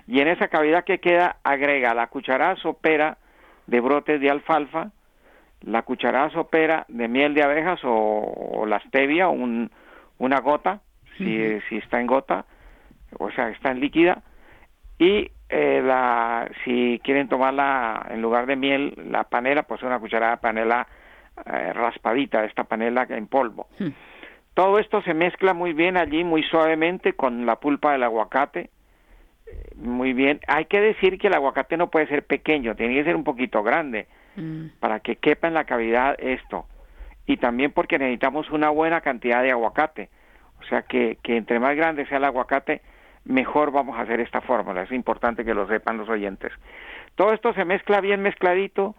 y 0.07 0.19
en 0.19 0.27
esa 0.27 0.49
cavidad 0.49 0.83
que 0.83 0.99
queda 0.99 1.37
agrega 1.43 1.93
la 1.93 2.07
cucharada 2.07 2.55
sopera 2.57 3.17
de 3.65 3.79
brotes 3.79 4.19
de 4.21 4.29
alfalfa, 4.29 4.91
la 5.61 5.81
cucharada 5.81 6.29
sopera 6.29 6.85
de 6.87 7.07
miel 7.07 7.33
de 7.33 7.43
abejas 7.43 7.83
o, 7.83 7.91
o 7.91 8.65
la 8.65 8.79
stevia, 8.81 9.27
un, 9.27 9.71
una 10.17 10.39
gota, 10.39 10.81
si, 11.17 11.59
si 11.67 11.77
está 11.77 11.99
en 11.99 12.07
gota, 12.07 12.45
o 13.17 13.31
sea, 13.31 13.49
está 13.49 13.71
en 13.71 13.79
líquida, 13.79 14.21
y 14.99 15.31
eh, 15.49 15.81
la, 15.83 16.49
si 16.63 16.99
quieren 17.03 17.27
tomarla 17.27 18.07
en 18.09 18.21
lugar 18.21 18.45
de 18.45 18.55
miel, 18.55 18.93
la 19.09 19.23
panela, 19.23 19.63
pues 19.63 19.81
una 19.83 19.99
cucharada 19.99 20.33
de 20.33 20.41
panela 20.41 20.87
eh, 21.45 21.73
raspadita, 21.73 22.43
esta 22.45 22.63
panela 22.65 23.05
en 23.09 23.27
polvo. 23.27 23.67
Todo 24.53 24.79
esto 24.79 25.01
se 25.03 25.13
mezcla 25.13 25.53
muy 25.53 25.73
bien 25.73 25.97
allí, 25.97 26.23
muy 26.23 26.43
suavemente, 26.43 27.13
con 27.13 27.45
la 27.45 27.57
pulpa 27.57 27.91
del 27.91 28.03
aguacate. 28.03 28.71
Eh, 29.45 29.75
Muy 29.75 30.13
bien. 30.13 30.39
Hay 30.47 30.65
que 30.65 30.81
decir 30.81 31.19
que 31.19 31.27
el 31.27 31.35
aguacate 31.35 31.77
no 31.77 31.89
puede 31.89 32.07
ser 32.07 32.25
pequeño, 32.25 32.75
tiene 32.75 32.95
que 32.95 33.03
ser 33.03 33.15
un 33.15 33.23
poquito 33.23 33.61
grande 33.61 34.07
Mm. 34.37 34.67
para 34.79 34.99
que 34.99 35.15
quepa 35.17 35.47
en 35.47 35.55
la 35.55 35.63
cavidad 35.65 36.15
esto. 36.19 36.67
Y 37.25 37.37
también 37.37 37.71
porque 37.71 37.97
necesitamos 37.99 38.49
una 38.51 38.69
buena 38.69 39.01
cantidad 39.01 39.41
de 39.43 39.51
aguacate. 39.51 40.09
O 40.61 40.63
sea 40.65 40.83
que, 40.83 41.17
que 41.23 41.35
entre 41.37 41.59
más 41.59 41.75
grande 41.75 42.05
sea 42.05 42.17
el 42.19 42.23
aguacate, 42.23 42.81
mejor 43.25 43.71
vamos 43.71 43.97
a 43.97 44.01
hacer 44.03 44.19
esta 44.21 44.39
fórmula. 44.41 44.83
Es 44.83 44.91
importante 44.91 45.43
que 45.43 45.53
lo 45.53 45.67
sepan 45.67 45.97
los 45.97 46.07
oyentes. 46.07 46.53
Todo 47.15 47.33
esto 47.33 47.51
se 47.53 47.65
mezcla 47.65 47.99
bien 47.99 48.21
mezcladito 48.21 48.95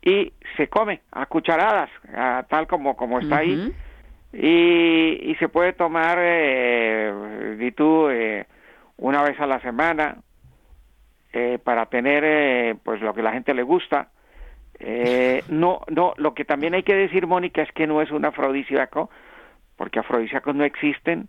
y 0.00 0.32
se 0.56 0.68
come 0.68 1.00
a 1.12 1.26
cucharadas, 1.26 1.90
a- 2.14 2.44
tal 2.48 2.66
como, 2.68 2.96
como 2.96 3.18
está 3.18 3.38
ahí 3.38 3.74
y, 4.32 5.30
y 5.30 5.34
se 5.40 5.48
puede 5.48 5.72
tomar, 5.72 6.18
eh, 6.20 7.72
tú, 7.76 8.08
eh, 8.08 8.46
una 8.98 9.22
vez 9.22 9.38
a 9.40 9.46
la 9.46 9.60
semana 9.60 10.16
eh, 11.32 11.58
para 11.62 11.86
tener 11.86 12.22
eh, 12.24 12.76
pues 12.82 13.00
lo 13.00 13.12
que 13.14 13.22
la 13.22 13.32
gente 13.32 13.52
le 13.54 13.62
gusta. 13.62 14.08
Eh, 14.78 15.42
no, 15.48 15.80
no, 15.88 16.12
lo 16.16 16.34
que 16.34 16.44
también 16.44 16.74
hay 16.74 16.82
que 16.82 16.94
decir, 16.94 17.26
Mónica, 17.26 17.62
es 17.62 17.72
que 17.72 17.86
no 17.86 18.02
es 18.02 18.10
un 18.10 18.24
afrodisíaco, 18.24 19.10
porque 19.76 19.98
afrodisíacos 20.00 20.54
no 20.54 20.64
existen. 20.64 21.28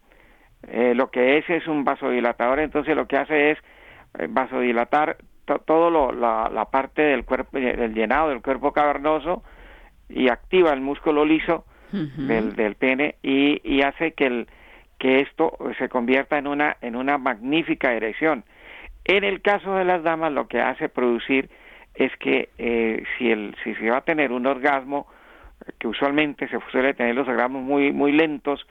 Eh, 0.67 0.93
lo 0.95 1.11
que 1.11 1.37
es 1.37 1.49
es 1.49 1.67
un 1.67 1.83
vasodilatador, 1.83 2.59
entonces 2.59 2.95
lo 2.95 3.07
que 3.07 3.17
hace 3.17 3.51
es 3.51 3.59
eh, 4.17 4.27
vasodilatar 4.29 5.17
to- 5.45 5.59
todo 5.59 5.89
lo, 5.89 6.11
la, 6.11 6.49
la 6.51 6.65
parte 6.65 7.01
del 7.03 7.25
cuerpo, 7.25 7.57
del 7.59 7.93
llenado 7.93 8.29
del 8.29 8.41
cuerpo 8.41 8.71
cavernoso 8.73 9.43
y 10.09 10.29
activa 10.29 10.73
el 10.73 10.81
músculo 10.81 11.25
liso 11.25 11.65
del, 12.27 12.55
del 12.55 12.75
pene 12.75 13.15
y, 13.23 13.61
y 13.63 13.81
hace 13.81 14.11
que 14.13 14.25
el 14.25 14.47
que 14.99 15.21
esto 15.21 15.55
se 15.77 15.87
convierta 15.89 16.37
en 16.37 16.47
una 16.47 16.75
en 16.81 16.95
una 16.95 17.17
magnífica 17.17 17.93
erección. 17.93 18.43
En 19.05 19.23
el 19.23 19.41
caso 19.41 19.75
de 19.75 19.85
las 19.85 20.01
damas 20.03 20.33
lo 20.33 20.47
que 20.47 20.59
hace 20.59 20.89
producir 20.89 21.49
es 21.97 22.15
que 22.17 22.49
eh, 22.57 23.03
si 23.17 23.31
el 23.31 23.55
si 23.63 23.73
se 23.75 23.89
va 23.89 23.97
a 23.97 24.01
tener 24.01 24.31
un 24.31 24.45
orgasmo 24.45 25.07
eh, 25.65 25.71
que 25.79 25.87
usualmente 25.87 26.47
se 26.47 26.57
suele 26.71 26.93
tener 26.93 27.15
los 27.15 27.27
orgasmos 27.27 27.63
muy 27.63 27.91
muy 27.91 28.11
lentos, 28.11 28.65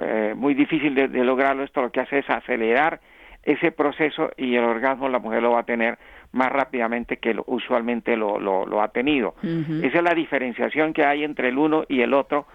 eh, 0.00 0.34
muy 0.36 0.54
difícil 0.54 0.94
de, 0.94 1.08
de 1.08 1.24
lograrlo, 1.24 1.62
esto 1.64 1.82
lo 1.82 1.90
que 1.90 2.00
hace 2.00 2.18
es 2.18 2.30
acelerar 2.30 3.00
ese 3.42 3.72
proceso 3.72 4.30
y 4.36 4.54
el 4.54 4.64
orgasmo 4.64 5.08
la 5.08 5.18
mujer 5.18 5.42
lo 5.42 5.52
va 5.52 5.60
a 5.60 5.64
tener 5.64 5.98
más 6.32 6.52
rápidamente 6.52 7.16
que 7.16 7.32
lo- 7.34 7.44
usualmente 7.46 8.14
lo, 8.16 8.38
lo, 8.38 8.66
lo 8.66 8.82
ha 8.82 8.88
tenido. 8.88 9.34
Esa 9.82 9.98
es 9.98 10.04
la 10.04 10.14
diferenciación 10.14 10.92
que 10.92 11.04
hay 11.04 11.24
entre 11.24 11.48
el 11.48 11.56
uno 11.58 11.84
y 11.88 12.02
el 12.02 12.12
otro. 12.14 12.46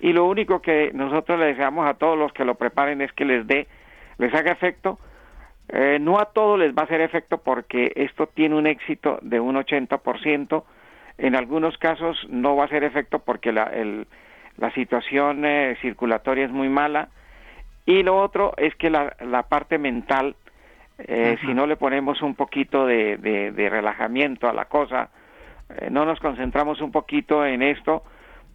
Y 0.00 0.12
lo 0.12 0.26
único 0.26 0.60
que 0.60 0.90
nosotros 0.92 1.38
le 1.38 1.46
deseamos 1.46 1.86
a 1.88 1.94
todos 1.94 2.18
los 2.18 2.32
que 2.32 2.44
lo 2.44 2.56
preparen 2.56 3.00
es 3.00 3.12
que 3.12 3.24
les 3.24 3.46
dé, 3.46 3.68
les 4.18 4.34
haga 4.34 4.50
efecto. 4.50 4.98
Eh, 5.74 5.98
no 6.00 6.18
a 6.18 6.26
todos 6.26 6.58
les 6.58 6.74
va 6.74 6.82
a 6.82 6.84
hacer 6.84 7.00
efecto 7.00 7.38
porque 7.38 7.92
esto 7.96 8.26
tiene 8.26 8.54
un 8.56 8.66
éxito 8.66 9.18
de 9.22 9.40
un 9.40 9.56
80%. 9.56 10.64
En 11.18 11.34
algunos 11.34 11.78
casos 11.78 12.26
no 12.28 12.56
va 12.56 12.64
a 12.64 12.66
hacer 12.66 12.84
efecto 12.84 13.20
porque 13.20 13.52
la, 13.52 13.64
el- 13.64 14.06
la 14.58 14.70
situación 14.74 15.44
eh, 15.46 15.76
circulatoria 15.80 16.44
es 16.44 16.50
muy 16.50 16.68
mala. 16.68 17.08
Y 17.86 18.02
lo 18.02 18.16
otro 18.18 18.52
es 18.58 18.74
que 18.76 18.90
la, 18.90 19.16
la 19.20 19.44
parte 19.44 19.78
mental, 19.78 20.36
eh, 20.98 21.36
si 21.40 21.54
no 21.54 21.66
le 21.66 21.76
ponemos 21.76 22.20
un 22.22 22.34
poquito 22.34 22.86
de, 22.86 23.16
de- 23.16 23.50
de 23.52 23.68
relajamiento 23.70 24.48
a 24.48 24.52
la 24.52 24.66
cosa, 24.66 25.08
eh, 25.78 25.88
no 25.90 26.04
nos 26.04 26.20
concentramos 26.20 26.80
un 26.82 26.92
poquito 26.92 27.44
en 27.46 27.62
esto, 27.62 28.04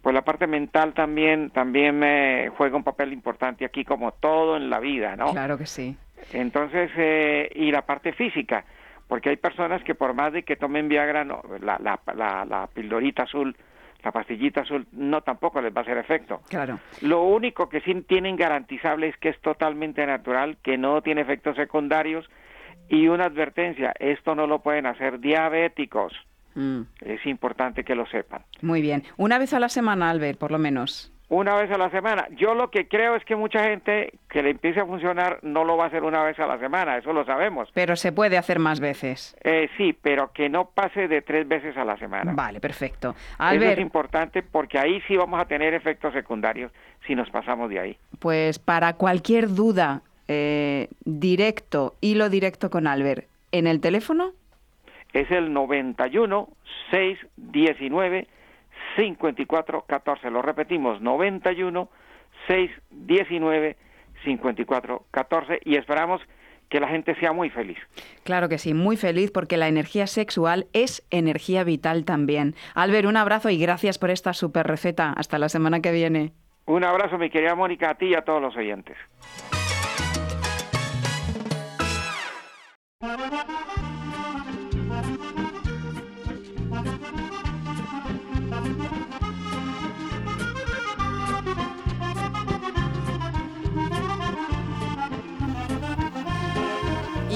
pues 0.01 0.13
la 0.13 0.21
parte 0.21 0.47
mental 0.47 0.93
también 0.93 1.49
también 1.49 2.01
eh, 2.03 2.49
juega 2.57 2.77
un 2.77 2.83
papel 2.83 3.13
importante 3.13 3.65
aquí 3.65 3.83
como 3.83 4.11
todo 4.13 4.57
en 4.57 4.69
la 4.69 4.79
vida, 4.79 5.15
¿no? 5.15 5.31
Claro 5.31 5.57
que 5.57 5.65
sí. 5.65 5.97
Entonces, 6.33 6.91
eh, 6.97 7.49
y 7.55 7.71
la 7.71 7.83
parte 7.83 8.13
física, 8.13 8.65
porque 9.07 9.29
hay 9.29 9.37
personas 9.37 9.83
que 9.83 9.95
por 9.95 10.13
más 10.13 10.33
de 10.33 10.43
que 10.43 10.55
tomen 10.55 10.89
Viagra, 10.89 11.23
no, 11.23 11.41
la, 11.61 11.77
la, 11.79 11.99
la, 12.15 12.45
la 12.45 12.67
pildorita 12.67 13.23
azul, 13.23 13.55
la 14.03 14.11
pastillita 14.11 14.61
azul, 14.61 14.85
no 14.91 15.21
tampoco 15.21 15.61
les 15.61 15.73
va 15.73 15.79
a 15.79 15.83
hacer 15.83 15.97
efecto. 15.97 16.41
Claro. 16.49 16.79
Lo 17.01 17.23
único 17.23 17.67
que 17.67 17.81
sí 17.81 17.93
tienen 18.07 18.35
garantizable 18.35 19.07
es 19.07 19.17
que 19.17 19.29
es 19.29 19.39
totalmente 19.41 20.05
natural, 20.05 20.57
que 20.61 20.77
no 20.77 21.01
tiene 21.01 21.21
efectos 21.21 21.55
secundarios 21.55 22.29
Y 22.89 23.07
una 23.07 23.25
advertencia, 23.25 23.93
esto 23.99 24.33
no 24.35 24.47
lo 24.47 24.59
pueden 24.59 24.85
hacer 24.85 25.19
diabéticos. 25.19 26.13
Mm, 26.57 26.81
Es 27.01 27.25
importante 27.25 27.83
que 27.83 27.93
lo 27.95 28.05
sepan. 28.07 28.41
muy 28.61 28.81
bien. 28.81 29.03
Una 29.17 29.37
vez 29.37 29.53
a 29.53 29.59
la 29.59 29.69
semana, 29.69 30.09
Albert, 30.09 30.39
por 30.39 30.51
lo 30.51 30.57
menos. 30.57 31.11
Una 31.29 31.55
vez 31.55 31.69
a 31.71 31.77
la 31.77 31.89
semana. 31.91 32.25
Yo 32.37 32.55
lo 32.55 32.71
que 32.71 32.87
creo 32.87 33.15
es 33.17 33.25
que 33.25 33.35
mucha 33.35 33.61
gente 33.65 34.13
que 34.29 34.41
le 34.41 34.51
empiece 34.51 34.79
a 34.79 34.85
funcionar 34.85 35.39
no 35.41 35.65
lo 35.65 35.75
va 35.75 35.83
a 35.83 35.87
hacer 35.87 36.03
una 36.03 36.23
vez 36.23 36.39
a 36.39 36.47
la 36.47 36.57
semana, 36.57 36.97
eso 36.97 37.11
lo 37.11 37.25
sabemos. 37.25 37.67
Pero 37.73 37.97
se 37.97 38.13
puede 38.13 38.37
hacer 38.37 38.59
más 38.59 38.79
veces. 38.79 39.35
Eh, 39.43 39.69
sí, 39.77 39.91
pero 40.01 40.31
que 40.31 40.47
no 40.47 40.69
pase 40.69 41.09
de 41.09 41.21
tres 41.21 41.45
veces 41.45 41.75
a 41.75 41.83
la 41.83 41.97
semana. 41.97 42.31
Vale, 42.33 42.61
perfecto. 42.61 43.09
Eso 43.09 43.19
es 43.29 43.35
Albert, 43.39 43.81
importante 43.81 44.41
porque 44.41 44.79
ahí 44.79 45.01
sí 45.05 45.17
vamos 45.17 45.39
a 45.41 45.45
tener 45.45 45.73
efectos 45.73 46.13
secundarios 46.13 46.71
si 47.05 47.13
nos 47.13 47.29
pasamos 47.29 47.69
de 47.69 47.79
ahí. 47.81 47.97
pues 48.19 48.57
para 48.57 48.93
cualquier 48.93 49.49
duda, 49.53 50.01
eh, 50.29 50.87
directo, 51.03 51.95
hilo 51.99 52.29
directo 52.29 52.69
con 52.69 52.87
Albert, 52.87 53.27
en 53.51 53.67
el 53.67 53.81
teléfono, 53.81 54.31
Es 55.13 55.31
el 55.31 55.53
91 55.53 56.49
619 56.91 58.27
54 58.95 59.85
14. 59.87 60.31
Lo 60.31 60.41
repetimos, 60.41 61.01
91 61.01 61.89
619 62.47 63.77
54 64.23 65.05
14 65.11 65.59
y 65.63 65.75
esperamos 65.75 66.21
que 66.69 66.79
la 66.79 66.87
gente 66.89 67.15
sea 67.15 67.31
muy 67.31 67.49
feliz. 67.49 67.77
claro 68.23 68.49
que 68.49 68.57
sí, 68.57 68.73
muy 68.73 68.97
feliz 68.97 69.31
porque 69.31 69.55
la 69.55 69.69
energía 69.69 70.05
sexual 70.05 70.67
es 70.73 71.05
energía 71.11 71.63
vital 71.63 72.03
también. 72.03 72.55
Albert, 72.75 73.07
un 73.07 73.15
abrazo 73.15 73.49
y 73.49 73.57
gracias 73.57 73.97
por 73.97 74.09
esta 74.09 74.33
super 74.33 74.67
receta. 74.67 75.13
Hasta 75.15 75.39
la 75.39 75.47
semana 75.49 75.81
que 75.81 75.91
viene. 75.91 76.33
Un 76.65 76.83
abrazo, 76.83 77.17
mi 77.17 77.29
querida 77.29 77.55
Mónica, 77.55 77.91
a 77.91 77.95
ti 77.95 78.07
y 78.07 78.15
a 78.15 78.23
todos 78.23 78.41
los 78.41 78.55
oyentes. 78.57 78.97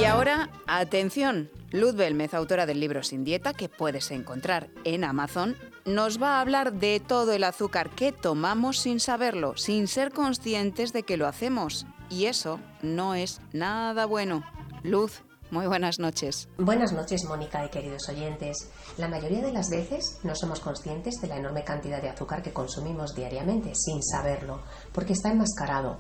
Y 0.01 0.05
ahora, 0.05 0.49
atención, 0.65 1.51
Luz 1.69 1.93
Belmez, 1.93 2.33
autora 2.33 2.65
del 2.65 2.79
libro 2.79 3.03
Sin 3.03 3.23
Dieta, 3.23 3.53
que 3.53 3.69
puedes 3.69 4.09
encontrar 4.09 4.71
en 4.83 5.03
Amazon, 5.03 5.55
nos 5.85 6.19
va 6.19 6.37
a 6.37 6.41
hablar 6.41 6.73
de 6.73 6.99
todo 6.99 7.33
el 7.33 7.43
azúcar 7.43 7.91
que 7.91 8.11
tomamos 8.11 8.79
sin 8.79 8.99
saberlo, 8.99 9.57
sin 9.57 9.87
ser 9.87 10.11
conscientes 10.11 10.91
de 10.91 11.03
que 11.03 11.17
lo 11.17 11.27
hacemos. 11.27 11.85
Y 12.09 12.25
eso 12.25 12.59
no 12.81 13.13
es 13.13 13.41
nada 13.53 14.07
bueno. 14.07 14.43
Luz, 14.81 15.21
muy 15.51 15.67
buenas 15.67 15.99
noches. 15.99 16.49
Buenas 16.57 16.93
noches, 16.93 17.23
Mónica 17.25 17.63
y 17.63 17.69
queridos 17.69 18.09
oyentes. 18.09 18.71
La 18.97 19.07
mayoría 19.07 19.41
de 19.41 19.53
las 19.53 19.69
veces 19.69 20.17
no 20.23 20.33
somos 20.33 20.61
conscientes 20.61 21.21
de 21.21 21.27
la 21.27 21.37
enorme 21.37 21.63
cantidad 21.63 22.01
de 22.01 22.09
azúcar 22.09 22.41
que 22.41 22.53
consumimos 22.53 23.13
diariamente, 23.13 23.75
sin 23.75 24.01
saberlo, 24.01 24.63
porque 24.93 25.13
está 25.13 25.29
enmascarado. 25.29 25.99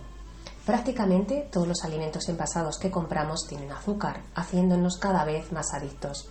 Prácticamente 0.65 1.47
todos 1.51 1.67
los 1.67 1.83
alimentos 1.83 2.29
envasados 2.29 2.77
que 2.77 2.91
compramos 2.91 3.47
tienen 3.47 3.71
azúcar, 3.71 4.21
haciéndonos 4.35 4.97
cada 4.97 5.25
vez 5.25 5.51
más 5.51 5.73
adictos. 5.73 6.29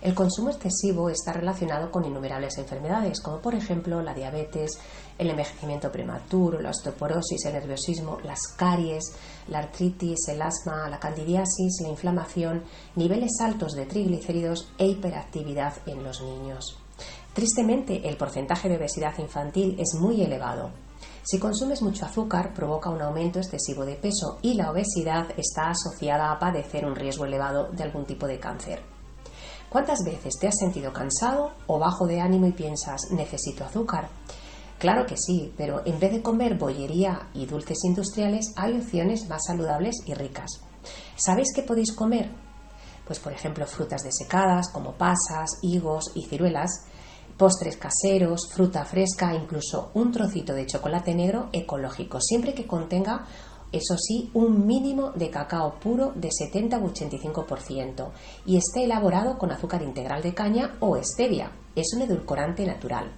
El 0.00 0.14
consumo 0.14 0.50
excesivo 0.50 1.10
está 1.10 1.32
relacionado 1.32 1.90
con 1.90 2.04
innumerables 2.04 2.58
enfermedades, 2.58 3.20
como 3.20 3.40
por 3.40 3.54
ejemplo 3.54 4.00
la 4.00 4.14
diabetes, 4.14 4.78
el 5.18 5.30
envejecimiento 5.30 5.90
prematuro, 5.90 6.60
la 6.60 6.70
osteoporosis, 6.70 7.44
el 7.44 7.54
nerviosismo, 7.54 8.18
las 8.24 8.40
caries, 8.56 9.16
la 9.48 9.58
artritis, 9.58 10.28
el 10.28 10.42
asma, 10.42 10.88
la 10.88 11.00
candidiasis, 11.00 11.80
la 11.82 11.88
inflamación, 11.88 12.62
niveles 12.94 13.40
altos 13.40 13.72
de 13.72 13.86
triglicéridos 13.86 14.72
e 14.78 14.86
hiperactividad 14.86 15.74
en 15.86 16.04
los 16.04 16.20
niños. 16.22 16.78
Tristemente, 17.32 18.08
el 18.08 18.16
porcentaje 18.16 18.68
de 18.68 18.76
obesidad 18.76 19.18
infantil 19.18 19.76
es 19.78 19.94
muy 20.00 20.22
elevado. 20.22 20.70
Si 21.24 21.38
consumes 21.38 21.82
mucho 21.82 22.04
azúcar, 22.04 22.52
provoca 22.52 22.90
un 22.90 23.00
aumento 23.00 23.38
excesivo 23.38 23.84
de 23.84 23.94
peso 23.94 24.38
y 24.42 24.54
la 24.54 24.70
obesidad 24.70 25.28
está 25.36 25.70
asociada 25.70 26.32
a 26.32 26.38
padecer 26.38 26.84
un 26.84 26.96
riesgo 26.96 27.24
elevado 27.24 27.70
de 27.70 27.84
algún 27.84 28.04
tipo 28.06 28.26
de 28.26 28.40
cáncer. 28.40 28.82
¿Cuántas 29.68 30.00
veces 30.04 30.34
te 30.38 30.48
has 30.48 30.58
sentido 30.58 30.92
cansado 30.92 31.52
o 31.66 31.78
bajo 31.78 32.06
de 32.06 32.20
ánimo 32.20 32.46
y 32.46 32.52
piensas 32.52 33.10
necesito 33.12 33.64
azúcar? 33.64 34.08
Claro 34.78 35.06
que 35.06 35.16
sí, 35.16 35.54
pero 35.56 35.82
en 35.86 36.00
vez 36.00 36.10
de 36.10 36.22
comer 36.22 36.58
bollería 36.58 37.28
y 37.34 37.46
dulces 37.46 37.84
industriales 37.84 38.52
hay 38.56 38.76
opciones 38.76 39.28
más 39.28 39.44
saludables 39.46 39.94
y 40.04 40.14
ricas. 40.14 40.60
¿Sabéis 41.14 41.52
qué 41.54 41.62
podéis 41.62 41.92
comer? 41.92 42.30
Pues 43.06 43.20
por 43.20 43.32
ejemplo 43.32 43.64
frutas 43.66 44.02
desecadas 44.02 44.68
como 44.70 44.94
pasas, 44.94 45.58
higos 45.62 46.10
y 46.16 46.24
ciruelas, 46.24 46.84
postres 47.36 47.76
caseros, 47.76 48.48
fruta 48.52 48.84
fresca, 48.84 49.34
incluso 49.34 49.90
un 49.94 50.12
trocito 50.12 50.54
de 50.54 50.66
chocolate 50.66 51.14
negro 51.14 51.48
ecológico, 51.52 52.20
siempre 52.20 52.54
que 52.54 52.66
contenga, 52.66 53.26
eso 53.72 53.96
sí, 53.96 54.30
un 54.34 54.66
mínimo 54.66 55.12
de 55.12 55.30
cacao 55.30 55.80
puro 55.80 56.12
de 56.14 56.28
70 56.30 56.78
u 56.78 56.88
85% 56.88 58.10
y 58.44 58.58
esté 58.58 58.84
elaborado 58.84 59.38
con 59.38 59.50
azúcar 59.50 59.82
integral 59.82 60.22
de 60.22 60.34
caña 60.34 60.76
o 60.80 60.96
stevia. 61.02 61.50
Es 61.74 61.94
un 61.94 62.02
edulcorante 62.02 62.66
natural. 62.66 63.10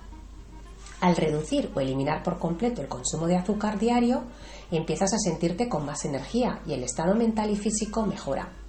Al 1.01 1.17
reducir 1.17 1.71
o 1.75 1.81
eliminar 1.81 2.23
por 2.23 2.39
completo 2.39 2.81
el 2.81 2.89
consumo 2.89 3.27
de 3.27 3.37
azúcar 3.37 3.79
diario, 3.79 4.23
empiezas 4.71 5.13
a 5.13 5.19
sentirte 5.19 5.69
con 5.69 5.85
más 5.85 6.05
energía 6.05 6.61
y 6.67 6.73
el 6.73 6.85
estado 6.85 7.15
mental 7.15 7.51
y 7.51 7.57
físico 7.57 8.07
mejora. 8.07 8.64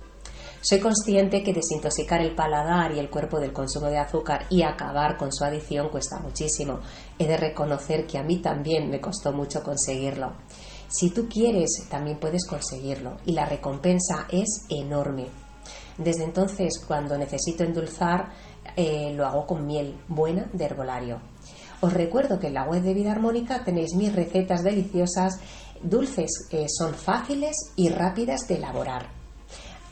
Soy 0.68 0.80
consciente 0.80 1.44
que 1.44 1.54
desintoxicar 1.54 2.22
el 2.22 2.34
paladar 2.34 2.92
y 2.92 2.98
el 2.98 3.12
cuerpo 3.12 3.40
del 3.40 3.54
consumo 3.54 3.86
de 3.86 4.00
azúcar 4.00 4.48
y 4.50 4.64
acabar 4.64 5.16
con 5.16 5.32
su 5.32 5.44
adicción 5.44 5.90
cuesta 5.90 6.18
muchísimo. 6.18 6.80
He 7.20 7.28
de 7.28 7.38
reconocer 7.38 8.08
que 8.08 8.18
a 8.18 8.24
mí 8.24 8.40
también 8.40 8.90
me 8.90 9.00
costó 9.00 9.32
mucho 9.32 9.62
conseguirlo. 9.62 10.34
Si 10.88 11.12
tú 11.12 11.30
quieres, 11.30 11.86
también 11.88 12.20
puedes 12.20 12.48
conseguirlo 12.48 13.18
y 13.28 13.34
la 13.34 13.46
recompensa 13.46 14.26
es 14.32 14.66
enorme. 14.68 15.28
Desde 16.00 16.24
entonces, 16.24 16.84
cuando 16.88 17.16
necesito 17.16 17.64
endulzar, 17.64 18.32
eh, 18.76 19.14
lo 19.14 19.28
hago 19.28 19.46
con 19.46 19.68
miel 19.68 19.96
buena 20.08 20.50
de 20.52 20.66
herbolario. 20.66 21.22
Os 21.82 21.94
recuerdo 21.94 22.40
que 22.40 22.48
en 22.48 22.56
la 22.56 22.64
web 22.64 22.82
de 22.82 22.96
Vida 22.96 23.12
Armónica 23.12 23.64
tenéis 23.64 23.94
mis 23.94 24.16
recetas 24.16 24.64
deliciosas, 24.64 25.40
dulces 25.84 26.48
que 26.50 26.66
son 26.76 26.96
fáciles 26.96 27.56
y 27.76 27.90
rápidas 27.90 28.48
de 28.48 28.56
elaborar. 28.56 29.15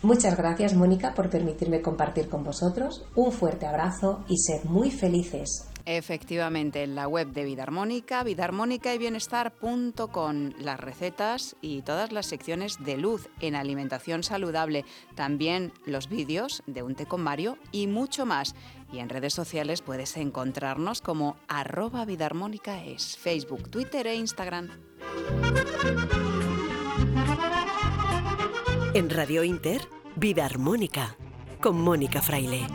Muchas 0.04 0.36
gracias 0.36 0.74
Mónica 0.74 1.14
por 1.14 1.30
permitirme 1.30 1.82
compartir 1.82 2.28
con 2.28 2.44
vosotros. 2.44 3.06
Un 3.16 3.32
fuerte 3.32 3.66
abrazo 3.66 4.26
y 4.28 4.38
sed 4.38 4.66
muy 4.66 4.92
felices. 4.92 5.70
Efectivamente, 5.86 6.84
en 6.84 6.96
la 6.96 7.08
web 7.08 7.32
de 7.32 7.46
Vida 7.46 7.64
Armónica, 7.64 8.24
vidaarmónica 8.24 8.94
y 8.94 8.98
bienestar.com, 8.98 10.52
las 10.60 10.80
recetas 10.80 11.56
y 11.62 11.82
todas 11.82 12.12
las 12.12 12.26
secciones 12.26 12.84
de 12.84 12.98
luz 12.98 13.30
en 13.40 13.56
alimentación 13.56 14.24
saludable, 14.24 14.86
también 15.16 15.74
los 15.86 16.08
vídeos 16.08 16.64
de 16.68 16.84
un 16.84 16.96
té 16.96 17.06
con 17.06 17.22
Mario 17.22 17.58
y 17.72 17.88
mucho 17.88 18.26
más. 18.26 18.56
Y 18.92 19.00
en 19.00 19.10
redes 19.10 19.34
sociales 19.34 19.82
puedes 19.82 20.16
encontrarnos 20.18 21.02
como 21.02 21.38
arroba 21.48 22.06
vidaarmónica 22.06 22.84
es 22.84 23.18
Facebook, 23.18 23.70
Twitter 23.70 24.08
e 24.08 24.16
Instagram. 24.16 24.70
En 28.96 29.10
Radio 29.10 29.44
Inter, 29.44 29.82
Vida 30.16 30.46
Armónica, 30.46 31.18
con 31.60 31.82
Mónica 31.82 32.22
Fraile. 32.22 32.68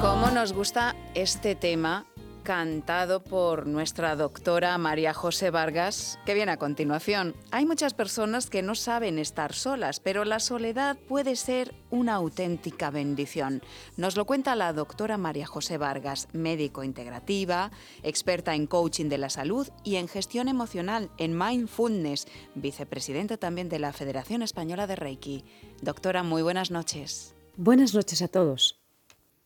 ¿Cómo 0.00 0.30
nos 0.32 0.52
gusta 0.52 0.96
este 1.14 1.54
tema 1.54 2.09
cantado 2.50 3.22
por 3.22 3.68
nuestra 3.68 4.16
doctora 4.16 4.76
María 4.76 5.14
José 5.14 5.50
Vargas, 5.50 6.18
que 6.26 6.34
viene 6.34 6.50
a 6.50 6.56
continuación? 6.56 7.36
Hay 7.52 7.64
muchas 7.64 7.94
personas 7.94 8.50
que 8.50 8.60
no 8.60 8.74
saben 8.74 9.20
estar 9.20 9.54
solas, 9.54 10.00
pero 10.00 10.24
la 10.24 10.40
soledad 10.40 10.98
puede 11.06 11.36
ser 11.36 11.72
una 11.90 12.14
auténtica 12.14 12.90
bendición. 12.90 13.62
Nos 13.96 14.16
lo 14.16 14.24
cuenta 14.24 14.56
la 14.56 14.72
doctora 14.72 15.16
María 15.16 15.46
José 15.46 15.78
Vargas, 15.78 16.26
médico 16.32 16.82
integrativa, 16.82 17.70
experta 18.02 18.56
en 18.56 18.66
coaching 18.66 19.08
de 19.08 19.18
la 19.18 19.30
salud 19.30 19.68
y 19.84 19.94
en 19.94 20.08
gestión 20.08 20.48
emocional, 20.48 21.08
en 21.18 21.38
mindfulness, 21.38 22.26
vicepresidenta 22.56 23.36
también 23.36 23.68
de 23.68 23.78
la 23.78 23.92
Federación 23.92 24.42
Española 24.42 24.88
de 24.88 24.96
Reiki. 24.96 25.44
Doctora, 25.82 26.24
muy 26.24 26.42
buenas 26.42 26.72
noches. 26.72 27.32
Buenas 27.56 27.94
noches 27.94 28.22
a 28.22 28.26
todos. 28.26 28.80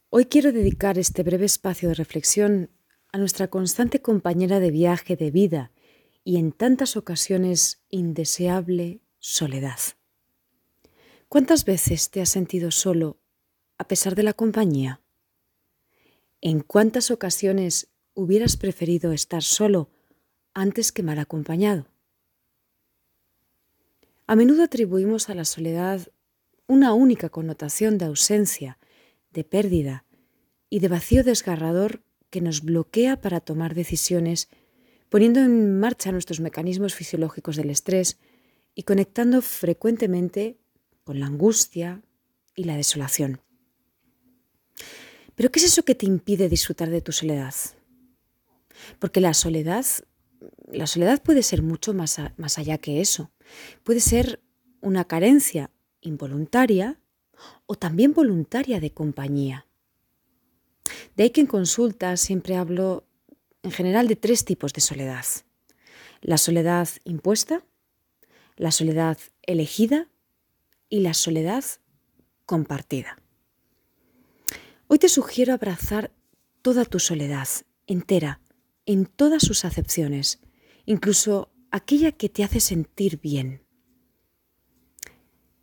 Hoy 0.08 0.24
quiero 0.24 0.52
dedicar 0.52 0.96
este 0.96 1.22
breve 1.22 1.44
espacio 1.44 1.90
de 1.90 1.96
reflexión 1.96 2.70
a 3.14 3.16
nuestra 3.16 3.46
constante 3.46 4.02
compañera 4.02 4.58
de 4.58 4.72
viaje 4.72 5.14
de 5.14 5.30
vida 5.30 5.70
y 6.24 6.36
en 6.36 6.50
tantas 6.50 6.96
ocasiones 6.96 7.80
indeseable, 7.88 9.02
soledad. 9.20 9.78
¿Cuántas 11.28 11.64
veces 11.64 12.10
te 12.10 12.20
has 12.20 12.28
sentido 12.30 12.72
solo 12.72 13.20
a 13.78 13.86
pesar 13.86 14.16
de 14.16 14.24
la 14.24 14.32
compañía? 14.32 15.00
¿En 16.40 16.58
cuántas 16.58 17.12
ocasiones 17.12 17.86
hubieras 18.14 18.56
preferido 18.56 19.12
estar 19.12 19.44
solo 19.44 19.90
antes 20.52 20.90
que 20.90 21.04
mal 21.04 21.20
acompañado? 21.20 21.86
A 24.26 24.34
menudo 24.34 24.64
atribuimos 24.64 25.30
a 25.30 25.36
la 25.36 25.44
soledad 25.44 26.08
una 26.66 26.94
única 26.94 27.28
connotación 27.28 27.96
de 27.96 28.06
ausencia, 28.06 28.80
de 29.30 29.44
pérdida 29.44 30.04
y 30.68 30.80
de 30.80 30.88
vacío 30.88 31.22
desgarrador 31.22 32.03
que 32.34 32.40
nos 32.40 32.62
bloquea 32.62 33.20
para 33.20 33.38
tomar 33.38 33.76
decisiones, 33.76 34.48
poniendo 35.08 35.38
en 35.38 35.78
marcha 35.78 36.10
nuestros 36.10 36.40
mecanismos 36.40 36.92
fisiológicos 36.92 37.54
del 37.54 37.70
estrés 37.70 38.18
y 38.74 38.82
conectando 38.82 39.40
frecuentemente 39.40 40.58
con 41.04 41.20
la 41.20 41.26
angustia 41.26 42.02
y 42.56 42.64
la 42.64 42.76
desolación. 42.76 43.40
Pero 45.36 45.52
¿qué 45.52 45.60
es 45.60 45.66
eso 45.66 45.84
que 45.84 45.94
te 45.94 46.06
impide 46.06 46.48
disfrutar 46.48 46.90
de 46.90 47.02
tu 47.02 47.12
soledad? 47.12 47.54
Porque 48.98 49.20
la 49.20 49.32
soledad, 49.32 49.86
la 50.72 50.88
soledad 50.88 51.22
puede 51.22 51.44
ser 51.44 51.62
mucho 51.62 51.94
más, 51.94 52.18
más 52.36 52.58
allá 52.58 52.78
que 52.78 53.00
eso. 53.00 53.30
Puede 53.84 54.00
ser 54.00 54.42
una 54.80 55.04
carencia 55.04 55.70
involuntaria 56.00 56.98
o 57.66 57.76
también 57.76 58.12
voluntaria 58.12 58.80
de 58.80 58.90
compañía. 58.90 59.68
De 61.16 61.24
ahí 61.24 61.30
que 61.30 61.40
en 61.40 61.46
consulta 61.46 62.16
siempre 62.16 62.56
hablo 62.56 63.06
en 63.62 63.70
general 63.70 64.08
de 64.08 64.16
tres 64.16 64.44
tipos 64.44 64.72
de 64.72 64.80
soledad. 64.80 65.24
La 66.20 66.38
soledad 66.38 66.88
impuesta, 67.04 67.64
la 68.56 68.70
soledad 68.70 69.18
elegida 69.42 70.08
y 70.88 71.00
la 71.00 71.14
soledad 71.14 71.64
compartida. 72.46 73.18
Hoy 74.86 74.98
te 74.98 75.08
sugiero 75.08 75.54
abrazar 75.54 76.12
toda 76.62 76.84
tu 76.84 76.98
soledad, 76.98 77.48
entera, 77.86 78.40
en 78.86 79.06
todas 79.06 79.42
sus 79.42 79.64
acepciones, 79.64 80.40
incluso 80.84 81.50
aquella 81.70 82.12
que 82.12 82.28
te 82.28 82.44
hace 82.44 82.60
sentir 82.60 83.18
bien. 83.20 83.62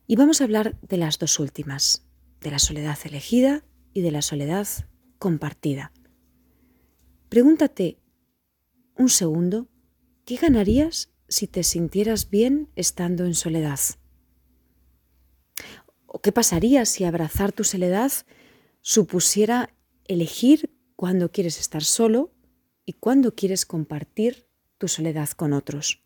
Y 0.07 0.15
vamos 0.15 0.41
a 0.41 0.43
hablar 0.43 0.79
de 0.81 0.97
las 0.97 1.19
dos 1.19 1.39
últimas, 1.39 2.05
de 2.41 2.51
la 2.51 2.59
soledad 2.59 2.97
elegida 3.05 3.63
y 3.93 4.01
de 4.01 4.11
la 4.11 4.21
soledad 4.21 4.67
compartida. 5.21 5.93
Pregúntate 7.29 7.99
un 8.97 9.07
segundo, 9.07 9.67
¿qué 10.25 10.35
ganarías 10.35 11.11
si 11.27 11.45
te 11.45 11.61
sintieras 11.61 12.31
bien 12.31 12.69
estando 12.75 13.25
en 13.25 13.35
soledad? 13.35 13.79
¿O 16.07 16.21
qué 16.23 16.31
pasaría 16.31 16.85
si 16.85 17.03
abrazar 17.03 17.51
tu 17.51 17.63
soledad 17.63 18.11
supusiera 18.81 19.69
elegir 20.07 20.75
cuándo 20.95 21.31
quieres 21.31 21.59
estar 21.59 21.83
solo 21.83 22.33
y 22.83 22.93
cuándo 22.93 23.35
quieres 23.35 23.67
compartir 23.67 24.47
tu 24.79 24.87
soledad 24.87 25.29
con 25.29 25.53
otros? 25.53 26.01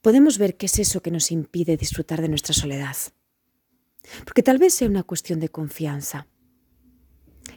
Podemos 0.00 0.38
ver 0.38 0.56
qué 0.56 0.64
es 0.64 0.78
eso 0.78 1.02
que 1.02 1.10
nos 1.10 1.30
impide 1.30 1.76
disfrutar 1.76 2.22
de 2.22 2.30
nuestra 2.30 2.54
soledad. 2.54 2.96
Porque 4.24 4.42
tal 4.42 4.58
vez 4.58 4.74
sea 4.74 4.88
una 4.88 5.02
cuestión 5.02 5.40
de 5.40 5.48
confianza. 5.48 6.26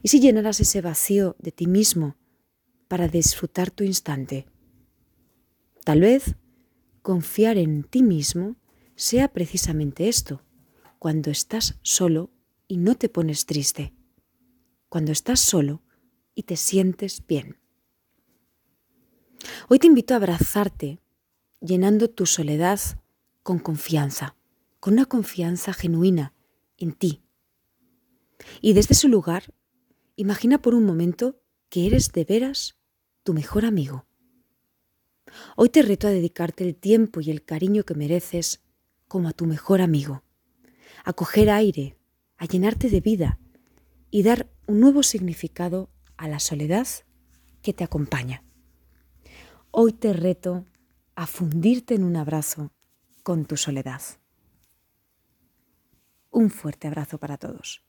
¿Y 0.01 0.09
si 0.09 0.19
llenaras 0.19 0.59
ese 0.59 0.81
vacío 0.81 1.35
de 1.39 1.51
ti 1.51 1.67
mismo 1.67 2.15
para 2.87 3.07
disfrutar 3.07 3.71
tu 3.71 3.83
instante? 3.83 4.45
Tal 5.83 6.01
vez 6.01 6.35
confiar 7.01 7.57
en 7.57 7.83
ti 7.83 8.03
mismo 8.03 8.55
sea 8.95 9.27
precisamente 9.27 10.07
esto, 10.07 10.41
cuando 10.99 11.29
estás 11.29 11.77
solo 11.81 12.31
y 12.67 12.77
no 12.77 12.95
te 12.95 13.09
pones 13.09 13.45
triste, 13.45 13.93
cuando 14.89 15.11
estás 15.11 15.39
solo 15.39 15.83
y 16.33 16.43
te 16.43 16.55
sientes 16.55 17.25
bien. 17.27 17.57
Hoy 19.69 19.79
te 19.79 19.87
invito 19.87 20.13
a 20.13 20.17
abrazarte 20.17 20.99
llenando 21.59 22.09
tu 22.09 22.25
soledad 22.25 22.79
con 23.43 23.59
confianza, 23.59 24.35
con 24.79 24.93
una 24.93 25.05
confianza 25.05 25.73
genuina 25.73 26.33
en 26.77 26.93
ti. 26.93 27.23
Y 28.61 28.73
desde 28.73 28.93
ese 28.93 29.07
lugar, 29.07 29.53
imagina 30.15 30.61
por 30.61 30.75
un 30.75 30.85
momento 30.85 31.41
que 31.69 31.87
eres 31.87 32.11
de 32.11 32.23
veras 32.23 32.77
tu 33.23 33.33
mejor 33.33 33.65
amigo. 33.65 34.05
Hoy 35.55 35.69
te 35.69 35.81
reto 35.81 36.07
a 36.07 36.11
dedicarte 36.11 36.63
el 36.63 36.75
tiempo 36.75 37.21
y 37.21 37.31
el 37.31 37.43
cariño 37.43 37.83
que 37.83 37.95
mereces 37.95 38.63
como 39.07 39.29
a 39.29 39.33
tu 39.33 39.45
mejor 39.45 39.81
amigo, 39.81 40.23
a 41.03 41.13
coger 41.13 41.49
aire, 41.49 41.97
a 42.37 42.45
llenarte 42.45 42.89
de 42.89 43.01
vida 43.01 43.39
y 44.11 44.23
dar 44.23 44.49
un 44.67 44.79
nuevo 44.79 45.03
significado 45.03 45.89
a 46.17 46.27
la 46.27 46.39
soledad 46.39 46.87
que 47.61 47.73
te 47.73 47.83
acompaña. 47.83 48.43
Hoy 49.71 49.93
te 49.93 50.13
reto 50.13 50.65
a 51.15 51.27
fundirte 51.27 51.95
en 51.95 52.03
un 52.03 52.15
abrazo 52.15 52.71
con 53.23 53.45
tu 53.45 53.57
soledad. 53.57 54.01
Un 56.35 56.49
fuerte 56.49 56.89
abrazo 56.89 57.17
para 57.17 57.37
todos. 57.37 57.81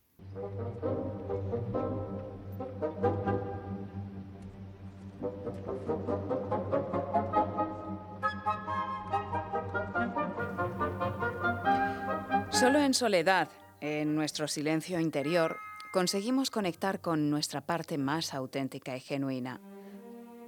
Solo 12.52 12.78
en 12.78 12.94
soledad, 12.94 13.48
en 13.80 14.14
nuestro 14.14 14.46
silencio 14.46 15.00
interior, 15.00 15.56
conseguimos 15.92 16.52
conectar 16.52 17.00
con 17.00 17.28
nuestra 17.30 17.62
parte 17.62 17.98
más 17.98 18.32
auténtica 18.32 18.96
y 18.96 19.00
genuina. 19.00 19.60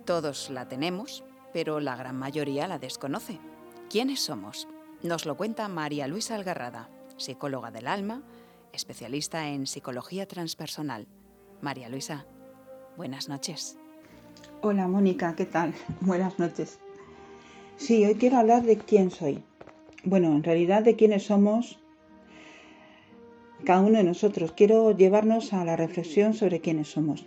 Todos 0.05 0.51
la 0.51 0.69
tenemos, 0.69 1.25
pero 1.53 1.81
la 1.81 1.97
gran 1.97 2.17
mayoría 2.17 2.69
la 2.69 2.79
desconoce. 2.79 3.41
¿Quiénes 3.91 4.21
somos? 4.21 4.69
Nos 5.03 5.27
lo 5.27 5.37
cuenta 5.37 5.67
María 5.67 6.07
Luisa 6.07 6.37
Algarrada, 6.37 6.91
psicóloga 7.19 7.71
del 7.71 7.87
alma, 7.87 8.23
especialista 8.73 9.49
en 9.49 9.67
psicología 9.67 10.27
transpersonal. 10.27 11.07
María 11.61 11.89
Luisa, 11.89 12.27
buenas 12.97 13.29
noches. 13.29 13.79
Hola 14.63 14.89
Mónica, 14.89 15.35
¿qué 15.37 15.45
tal? 15.45 15.75
Buenas 16.01 16.39
noches. 16.39 16.79
Sí, 17.77 18.05
hoy 18.05 18.15
quiero 18.15 18.39
hablar 18.39 18.63
de 18.63 18.79
quién 18.79 19.11
soy. 19.11 19.43
Bueno, 20.05 20.29
en 20.29 20.43
realidad 20.43 20.83
de 20.83 20.97
quiénes 20.97 21.25
somos 21.25 21.79
cada 23.65 23.81
uno 23.81 23.99
de 23.99 24.05
nosotros. 24.05 24.53
Quiero 24.53 24.97
llevarnos 24.97 25.53
a 25.53 25.65
la 25.65 25.77
reflexión 25.77 26.35
sobre 26.35 26.61
quiénes 26.61 26.89
somos. 26.89 27.27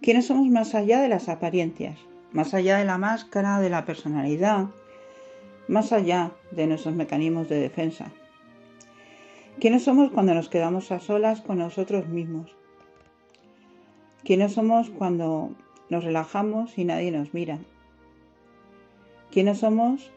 ¿Quiénes 0.00 0.26
somos 0.26 0.48
más 0.48 0.74
allá 0.74 1.00
de 1.00 1.08
las 1.08 1.28
apariencias? 1.28 1.98
Más 2.32 2.54
allá 2.54 2.78
de 2.78 2.84
la 2.84 2.98
máscara, 2.98 3.60
de 3.60 3.70
la 3.70 3.84
personalidad, 3.84 4.66
más 5.68 5.92
allá 5.92 6.32
de 6.50 6.66
nuestros 6.66 6.94
mecanismos 6.94 7.48
de 7.48 7.60
defensa. 7.60 8.12
¿Quiénes 9.60 9.84
somos 9.84 10.10
cuando 10.10 10.34
nos 10.34 10.48
quedamos 10.48 10.90
a 10.90 10.98
solas 10.98 11.40
con 11.40 11.58
nosotros 11.58 12.08
mismos? 12.08 12.54
¿Quiénes 14.24 14.52
somos 14.54 14.90
cuando 14.90 15.54
nos 15.88 16.02
relajamos 16.02 16.76
y 16.76 16.84
nadie 16.84 17.12
nos 17.12 17.32
mira? 17.32 17.58
¿Quiénes 19.30 19.58
somos 19.58 20.10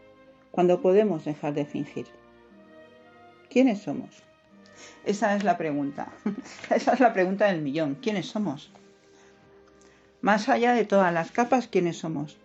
cuando 0.52 0.82
podemos 0.82 1.24
dejar 1.24 1.54
de 1.54 1.66
fingir? 1.66 2.08
¿Quiénes 3.50 3.80
somos? 3.84 4.24
Esa 5.06 5.36
es 5.36 5.44
la 5.44 5.58
pregunta. 5.58 6.12
Esa 6.70 6.94
es 6.94 7.00
la 7.00 7.14
pregunta 7.14 7.46
del 7.46 7.62
millón. 7.62 7.96
¿Quiénes 8.02 8.26
somos? 8.26 8.72
Más 10.20 10.50
allá 10.50 10.74
de 10.74 10.86
todas 10.86 11.14
las 11.14 11.32
capas, 11.32 11.68
¿quiénes 11.68 11.98
somos? 11.98 12.38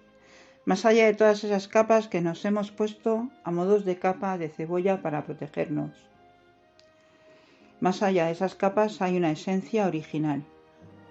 Más 0.67 0.85
allá 0.85 1.07
de 1.07 1.15
todas 1.15 1.43
esas 1.43 1.69
capas 1.69 2.07
que 2.09 2.21
nos 2.21 2.45
hemos 2.45 2.71
puesto 2.71 3.31
a 3.45 3.51
modos 3.51 3.87
de 3.87 3.99
capa 3.99 4.37
de 4.37 4.51
cebolla 4.51 5.01
para 5.01 5.25
protegernos. 5.25 6.12
Más 7.83 8.01
allá 8.05 8.27
de 8.27 8.31
esas 8.31 8.55
capas 8.55 9.03
hay 9.03 9.17
una 9.17 9.33
esencia 9.33 9.89
original, 9.89 10.45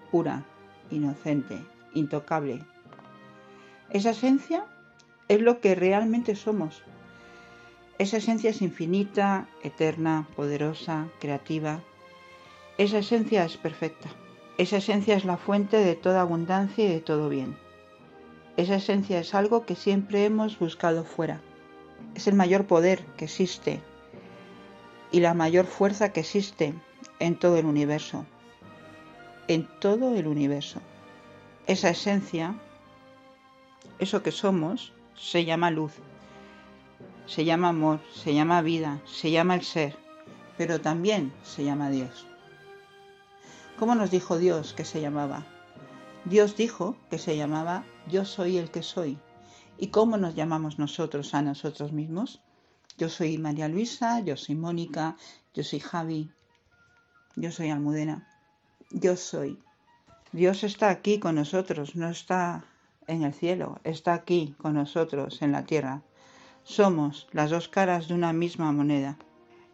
pura, 0.09 0.45
inocente, 0.89 1.59
intocable. 1.93 2.63
Esa 3.89 4.11
esencia 4.11 4.63
es 5.27 5.41
lo 5.41 5.59
que 5.59 5.75
realmente 5.75 6.33
somos. 6.33 6.81
Esa 7.97 8.15
esencia 8.15 8.51
es 8.51 8.61
infinita, 8.61 9.49
eterna, 9.63 10.29
poderosa, 10.37 11.09
creativa. 11.19 11.81
Esa 12.77 12.99
esencia 12.99 13.43
es 13.43 13.57
perfecta. 13.57 14.07
Esa 14.57 14.77
esencia 14.77 15.17
es 15.17 15.25
la 15.25 15.35
fuente 15.35 15.75
de 15.75 15.95
toda 15.95 16.21
abundancia 16.21 16.85
y 16.85 16.87
de 16.87 17.01
todo 17.01 17.27
bien. 17.27 17.57
Esa 18.55 18.75
esencia 18.75 19.19
es 19.19 19.35
algo 19.35 19.65
que 19.65 19.75
siempre 19.75 20.23
hemos 20.23 20.57
buscado 20.57 21.03
fuera. 21.03 21.41
Es 22.15 22.27
el 22.27 22.35
mayor 22.35 22.65
poder 22.65 23.03
que 23.17 23.25
existe 23.25 23.81
y 25.11 25.19
la 25.19 25.33
mayor 25.33 25.65
fuerza 25.65 26.13
que 26.13 26.21
existe 26.21 26.73
en 27.19 27.37
todo 27.37 27.57
el 27.57 27.65
universo. 27.65 28.25
En 29.47 29.67
todo 29.79 30.15
el 30.15 30.27
universo. 30.27 30.79
Esa 31.67 31.89
esencia, 31.89 32.55
eso 33.99 34.23
que 34.23 34.31
somos, 34.31 34.93
se 35.15 35.45
llama 35.45 35.69
luz, 35.71 35.93
se 37.25 37.45
llama 37.45 37.69
amor, 37.69 37.99
se 38.13 38.33
llama 38.33 38.61
vida, 38.61 38.99
se 39.05 39.31
llama 39.31 39.55
el 39.55 39.63
ser, 39.63 39.95
pero 40.57 40.81
también 40.81 41.31
se 41.43 41.63
llama 41.63 41.89
Dios. 41.89 42.25
¿Cómo 43.77 43.95
nos 43.95 44.11
dijo 44.11 44.37
Dios 44.37 44.73
que 44.73 44.85
se 44.85 45.01
llamaba? 45.01 45.45
Dios 46.25 46.55
dijo 46.55 46.95
que 47.09 47.17
se 47.17 47.35
llamaba 47.35 47.83
Yo 48.07 48.25
soy 48.25 48.57
el 48.57 48.69
que 48.69 48.83
soy. 48.83 49.17
¿Y 49.77 49.87
cómo 49.87 50.17
nos 50.17 50.35
llamamos 50.35 50.77
nosotros 50.77 51.33
a 51.33 51.41
nosotros 51.41 51.91
mismos? 51.91 52.41
Yo 52.97 53.09
soy 53.09 53.37
María 53.37 53.67
Luisa, 53.67 54.19
yo 54.19 54.37
soy 54.37 54.55
Mónica, 54.55 55.17
yo 55.53 55.63
soy 55.63 55.79
Javi, 55.79 56.29
yo 57.35 57.51
soy 57.51 57.69
Almudena. 57.69 58.27
Yo 58.89 59.15
soy. 59.15 59.57
Dios 60.33 60.63
está 60.63 60.89
aquí 60.89 61.19
con 61.19 61.35
nosotros, 61.35 61.95
no 61.95 62.09
está 62.09 62.65
en 63.07 63.23
el 63.23 63.33
cielo, 63.33 63.79
está 63.83 64.13
aquí 64.13 64.53
con 64.57 64.73
nosotros 64.73 65.41
en 65.41 65.53
la 65.53 65.65
tierra. 65.65 66.01
Somos 66.63 67.27
las 67.31 67.49
dos 67.49 67.69
caras 67.69 68.07
de 68.07 68.13
una 68.13 68.33
misma 68.33 68.71
moneda. 68.71 69.17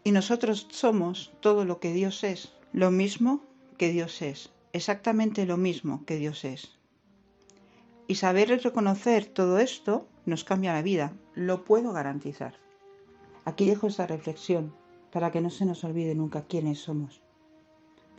Y 0.04 0.12
nosotros 0.12 0.68
somos 0.70 1.34
todo 1.42 1.66
lo 1.66 1.80
que 1.80 1.94
Dios 1.94 2.24
es, 2.24 2.54
lo 2.74 2.92
mismo 2.92 3.42
que 3.78 3.92
Dios 3.92 4.22
es, 4.22 4.52
exactamente 4.72 5.46
lo 5.46 5.58
mismo 5.58 6.06
que 6.06 6.18
Dios 6.18 6.46
es. 6.46 6.78
Y 8.08 8.16
saber 8.16 8.50
reconocer 8.64 9.26
todo 9.26 9.60
esto 9.60 10.08
nos 10.26 10.44
cambia 10.44 10.74
la 10.74 10.82
vida, 10.82 11.14
lo 11.34 11.66
puedo 11.66 11.92
garantizar. 11.92 12.56
Aquí 13.48 13.66
dejo 13.66 13.88
esta 13.88 14.06
reflexión 14.06 14.74
para 15.10 15.32
que 15.32 15.40
no 15.40 15.50
se 15.50 15.66
nos 15.66 15.86
olvide 15.86 16.14
nunca 16.14 16.44
quiénes 16.50 16.80
somos, 16.80 17.22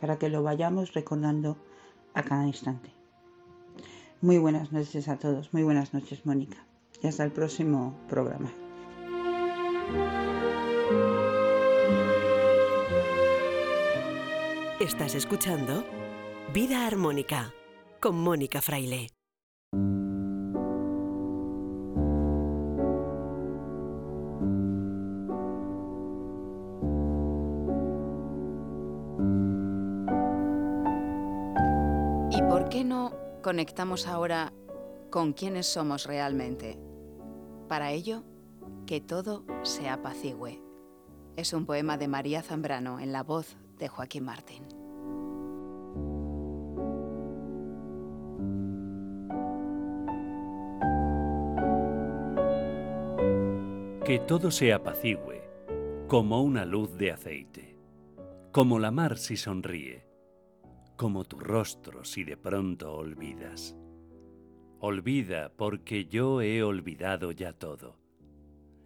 para 0.01 0.17
que 0.17 0.27
lo 0.27 0.41
vayamos 0.41 0.93
recordando 0.93 1.55
a 2.15 2.23
cada 2.23 2.47
instante. 2.47 2.89
Muy 4.21 4.39
buenas 4.39 4.71
noches 4.71 5.07
a 5.07 5.19
todos, 5.19 5.53
muy 5.53 5.61
buenas 5.61 5.93
noches 5.93 6.25
Mónica 6.25 6.65
y 7.03 7.05
hasta 7.05 7.23
el 7.23 7.31
próximo 7.31 7.95
programa. 8.09 8.51
Estás 14.79 15.13
escuchando 15.13 15.83
Vida 16.55 16.87
Armónica 16.87 17.53
con 17.99 18.19
Mónica 18.19 18.63
Fraile. 18.63 19.18
Conectamos 33.49 34.05
ahora 34.05 34.53
con 35.09 35.33
quiénes 35.33 35.65
somos 35.65 36.05
realmente? 36.05 36.77
Para 37.67 37.91
ello, 37.91 38.23
que 38.85 39.01
todo 39.01 39.43
se 39.63 39.89
apacigüe. 39.89 40.61
Es 41.35 41.53
un 41.53 41.65
poema 41.65 41.97
de 41.97 42.07
María 42.07 42.43
Zambrano 42.43 42.99
en 42.99 43.11
la 43.11 43.23
voz 43.23 43.57
de 43.79 43.87
Joaquín 43.87 44.23
Martín. 44.23 44.67
Que 54.05 54.19
todo 54.27 54.51
se 54.51 54.73
apacigüe, 54.73 55.41
como 56.07 56.43
una 56.43 56.65
luz 56.65 56.95
de 56.99 57.13
aceite, 57.13 57.79
como 58.51 58.77
la 58.77 58.91
mar 58.91 59.17
si 59.17 59.37
sonríe, 59.37 60.08
como 60.99 61.23
tu 61.23 61.39
rostro 61.39 62.03
si 62.03 62.25
de 62.25 62.35
pronto 62.35 62.93
olvidas. 62.93 63.73
Olvida 64.81 65.49
porque 65.55 66.07
yo 66.07 66.41
he 66.41 66.61
olvidado 66.61 67.31
ya 67.31 67.53
todo. 67.53 67.95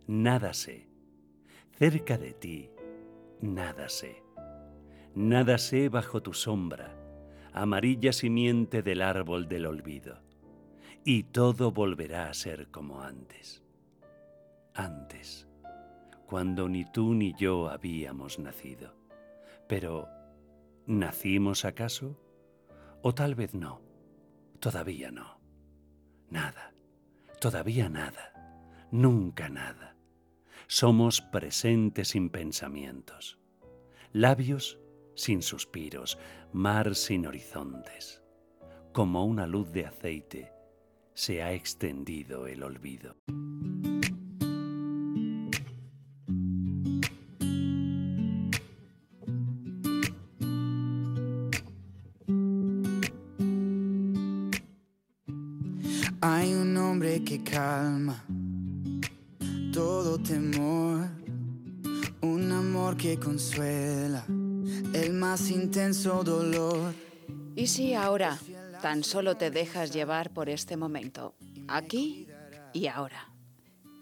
Nada 0.05 0.53
sé. 0.53 0.87
Cerca 1.71 2.19
de 2.19 2.33
ti, 2.33 2.69
nada 3.41 3.89
sé. 3.89 4.21
Nada 5.15 5.57
sé 5.57 5.89
bajo 5.89 6.21
tu 6.21 6.35
sombra, 6.35 6.95
amarilla 7.51 8.13
simiente 8.13 8.83
del 8.83 9.01
árbol 9.01 9.47
del 9.47 9.65
olvido. 9.65 10.21
Y 11.03 11.23
todo 11.23 11.71
volverá 11.71 12.29
a 12.29 12.35
ser 12.35 12.69
como 12.69 13.01
antes. 13.01 13.63
Antes, 14.75 15.47
cuando 16.27 16.69
ni 16.69 16.85
tú 16.85 17.15
ni 17.15 17.33
yo 17.33 17.69
habíamos 17.69 18.37
nacido. 18.37 18.93
Pero, 19.67 20.07
¿nacimos 20.85 21.65
acaso? 21.65 22.19
O 23.01 23.13
tal 23.13 23.35
vez 23.35 23.53
no. 23.53 23.81
Todavía 24.59 25.11
no. 25.11 25.39
Nada. 26.29 26.73
Todavía 27.39 27.89
nada. 27.89 28.87
Nunca 28.91 29.49
nada. 29.49 29.95
Somos 30.67 31.21
presentes 31.21 32.09
sin 32.09 32.29
pensamientos. 32.29 33.39
Labios 34.11 34.79
sin 35.15 35.41
suspiros, 35.41 36.17
mar 36.51 36.95
sin 36.95 37.25
horizontes. 37.27 38.21
Como 38.91 39.25
una 39.25 39.47
luz 39.47 39.71
de 39.71 39.85
aceite 39.85 40.51
se 41.13 41.43
ha 41.43 41.53
extendido 41.53 42.47
el 42.47 42.63
olvido. 42.63 43.15
Calma 57.53 58.25
todo 59.71 60.17
temor, 60.17 61.07
un 62.21 62.51
amor 62.51 62.97
que 62.97 63.19
consuela 63.19 64.25
el 64.93 65.13
más 65.13 65.51
intenso 65.51 66.23
dolor. 66.23 66.95
¿Y 67.55 67.67
si 67.67 67.93
ahora 67.93 68.39
tan 68.81 69.03
solo 69.03 69.37
te 69.37 69.51
dejas 69.51 69.91
llevar 69.91 70.31
por 70.31 70.49
este 70.49 70.77
momento, 70.77 71.35
aquí 71.67 72.27
y 72.73 72.87
ahora? 72.87 73.29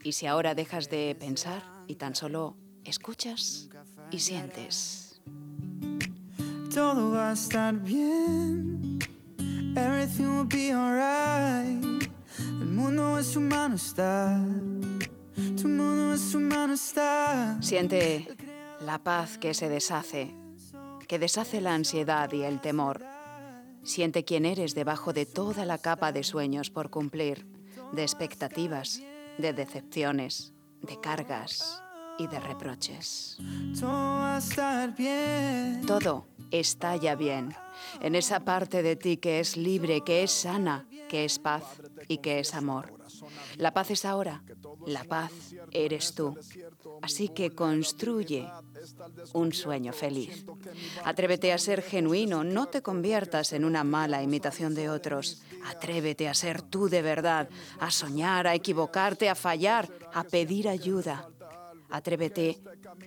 ¿Y 0.01 0.13
si 0.13 0.27
ahora 0.27 0.55
dejas 0.55 0.89
de 0.89 1.13
pensar 1.19 1.61
y 1.87 1.95
tan 1.95 2.15
solo 2.15 2.55
escuchas 2.85 3.67
y 4.11 4.19
sientes? 4.19 5.21
Todo 6.73 7.11
va 7.11 7.31
a 7.31 7.33
estar 7.33 7.73
bien, 7.75 8.99
everything 9.75 10.37
will 10.37 10.47
be 10.47 10.71
alright. 10.71 11.90
Tu 13.33 13.39
mundo. 13.39 13.77
Siente 17.61 18.27
la 18.81 18.99
paz 18.99 19.37
que 19.37 19.53
se 19.53 19.69
deshace, 19.69 20.35
que 21.07 21.17
deshace 21.17 21.61
la 21.61 21.73
ansiedad 21.73 22.29
y 22.33 22.41
el 22.43 22.59
temor. 22.59 23.01
Siente 23.83 24.25
quién 24.25 24.45
eres 24.45 24.75
debajo 24.75 25.13
de 25.13 25.25
toda 25.25 25.65
la 25.65 25.77
capa 25.77 26.11
de 26.11 26.23
sueños 26.23 26.69
por 26.69 26.89
cumplir, 26.89 27.47
de 27.93 28.03
expectativas, 28.03 29.01
de 29.37 29.53
decepciones, 29.53 30.53
de 30.81 30.99
cargas 30.99 31.81
y 32.17 32.27
de 32.27 32.39
reproches. 32.39 33.37
Todo 33.79 33.89
va 33.89 34.35
a 34.35 34.39
estar 34.39 34.95
bien. 34.95 35.85
Todo 35.87 36.27
está 36.51 36.97
ya 36.97 37.15
bien, 37.15 37.55
en 38.01 38.15
esa 38.15 38.41
parte 38.41 38.83
de 38.83 38.97
ti 38.97 39.15
que 39.17 39.39
es 39.39 39.55
libre, 39.55 40.01
que 40.01 40.23
es 40.23 40.31
sana, 40.31 40.85
que 41.07 41.23
es 41.23 41.39
paz 41.39 41.63
y 42.07 42.17
que 42.17 42.39
es 42.39 42.53
amor. 42.53 43.00
La 43.57 43.73
paz 43.73 43.91
es 43.91 44.05
ahora, 44.05 44.43
la 44.85 45.03
paz 45.03 45.31
eres 45.71 46.13
tú. 46.13 46.37
Así 47.01 47.29
que 47.29 47.51
construye 47.51 48.47
un 49.33 49.53
sueño 49.53 49.93
feliz. 49.93 50.45
Atrévete 51.03 51.53
a 51.53 51.57
ser 51.57 51.81
genuino, 51.81 52.43
no 52.43 52.67
te 52.67 52.81
conviertas 52.81 53.53
en 53.53 53.65
una 53.65 53.83
mala 53.83 54.23
imitación 54.23 54.73
de 54.75 54.89
otros. 54.89 55.41
Atrévete 55.65 56.27
a 56.27 56.33
ser 56.33 56.61
tú 56.61 56.89
de 56.89 57.01
verdad, 57.01 57.49
a 57.79 57.91
soñar, 57.91 58.47
a 58.47 58.55
equivocarte, 58.55 59.29
a 59.29 59.35
fallar, 59.35 59.89
a 60.13 60.23
pedir 60.23 60.67
ayuda. 60.67 61.27
Atrévete 61.91 62.61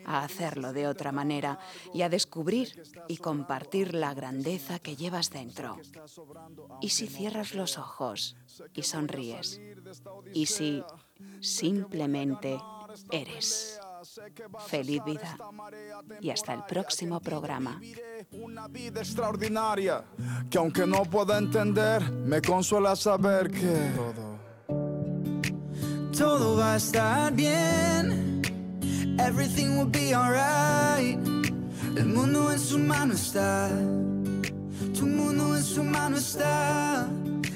a 0.05 0.24
hacerlo 0.24 0.72
de 0.72 0.87
otra 0.87 1.12
manera 1.12 1.59
y 1.93 2.03
a 2.03 2.09
descubrir 2.09 2.82
y 3.09 3.16
compartir 3.16 3.95
la 3.95 4.14
grandeza 4.14 4.78
que 4.78 4.97
llevas 4.97 5.30
dentro. 5.30 5.78
¿Y 6.80 6.91
si 6.91 7.07
cierras 7.07 7.55
los 7.55 7.78
ojos 7.78 8.37
y 8.74 8.82
sonríes? 8.82 9.61
¿Y 10.32 10.47
si 10.47 10.82
simplemente 11.41 12.59
eres? 13.11 13.80
Feliz 14.66 15.03
vida 15.05 15.39
y 16.20 16.30
hasta 16.30 16.53
el 16.53 16.64
próximo 16.64 17.20
programa. 17.20 17.80
Una 18.32 18.68
vida 18.68 19.01
extraordinaria 19.01 20.05
que 20.51 20.59
aunque 20.59 20.87
no 20.87 21.05
pueda 21.05 21.39
entender, 21.39 22.11
me 22.11 22.43
consuela 22.43 22.95
saber 22.97 23.51
que 23.51 23.91
todo 26.16 26.59
va 26.59 26.74
a 26.74 26.76
estar 26.76 27.32
bien 27.32 28.34
everything 29.19 29.77
will 29.77 29.87
be 29.87 30.15
alright. 30.15 31.19
El 31.97 32.07
mundo 32.07 32.51
en 32.51 32.59
su 32.59 32.79
mano 32.79 33.15
está, 33.15 33.69
tu 34.99 35.07
mundo 35.07 35.57
en 35.57 35.62
su 35.62 35.85
mano 35.85 36.17
está. 36.17 37.09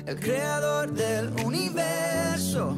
El 0.06 0.18
creador 0.18 0.92
del 0.92 1.28
universo 1.44 2.76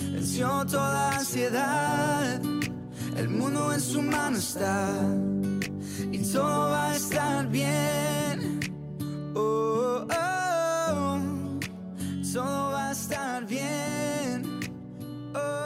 venció 0.00 0.64
toda 0.66 1.16
ansiedad. 1.18 2.40
El 3.16 3.28
mundo 3.28 3.72
en 3.72 3.80
su 3.80 4.02
mano 4.02 4.38
está 4.38 4.88
y 6.10 6.18
todo 6.32 6.70
va 6.70 6.90
a 6.90 6.96
estar 6.96 7.48
bien. 7.48 8.60
Oh, 9.34 10.06
oh, 10.08 10.94
oh. 10.94 11.20
todo 12.32 12.70
va 12.72 12.88
a 12.88 12.92
estar 12.92 13.46
bien. 13.46 14.60
Oh. 15.34 15.61